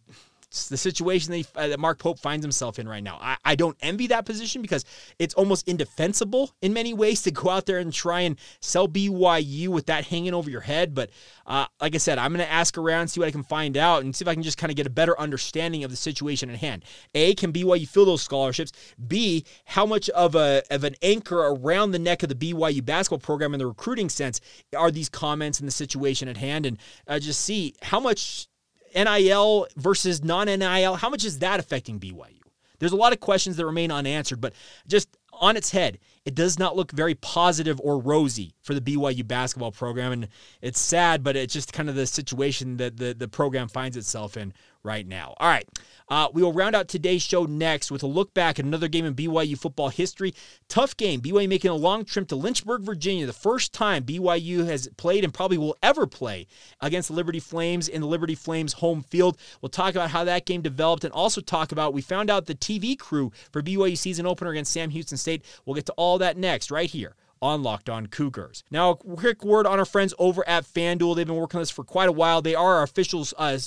the 0.65 0.77
situation 0.77 1.33
that, 1.33 1.37
he, 1.39 1.47
uh, 1.55 1.69
that 1.69 1.79
Mark 1.79 1.99
Pope 1.99 2.19
finds 2.19 2.45
himself 2.45 2.79
in 2.79 2.89
right 2.89 3.03
now. 3.03 3.19
I, 3.21 3.37
I 3.45 3.55
don't 3.55 3.77
envy 3.81 4.07
that 4.09 4.25
position 4.25 4.63
because 4.63 4.85
it's 5.19 5.35
almost 5.35 5.69
indefensible 5.69 6.51
in 6.63 6.73
many 6.73 6.95
ways 6.95 7.23
to 7.23 7.31
go 7.31 7.51
out 7.51 7.67
there 7.67 7.79
and 7.79 7.93
try 7.93 8.21
and 8.23 8.39
sell 8.61 8.89
BYU 8.89 9.69
with 9.69 9.87
that 9.87 10.07
hanging 10.07 10.35
over 10.35 10.51
your 10.51 10.61
head. 10.63 10.95
But 10.95 11.11
uh, 11.47 11.67
like 11.81 11.95
I 11.95 11.99
said, 11.99 12.19
I'm 12.19 12.33
going 12.33 12.45
to 12.45 12.53
ask 12.53 12.77
around, 12.77 13.09
see 13.09 13.21
what 13.21 13.29
I 13.29 13.33
can 13.33 13.43
find 13.43 13.77
out, 13.77 14.03
and 14.03 14.15
see 14.15 14.25
if 14.25 14.29
I 14.29 14.35
can 14.35 14.43
just 14.43 14.59
kind 14.59 14.71
of 14.71 14.77
get 14.77 14.87
a 14.87 14.91
better 14.91 15.19
understanding 15.21 15.85
of 15.85 15.91
the 15.91 15.97
situation 15.97 16.51
at 16.51 16.59
hand. 16.59 16.85
A, 17.15 17.35
can 17.35 17.53
BYU 17.53 17.89
fill 17.89 18.07
those 18.07 18.23
scholarships? 18.23 18.73
B, 19.07 19.45
how 19.67 19.87
much 19.87 20.09
of 20.11 20.35
a 20.35 20.63
of 20.71 20.85
an 20.85 20.95
anchor 21.03 21.39
around 21.39 21.93
the 21.93 21.99
neck 21.99 22.23
of 22.23 22.29
the 22.29 22.35
BYU 22.35 22.85
basketball 22.85 23.19
program 23.19 23.55
in 23.55 23.59
the 23.59 23.67
recruiting 23.67 24.09
sense 24.09 24.41
are 24.77 24.91
these 24.91 25.09
comments 25.09 25.61
and 25.61 25.69
the 25.69 25.73
situation 25.73 26.29
at 26.29 26.37
hand? 26.37 26.67
And 26.67 26.79
uh, 27.07 27.19
just 27.19 27.41
see 27.41 27.75
how 27.83 28.01
much 28.01 28.49
NIL 28.95 29.67
versus 29.77 30.23
non 30.23 30.47
NIL, 30.47 30.97
how 30.97 31.09
much 31.11 31.25
is 31.25 31.41
that 31.41 31.61
affecting 31.61 31.99
BYU? 32.01 32.41
There's 32.79 32.93
a 32.93 32.97
lot 32.97 33.13
of 33.13 33.21
questions 33.21 33.57
that 33.57 33.67
remain 33.67 33.91
unanswered, 33.91 34.41
but 34.41 34.53
just 34.87 35.09
on 35.33 35.57
its 35.57 35.71
head, 35.71 35.99
it 36.25 36.35
does 36.35 36.59
not 36.59 36.77
look 36.77 36.93
very 36.93 37.15
positive 37.15 37.81
or 37.81 37.99
rosy 37.99 38.55
for 38.63 38.75
the 38.75 38.81
BYU 38.81 39.27
basketball 39.27 39.73
program. 39.73 40.13
And 40.13 40.29
it's 40.61 40.81
sad, 40.81 41.23
but 41.23 41.37
it's 41.37 41.53
just 41.53 41.73
kind 41.73 41.89
of 41.89 41.95
the 41.95 42.07
situation 42.07 42.79
that 42.79 42.97
the, 42.97 43.15
the 43.15 43.29
program 43.29 43.69
finds 43.69 43.97
itself 43.97 44.37
in 44.37 44.53
right 44.87 45.07
now. 45.07 45.35
All 45.39 45.49
right. 45.49 45.69
Uh, 46.09 46.29
we 46.33 46.41
will 46.41 46.53
round 46.53 46.77
out 46.77 46.87
today's 46.87 47.21
show 47.21 47.45
next 47.45 47.91
with 47.91 48.03
a 48.03 48.07
look 48.07 48.33
back 48.33 48.61
at 48.61 48.65
another 48.65 48.87
game 48.87 49.05
in 49.05 49.15
BYU 49.15 49.59
football 49.59 49.89
history. 49.89 50.33
Tough 50.69 50.97
game. 50.97 51.21
BYU 51.21 51.49
making 51.49 51.71
a 51.71 51.75
long 51.75 52.05
trip 52.05 52.29
to 52.29 52.37
Lynchburg, 52.37 52.83
Virginia, 52.83 53.27
the 53.27 53.33
first 53.33 53.73
time 53.73 54.05
BYU 54.05 54.65
has 54.67 54.89
played 54.97 55.25
and 55.25 55.35
probably 55.35 55.59
will 55.59 55.77
ever 55.83 56.07
play 56.07 56.47
against 56.81 57.09
the 57.09 57.15
Liberty 57.15 57.41
Flames 57.41 57.89
in 57.89 58.01
the 58.01 58.07
Liberty 58.07 58.37
Flames 58.37 58.75
home 58.75 59.03
field. 59.03 59.37
We'll 59.61 59.69
talk 59.69 59.91
about 59.91 60.11
how 60.11 60.23
that 60.25 60.47
game 60.47 60.63
developed 60.63 61.03
and 61.03 61.13
also 61.13 61.41
talk 61.41 61.73
about 61.73 61.93
we 61.93 62.03
found 62.03 62.31
out 62.31 62.47
the 62.47 62.55
TV 62.55 62.97
crew 62.97 63.33
for 63.51 63.61
BYU 63.61 63.99
season 63.99 64.27
opener 64.27 64.53
against 64.53 64.73
Sam 64.73 64.91
Houston 64.91 65.19
State. 65.19 65.45
We'll 65.65 65.75
get 65.75 65.87
to 65.87 65.95
all 65.97 66.19
that 66.19 66.37
next 66.37 66.71
right 66.71 66.89
here 66.89 67.17
on 67.43 67.63
Locked 67.63 67.89
On 67.89 68.07
Cougars. 68.07 68.65
Now, 68.71 68.91
a 68.91 68.97
quick 68.97 69.45
word 69.45 69.67
on 69.67 69.79
our 69.79 69.85
friends 69.85 70.15
over 70.19 70.47
at 70.49 70.65
FanDuel. 70.65 71.17
They've 71.17 71.27
been 71.27 71.37
working 71.37 71.59
on 71.59 71.63
this 71.63 71.71
for 71.71 71.85
quite 71.85 72.09
a 72.09 72.13
while. 72.13 72.43
They 72.43 72.55
are 72.55 72.77
our 72.77 72.83
officials. 72.83 73.35
Uh, 73.37 73.59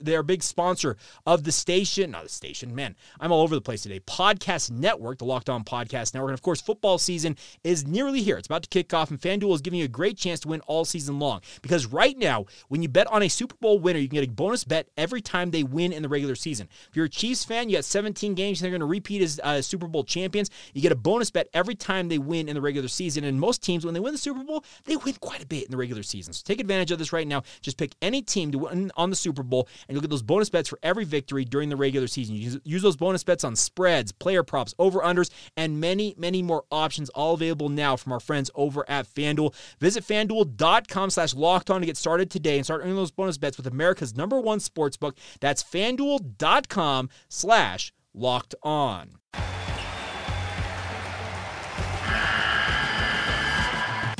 they're 0.00 0.20
a 0.20 0.24
big 0.24 0.42
sponsor 0.42 0.96
of 1.26 1.44
the 1.44 1.52
station. 1.52 2.12
Not 2.12 2.24
the 2.24 2.28
station, 2.28 2.74
man. 2.74 2.96
I'm 3.20 3.32
all 3.32 3.42
over 3.42 3.54
the 3.54 3.60
place 3.60 3.82
today. 3.82 4.00
Podcast 4.00 4.70
Network, 4.70 5.18
the 5.18 5.24
Locked 5.24 5.48
On 5.48 5.64
Podcast 5.64 6.14
Network, 6.14 6.30
and 6.30 6.38
of 6.38 6.42
course, 6.42 6.60
football 6.60 6.98
season 6.98 7.36
is 7.64 7.86
nearly 7.86 8.22
here. 8.22 8.36
It's 8.36 8.46
about 8.46 8.64
to 8.64 8.68
kick 8.68 8.92
off, 8.92 9.10
and 9.10 9.20
FanDuel 9.20 9.54
is 9.54 9.60
giving 9.60 9.78
you 9.78 9.84
a 9.84 9.88
great 9.88 10.16
chance 10.16 10.40
to 10.40 10.48
win 10.48 10.60
all 10.62 10.84
season 10.84 11.18
long. 11.18 11.40
Because 11.62 11.86
right 11.86 12.16
now, 12.18 12.46
when 12.68 12.82
you 12.82 12.88
bet 12.88 13.06
on 13.08 13.22
a 13.22 13.28
Super 13.28 13.56
Bowl 13.60 13.78
winner, 13.78 13.98
you 13.98 14.08
can 14.08 14.16
get 14.16 14.28
a 14.28 14.32
bonus 14.32 14.64
bet 14.64 14.88
every 14.96 15.20
time 15.20 15.50
they 15.50 15.62
win 15.62 15.92
in 15.92 16.02
the 16.02 16.08
regular 16.08 16.34
season. 16.34 16.68
If 16.88 16.96
you're 16.96 17.06
a 17.06 17.10
Chiefs 17.10 17.44
fan, 17.44 17.68
you 17.68 17.76
got 17.76 17.84
17 17.84 18.34
games, 18.34 18.60
they're 18.60 18.70
going 18.70 18.80
to 18.80 18.86
repeat 18.86 19.22
as 19.22 19.40
uh, 19.42 19.62
Super 19.62 19.86
Bowl 19.86 20.04
champions. 20.04 20.50
You 20.74 20.82
get 20.82 20.92
a 20.92 20.96
bonus 20.96 21.30
bet 21.30 21.48
every 21.54 21.74
time 21.74 22.08
they 22.08 22.18
win 22.18 22.48
in 22.48 22.54
the 22.54 22.60
regular 22.60 22.88
season 22.88 23.11
season. 23.12 23.28
And 23.28 23.40
most 23.40 23.62
teams, 23.62 23.84
when 23.84 23.94
they 23.94 24.00
win 24.00 24.12
the 24.12 24.18
Super 24.18 24.42
Bowl, 24.42 24.64
they 24.84 24.96
win 24.96 25.14
quite 25.20 25.42
a 25.42 25.46
bit 25.46 25.64
in 25.64 25.70
the 25.70 25.76
regular 25.76 26.02
season. 26.02 26.32
So 26.32 26.42
take 26.44 26.60
advantage 26.60 26.90
of 26.90 26.98
this 26.98 27.12
right 27.12 27.26
now. 27.26 27.42
Just 27.60 27.76
pick 27.76 27.94
any 28.02 28.22
team 28.22 28.50
to 28.52 28.58
win 28.58 28.90
on 28.96 29.10
the 29.10 29.16
Super 29.16 29.42
Bowl, 29.42 29.68
and 29.88 29.94
you'll 29.94 30.02
get 30.02 30.10
those 30.10 30.22
bonus 30.22 30.50
bets 30.50 30.68
for 30.68 30.78
every 30.82 31.04
victory 31.04 31.44
during 31.44 31.68
the 31.68 31.76
regular 31.76 32.06
season. 32.06 32.36
You 32.36 32.60
use 32.64 32.82
those 32.82 32.96
bonus 32.96 33.24
bets 33.24 33.44
on 33.44 33.56
spreads, 33.56 34.12
player 34.12 34.42
props, 34.42 34.74
over 34.78 35.00
unders, 35.00 35.30
and 35.56 35.80
many, 35.80 36.14
many 36.16 36.42
more 36.42 36.64
options, 36.70 37.08
all 37.10 37.34
available 37.34 37.68
now 37.68 37.96
from 37.96 38.12
our 38.12 38.20
friends 38.20 38.50
over 38.54 38.88
at 38.88 39.06
FanDuel. 39.06 39.54
Visit 39.80 40.04
fanduel.com 40.04 41.10
slash 41.10 41.34
locked 41.34 41.70
on 41.70 41.80
to 41.80 41.86
get 41.86 41.96
started 41.96 42.30
today 42.30 42.56
and 42.56 42.64
start 42.64 42.82
earning 42.82 42.96
those 42.96 43.10
bonus 43.10 43.38
bets 43.38 43.56
with 43.56 43.66
America's 43.66 44.16
number 44.16 44.40
one 44.40 44.60
sports 44.60 44.96
book. 44.96 45.16
That's 45.40 45.62
fanduel.com 45.62 47.10
slash 47.28 47.92
locked 48.14 48.54
on. 48.62 49.18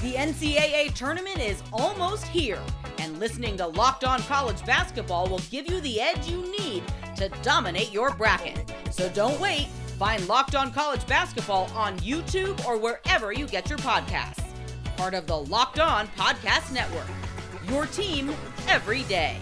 The 0.02 0.14
NCAA 0.14 0.94
tournament 0.94 1.38
is 1.38 1.62
almost 1.72 2.26
here, 2.26 2.58
and 2.98 3.20
listening 3.20 3.56
to 3.58 3.68
Locked 3.68 4.02
On 4.02 4.20
College 4.22 4.66
Basketball 4.66 5.28
will 5.28 5.38
give 5.48 5.70
you 5.70 5.80
the 5.80 6.00
edge 6.00 6.28
you 6.28 6.42
need 6.58 6.82
to 7.14 7.28
dominate 7.42 7.92
your 7.92 8.12
bracket. 8.16 8.74
So 8.90 9.08
don't 9.10 9.38
wait. 9.38 9.68
Find 10.00 10.26
Locked 10.26 10.56
On 10.56 10.72
College 10.72 11.06
Basketball 11.06 11.70
on 11.76 11.96
YouTube 12.00 12.66
or 12.66 12.78
wherever 12.78 13.32
you 13.32 13.46
get 13.46 13.70
your 13.70 13.78
podcasts. 13.78 14.44
Part 14.96 15.14
of 15.14 15.28
the 15.28 15.36
Locked 15.38 15.78
On 15.78 16.08
Podcast 16.08 16.72
Network. 16.72 17.06
Your 17.68 17.86
team 17.86 18.34
every 18.66 19.04
day. 19.04 19.36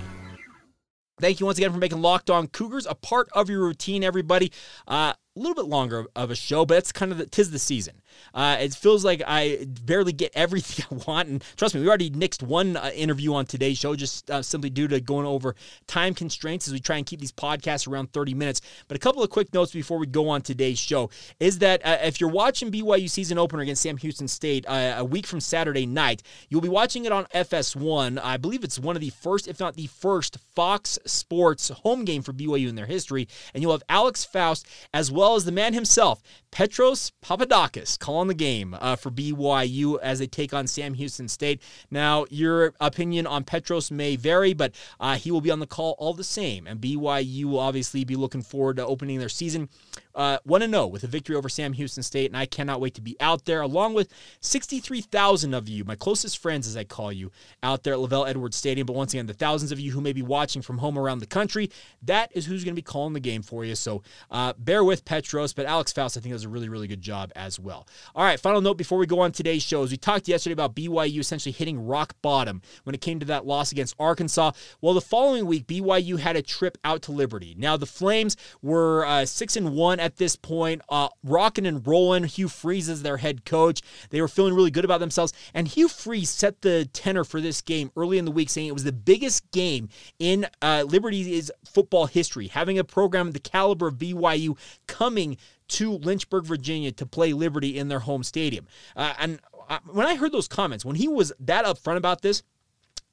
Thank 1.23 1.41
you 1.41 1.47
once 1.47 1.57
again 1.57 1.73
for 1.73 1.79
making 1.79 2.03
Locked 2.03 2.29
On 2.29 2.47
Cougars 2.47 2.85
a 2.85 2.95
part 2.95 3.31
of 3.33 3.49
your 3.49 3.61
routine, 3.61 4.05
everybody. 4.05 4.53
Uh, 4.87 5.15
a 5.37 5.41
little 5.41 5.55
bit 5.55 5.67
longer 5.67 6.05
of 6.15 6.31
a 6.31 6.35
show, 6.35 6.67
but 6.67 6.77
it's 6.77 6.93
kind 6.93 7.13
of 7.13 7.19
the, 7.19 7.25
tis 7.25 7.51
the 7.51 7.59
season. 7.59 8.03
Uh, 8.35 8.57
it 8.61 8.75
feels 8.75 9.05
like 9.05 9.23
I 9.27 9.67
barely 9.85 10.13
get 10.13 10.33
everything 10.35 10.87
I 10.91 11.05
want. 11.07 11.29
And 11.29 11.45
trust 11.57 11.75
me, 11.75 11.81
we 11.81 11.89
already 11.89 12.11
nixed 12.11 12.43
one 12.43 12.77
uh, 12.77 12.91
interview 12.95 13.35
on 13.35 13.47
today's 13.47 13.79
show 13.79 13.95
just 13.95 14.31
uh, 14.31 14.43
simply 14.43 14.71
due 14.71 14.89
to 14.89 15.01
going 15.01 15.27
over 15.27 15.55
time 15.87 16.15
constraints 16.15 16.67
as 16.67 16.73
we 16.73 16.81
try 16.81 16.97
and 16.97 17.07
keep 17.07 17.21
these 17.21 17.33
podcasts 17.33 17.89
around 17.89 18.13
30 18.13 18.35
minutes. 18.35 18.61
But 18.89 18.97
a 18.97 19.01
couple 19.01 19.23
of 19.23 19.31
quick 19.31 19.53
notes 19.53 19.73
before 19.73 19.99
we 19.99 20.07
go 20.07 20.29
on 20.29 20.43
today's 20.43 20.79
show 20.79 21.11
is 21.39 21.59
that 21.59 21.85
uh, 21.85 21.99
if 22.03 22.21
you're 22.21 22.31
watching 22.31 22.71
BYU 22.71 23.09
season 23.09 23.39
opener 23.39 23.63
against 23.63 23.83
Sam 23.83 23.97
Houston 23.97 24.29
State 24.29 24.65
uh, 24.69 24.95
a 24.99 25.05
week 25.05 25.27
from 25.27 25.41
Saturday 25.41 25.87
night, 25.87 26.23
you'll 26.49 26.61
be 26.61 26.69
watching 26.69 27.05
it 27.05 27.13
on 27.13 27.25
FS1. 27.27 28.21
I 28.23 28.37
believe 28.37 28.65
it's 28.65 28.79
one 28.79 28.97
of 28.97 29.03
the 29.03 29.11
first, 29.11 29.49
if 29.49 29.61
not 29.61 29.75
the 29.75 29.87
first, 29.87 30.39
Fox 30.55 30.99
Sports 31.07 31.69
home 31.69 32.05
game 32.05 32.23
for 32.23 32.33
BYU 32.33 32.69
in 32.69 32.75
their 32.75 32.87
history. 32.87 33.29
And 33.55 33.63
you'll 33.63 33.73
have 33.73 33.83
Alex 33.89 34.25
Faust 34.25 34.67
as 34.93 35.11
well 35.11 35.35
as 35.35 35.45
the 35.45 35.53
man 35.53 35.75
himself, 35.75 36.23
Petros 36.51 37.13
Papadakis 37.23 37.99
calling 38.01 38.29
the 38.29 38.35
game 38.35 38.77
uh, 38.81 38.97
for 38.97 39.11
BYU 39.11 39.99
as 40.03 40.19
they 40.19 40.27
take 40.27 40.53
on 40.53 40.67
Sam 40.67 40.95
Houston 40.95 41.29
State. 41.29 41.63
Now, 41.91 42.27
your 42.31 42.75
opinion 42.81 43.27
on 43.27 43.45
Petros 43.45 43.91
may 43.91 44.17
vary, 44.17 44.53
but 44.53 44.75
uh, 44.99 45.17
he 45.17 45.31
will 45.31 45.41
be 45.41 45.51
on 45.51 45.61
the 45.61 45.67
call 45.67 45.95
all 45.99 46.15
the 46.15 46.25
same. 46.25 46.67
And 46.67 46.81
BYU 46.81 47.45
will 47.45 47.61
obviously 47.61 48.05
be 48.05 48.17
looking 48.17 48.43
forward 48.43 48.77
to 48.77 48.87
opening 48.87 49.19
their 49.19 49.29
season 49.29 49.69
uh, 50.15 50.39
1 50.45 50.61
0 50.71 50.87
with 50.87 51.05
a 51.05 51.07
victory 51.07 51.37
over 51.37 51.49
Sam 51.49 51.73
Houston 51.73 52.03
State. 52.03 52.31
And 52.31 52.37
I 52.37 52.47
cannot 52.47 52.81
wait 52.81 52.95
to 52.95 53.01
be 53.01 53.17
out 53.21 53.45
there 53.45 53.61
along 53.61 53.95
with 53.95 54.13
63,000 54.41 55.55
of 55.55 55.69
you, 55.69 55.85
my 55.85 55.95
closest 55.95 56.39
friends, 56.39 56.67
as 56.67 56.77
I 56.77 56.85
call 56.85 57.13
you, 57.13 57.31
out 57.63 57.83
there 57.83 57.95
at 57.95 58.01
LaVell 58.01 58.29
Edwards 58.29 58.57
Stadium. 58.57 58.87
But 58.87 58.97
once 58.97 59.13
again, 59.13 59.27
the 59.27 59.35
thousands 59.35 59.73
of 59.73 59.81
you 59.81 59.93
who 59.93 60.01
may 60.01 60.13
be 60.13 60.23
watching 60.23 60.63
from 60.63 60.79
home 60.79 60.99
around 60.99 61.21
the 61.21 61.27
country, 61.27 61.71
that 62.03 62.31
is 62.35 62.47
who's 62.47 62.65
going 62.65 62.75
to 62.75 62.79
be 62.79 62.83
calling 62.83 63.13
the 63.13 63.21
game 63.21 63.43
for 63.43 63.65
you. 63.65 63.75
So 63.75 64.03
uh, 64.31 64.53
bear 64.59 64.85
with 64.85 65.05
Petros, 65.05 65.53
but 65.53 65.67
Alex 65.67 65.93
Faust, 65.93 66.17
I 66.17 66.21
think, 66.21 66.35
does 66.35 66.45
a 66.45 66.49
really, 66.49 66.69
really 66.69 66.89
good 66.89 67.01
job 67.01 67.33
as 67.37 67.59
well. 67.59 67.87
All 68.15 68.25
right, 68.25 68.39
final 68.39 68.61
note 68.61 68.77
before 68.77 68.99
we 68.99 69.07
go 69.07 69.21
on 69.21 69.33
today's 69.33 69.63
show 69.63 69.83
is 69.83 69.91
we 69.91 69.97
talked 69.97 70.29
yesterday 70.29 70.53
about 70.53 70.75
BYU 70.75 71.19
essentially 71.19 71.53
hitting 71.53 71.87
rock 71.87 72.15
bottom 72.23 72.63
when 72.85 72.95
it 72.95 73.01
came 73.01 73.21
to 73.21 73.27
that 73.27 73.47
loss 73.47 73.73
against 73.73 73.95
Arkansas. 73.99 74.53
Well, 74.81 74.95
the 74.95 75.01
following 75.01 75.47
week, 75.47 75.67
BYU 75.67 76.19
had 76.19 76.37
a 76.37 76.43
trip 76.43 76.79
out 76.85 77.03
to 77.03 77.13
Liberty. 77.13 77.55
Now, 77.57 77.77
the 77.77 77.87
Flames 77.87 78.37
were 78.63 79.05
uh, 79.07 79.25
6 79.25 79.57
and 79.57 79.75
1 79.75 80.00
at 80.01 80.17
this 80.17 80.35
point, 80.35 80.83
uh, 80.89 81.09
rocking 81.23 81.67
and 81.67 81.87
rolling. 81.87 82.25
Hugh 82.25 82.49
Freeze 82.49 82.89
is 82.89 83.03
their 83.03 83.19
head 83.19 83.45
coach. 83.45 83.83
They 84.11 84.21
were 84.21 84.29
feeling 84.29 84.55
really 84.55 84.71
good 84.71 84.85
about 84.85 85.01
themselves. 85.01 85.33
And 85.55 85.69
Hugh 85.69 85.89
Freeze 85.89 86.31
set 86.31 86.63
the 86.63 86.87
tenor 86.93 87.25
for 87.25 87.41
this 87.41 87.61
game 87.61 87.93
early 87.97 88.19
in 88.19 88.25
the 88.25 88.31
week, 88.31 88.51
saying 88.51 88.67
it 88.67 88.75
was 88.75 88.85
the 88.85 88.93
biggest 88.93 89.51
game 89.51 89.89
in 90.19 90.47
uh, 90.63 90.85
Liberty's 90.87 91.51
football 91.65 92.07
history, 92.07 92.49
having 92.49 92.79
a 92.79 92.85
program 92.85 93.29
of 93.29 93.35
the 93.35 93.41
caliber 93.41 93.89
of 93.89 93.97
BYU 93.97 94.57
coming 94.87 95.37
to 95.69 95.93
Lynchburg, 95.93 96.45
Virginia 96.45 96.91
to 96.93 97.07
play 97.07 97.33
Liberty 97.33 97.79
in 97.79 97.89
their 97.89 98.01
home 98.01 98.25
stadium. 98.25 98.67
Uh, 98.97 99.15
and 99.19 99.41
uh, 99.69 99.79
when 99.87 100.07
I 100.07 100.17
heard 100.17 100.33
those 100.33 100.49
comments, 100.49 100.85
when 100.85 100.97
he 100.97 101.07
was 101.07 101.33
that 101.39 101.65
upfront 101.65 101.97
about 101.97 102.23
this, 102.23 102.43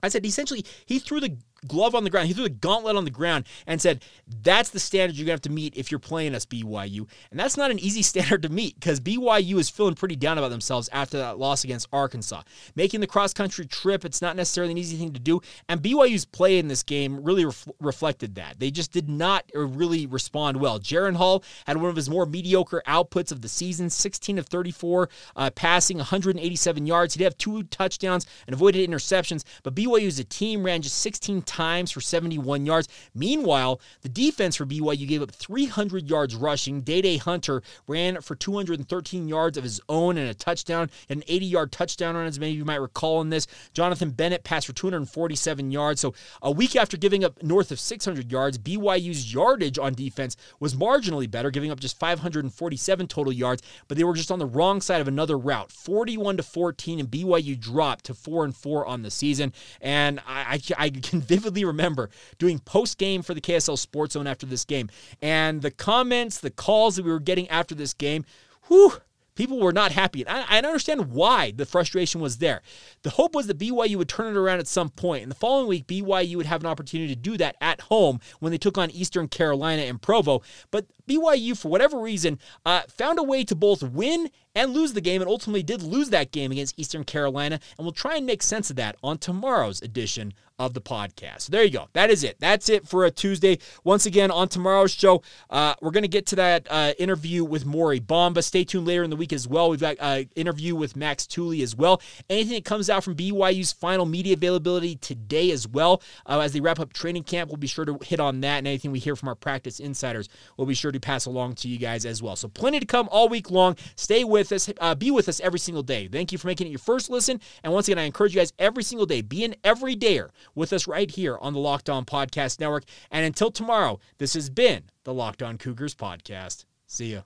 I 0.01 0.09
said 0.09 0.25
essentially 0.25 0.65
he 0.85 0.99
threw 0.99 1.19
the 1.19 1.37
glove 1.67 1.95
on 1.95 2.03
the 2.03 2.09
ground. 2.09 2.27
He 2.27 2.33
threw 2.33 2.43
the 2.43 2.49
gauntlet 2.49 2.95
on 2.95 3.05
the 3.05 3.11
ground 3.11 3.45
and 3.65 3.81
said, 3.81 4.03
That's 4.43 4.69
the 4.69 4.79
standard 4.79 5.15
you're 5.15 5.25
going 5.25 5.37
to 5.37 5.41
have 5.41 5.41
to 5.41 5.49
meet 5.51 5.75
if 5.75 5.91
you're 5.91 5.99
playing 5.99 6.35
us, 6.35 6.45
BYU. 6.45 7.07
And 7.31 7.39
that's 7.39 7.57
not 7.57 7.71
an 7.71 7.79
easy 7.79 8.01
standard 8.07 8.43
to 8.43 8.49
meet 8.49 8.75
because 8.79 8.99
BYU 8.99 9.57
is 9.57 9.69
feeling 9.69 9.95
pretty 9.95 10.15
down 10.15 10.37
about 10.37 10.49
themselves 10.49 10.89
after 10.91 11.17
that 11.17 11.39
loss 11.39 11.63
against 11.63 11.87
Arkansas. 11.91 12.43
Making 12.75 13.01
the 13.01 13.07
cross 13.07 13.33
country 13.33 13.65
trip, 13.65 14.05
it's 14.05 14.21
not 14.21 14.35
necessarily 14.35 14.71
an 14.71 14.77
easy 14.77 14.97
thing 14.97 15.13
to 15.13 15.19
do. 15.19 15.41
And 15.69 15.81
BYU's 15.81 16.25
play 16.25 16.59
in 16.59 16.67
this 16.67 16.83
game 16.83 17.23
really 17.23 17.45
ref- 17.45 17.67
reflected 17.79 18.35
that. 18.35 18.59
They 18.59 18.71
just 18.71 18.91
did 18.91 19.09
not 19.09 19.49
really 19.53 20.05
respond 20.05 20.59
well. 20.59 20.79
Jaren 20.79 21.15
Hall 21.15 21.43
had 21.65 21.77
one 21.77 21.89
of 21.89 21.95
his 21.95 22.09
more 22.09 22.25
mediocre 22.25 22.81
outputs 22.87 23.31
of 23.31 23.41
the 23.41 23.49
season 23.49 23.89
16 23.89 24.37
of 24.37 24.47
34 24.47 25.09
uh, 25.35 25.49
passing, 25.51 25.97
187 25.97 26.85
yards. 26.85 27.13
He 27.13 27.19
did 27.19 27.25
have 27.25 27.37
two 27.37 27.63
touchdowns 27.63 28.25
and 28.45 28.53
avoided 28.53 28.89
interceptions, 28.89 29.43
but 29.63 29.75
BYU 29.75 30.07
as 30.07 30.19
a 30.19 30.23
team 30.23 30.63
ran 30.63 30.81
just 30.81 30.99
16 30.99 31.41
times 31.47 31.91
for 31.91 32.01
71 32.01 32.65
yards. 32.65 32.87
Meanwhile, 33.15 33.79
the 34.01 34.09
defense 34.09 34.55
for 34.55 34.65
BYU 34.65 35.07
gave 35.07 35.21
up 35.21 35.31
300 35.31 36.09
yards 36.09 36.35
rushing. 36.35 36.81
Dae 36.81 37.01
Dae 37.01 37.17
Hunter 37.17 37.63
ran 37.87 38.21
for 38.21 38.35
213 38.35 39.27
yards 39.27 39.57
of 39.57 39.63
his 39.63 39.81
own 39.89 40.17
and 40.17 40.29
a 40.29 40.33
touchdown, 40.33 40.89
an 41.09 41.23
80 41.27 41.45
yard 41.45 41.71
touchdown 41.71 42.15
run, 42.15 42.27
as 42.27 42.39
many 42.39 42.51
of 42.51 42.57
you 42.57 42.65
might 42.65 42.75
recall 42.81 43.21
in 43.21 43.29
this. 43.29 43.47
Johnathan 43.73 44.15
Bennett 44.15 44.43
passed 44.43 44.67
for 44.67 44.73
247 44.73 45.71
yards. 45.71 46.01
So 46.01 46.13
a 46.41 46.51
week 46.51 46.75
after 46.75 46.97
giving 46.97 47.23
up 47.23 47.41
north 47.41 47.71
of 47.71 47.79
600 47.79 48.31
yards, 48.31 48.57
BYU's 48.57 49.33
yardage 49.33 49.79
on 49.79 49.93
defense 49.93 50.35
was 50.59 50.75
marginally 50.75 51.29
better, 51.29 51.51
giving 51.51 51.71
up 51.71 51.79
just 51.79 51.99
547 51.99 53.07
total 53.07 53.33
yards, 53.33 53.61
but 53.87 53.97
they 53.97 54.03
were 54.03 54.13
just 54.13 54.31
on 54.31 54.39
the 54.39 54.45
wrong 54.45 54.81
side 54.81 55.01
of 55.01 55.07
another 55.07 55.37
route. 55.37 55.71
41 55.71 56.37
to 56.37 56.43
14, 56.43 56.99
and 56.99 57.09
BYU 57.09 57.59
dropped 57.59 58.05
to 58.05 58.13
4 58.13 58.45
and 58.45 58.55
4 58.55 58.85
on 58.85 59.01
the 59.01 59.11
season. 59.11 59.53
And 59.81 60.19
I, 60.27 60.59
I, 60.77 60.85
I 60.85 60.89
vividly 61.37 61.65
remember 61.65 62.09
doing 62.39 62.59
post 62.59 62.97
game 62.97 63.21
for 63.21 63.33
the 63.33 63.41
KSL 63.41 63.77
Sports 63.77 64.13
Zone 64.13 64.27
after 64.27 64.45
this 64.45 64.65
game. 64.65 64.89
And 65.21 65.61
the 65.61 65.71
comments, 65.71 66.39
the 66.39 66.49
calls 66.49 66.95
that 66.95 67.05
we 67.05 67.11
were 67.11 67.19
getting 67.19 67.47
after 67.49 67.75
this 67.75 67.93
game, 67.93 68.25
whew, 68.67 68.93
people 69.35 69.59
were 69.59 69.71
not 69.71 69.91
happy. 69.91 70.25
And 70.25 70.29
I, 70.29 70.45
I, 70.49 70.57
understand 70.57 71.11
why 71.11 71.51
the 71.51 71.65
frustration 71.65 72.19
was 72.19 72.39
there. 72.39 72.61
The 73.03 73.11
hope 73.11 73.35
was 73.35 73.47
that 73.47 73.59
BYU 73.59 73.95
would 73.97 74.09
turn 74.09 74.35
it 74.35 74.37
around 74.37 74.59
at 74.59 74.67
some 74.67 74.89
point. 74.89 75.23
And 75.23 75.31
the 75.31 75.35
following 75.35 75.67
week, 75.67 75.87
BYU 75.87 76.35
would 76.35 76.47
have 76.47 76.61
an 76.61 76.67
opportunity 76.67 77.13
to 77.13 77.21
do 77.21 77.37
that 77.37 77.55
at 77.61 77.81
home 77.81 78.19
when 78.39 78.51
they 78.51 78.57
took 78.57 78.77
on 78.77 78.89
Eastern 78.91 79.27
Carolina 79.27 79.83
and 79.83 80.01
Provo. 80.01 80.41
But 80.71 80.87
BYU, 81.07 81.55
for 81.57 81.69
whatever 81.69 81.99
reason, 81.99 82.39
uh, 82.65 82.81
found 82.89 83.19
a 83.19 83.23
way 83.23 83.43
to 83.45 83.55
both 83.55 83.83
win 83.83 84.29
and 84.57 84.73
lose 84.73 84.93
the 84.93 85.01
game 85.01 85.21
and 85.21 85.29
ultimately 85.29 85.61
did 85.61 85.83
lose 85.83 86.09
that 86.09 86.31
game 86.31 86.51
against 86.51 86.77
Eastern 86.79 87.03
Carolina. 87.03 87.59
And 87.77 87.85
we'll 87.85 87.91
try 87.91 88.15
and 88.15 88.25
make 88.25 88.41
sense 88.41 88.71
of 88.71 88.75
that 88.77 88.95
on 89.03 89.19
tomorrow's 89.19 89.83
edition 89.83 90.33
of 90.59 90.73
the 90.73 90.81
podcast. 90.81 91.41
So 91.41 91.51
there 91.51 91.63
you 91.63 91.69
go. 91.69 91.87
That 91.93 92.09
is 92.09 92.23
it. 92.23 92.37
That's 92.39 92.67
it 92.67 92.87
for 92.87 93.05
a 93.05 93.11
Tuesday. 93.11 93.59
Once 93.83 94.07
again, 94.07 94.31
on 94.31 94.47
tomorrow's 94.47 94.91
show, 94.91 95.21
uh, 95.51 95.75
we're 95.81 95.91
going 95.91 96.03
to 96.03 96.07
get 96.07 96.25
to 96.27 96.35
that 96.37 96.67
uh, 96.69 96.93
interview 96.97 97.43
with 97.43 97.65
Mory 97.65 97.99
Bamba. 97.99 98.43
Stay 98.43 98.63
tuned 98.63 98.87
later 98.87 99.03
in 99.03 99.11
the 99.11 99.15
week 99.15 99.31
as 99.31 99.47
well. 99.47 99.69
We've 99.69 99.79
got 99.79 99.97
an 99.99 100.21
uh, 100.21 100.23
interview 100.35 100.75
with 100.75 100.95
Max 100.95 101.27
Tooley 101.27 101.61
as 101.61 101.75
well. 101.75 102.01
Anything 102.29 102.55
that 102.55 102.65
comes 102.65 102.89
out 102.89 103.03
from 103.03 103.15
BYU's 103.15 103.71
final 103.71 104.07
media 104.07 104.33
availability 104.33 104.95
today 104.95 105.51
as 105.51 105.67
well. 105.67 106.01
Uh, 106.25 106.39
as 106.39 106.53
they 106.53 106.59
wrap 106.59 106.79
up 106.79 106.91
training 106.91 107.23
camp, 107.23 107.51
we'll 107.51 107.57
be 107.57 107.67
sure 107.67 107.85
to 107.85 107.99
hit 108.03 108.19
on 108.19 108.41
that. 108.41 108.57
And 108.57 108.67
anything 108.67 108.91
we 108.91 108.99
hear 108.99 109.15
from 109.15 109.29
our 109.29 109.35
practice 109.35 109.79
insiders, 109.79 110.27
we'll 110.57 110.67
be 110.67 110.73
sure 110.73 110.91
to 110.91 110.99
pass 110.99 111.27
along 111.27 111.55
to 111.55 111.67
you 111.67 111.77
guys 111.77 112.03
as 112.03 112.23
well. 112.23 112.35
So 112.35 112.47
plenty 112.47 112.79
to 112.79 112.85
come 112.87 113.07
all 113.11 113.29
week 113.29 113.51
long. 113.51 113.75
Stay 113.95 114.23
with 114.51 114.69
us. 114.69 114.73
Uh, 114.79 114.95
be 114.95 115.11
with 115.11 115.29
us 115.29 115.39
every 115.39 115.59
single 115.59 115.83
day. 115.83 116.07
Thank 116.07 116.31
you 116.31 116.37
for 116.37 116.47
making 116.47 116.67
it 116.67 116.71
your 116.71 116.79
first 116.79 117.09
listen. 117.09 117.39
And 117.63 117.73
once 117.73 117.87
again, 117.87 117.99
I 117.99 118.03
encourage 118.03 118.33
you 118.33 118.39
guys 118.39 118.53
every 118.59 118.83
single 118.83 119.05
day, 119.05 119.21
be 119.21 119.43
an 119.43 119.55
everydayer 119.63 120.29
with 120.55 120.73
us 120.73 120.87
right 120.87 121.09
here 121.09 121.37
on 121.39 121.53
the 121.53 121.59
Locked 121.59 121.89
On 121.89 122.05
Podcast 122.05 122.59
Network. 122.59 122.83
And 123.11 123.25
until 123.25 123.51
tomorrow, 123.51 123.99
this 124.17 124.33
has 124.33 124.49
been 124.49 124.83
the 125.03 125.13
Locked 125.13 125.43
On 125.43 125.57
Cougars 125.57 125.95
Podcast. 125.95 126.65
See 126.85 127.13
ya. 127.13 127.21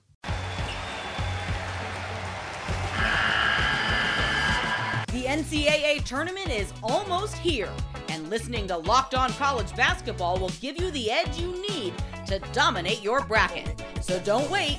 The 5.12 5.24
NCAA 5.24 6.04
tournament 6.04 6.48
is 6.48 6.72
almost 6.82 7.36
here, 7.36 7.70
and 8.08 8.30
listening 8.30 8.66
to 8.68 8.78
Locked 8.78 9.14
On 9.14 9.30
College 9.32 9.74
Basketball 9.76 10.38
will 10.38 10.48
give 10.60 10.80
you 10.80 10.90
the 10.90 11.10
edge 11.10 11.38
you 11.38 11.52
need 11.68 11.92
to 12.26 12.38
dominate 12.52 13.02
your 13.02 13.22
bracket. 13.26 13.84
So 14.00 14.18
don't 14.20 14.50
wait. 14.50 14.78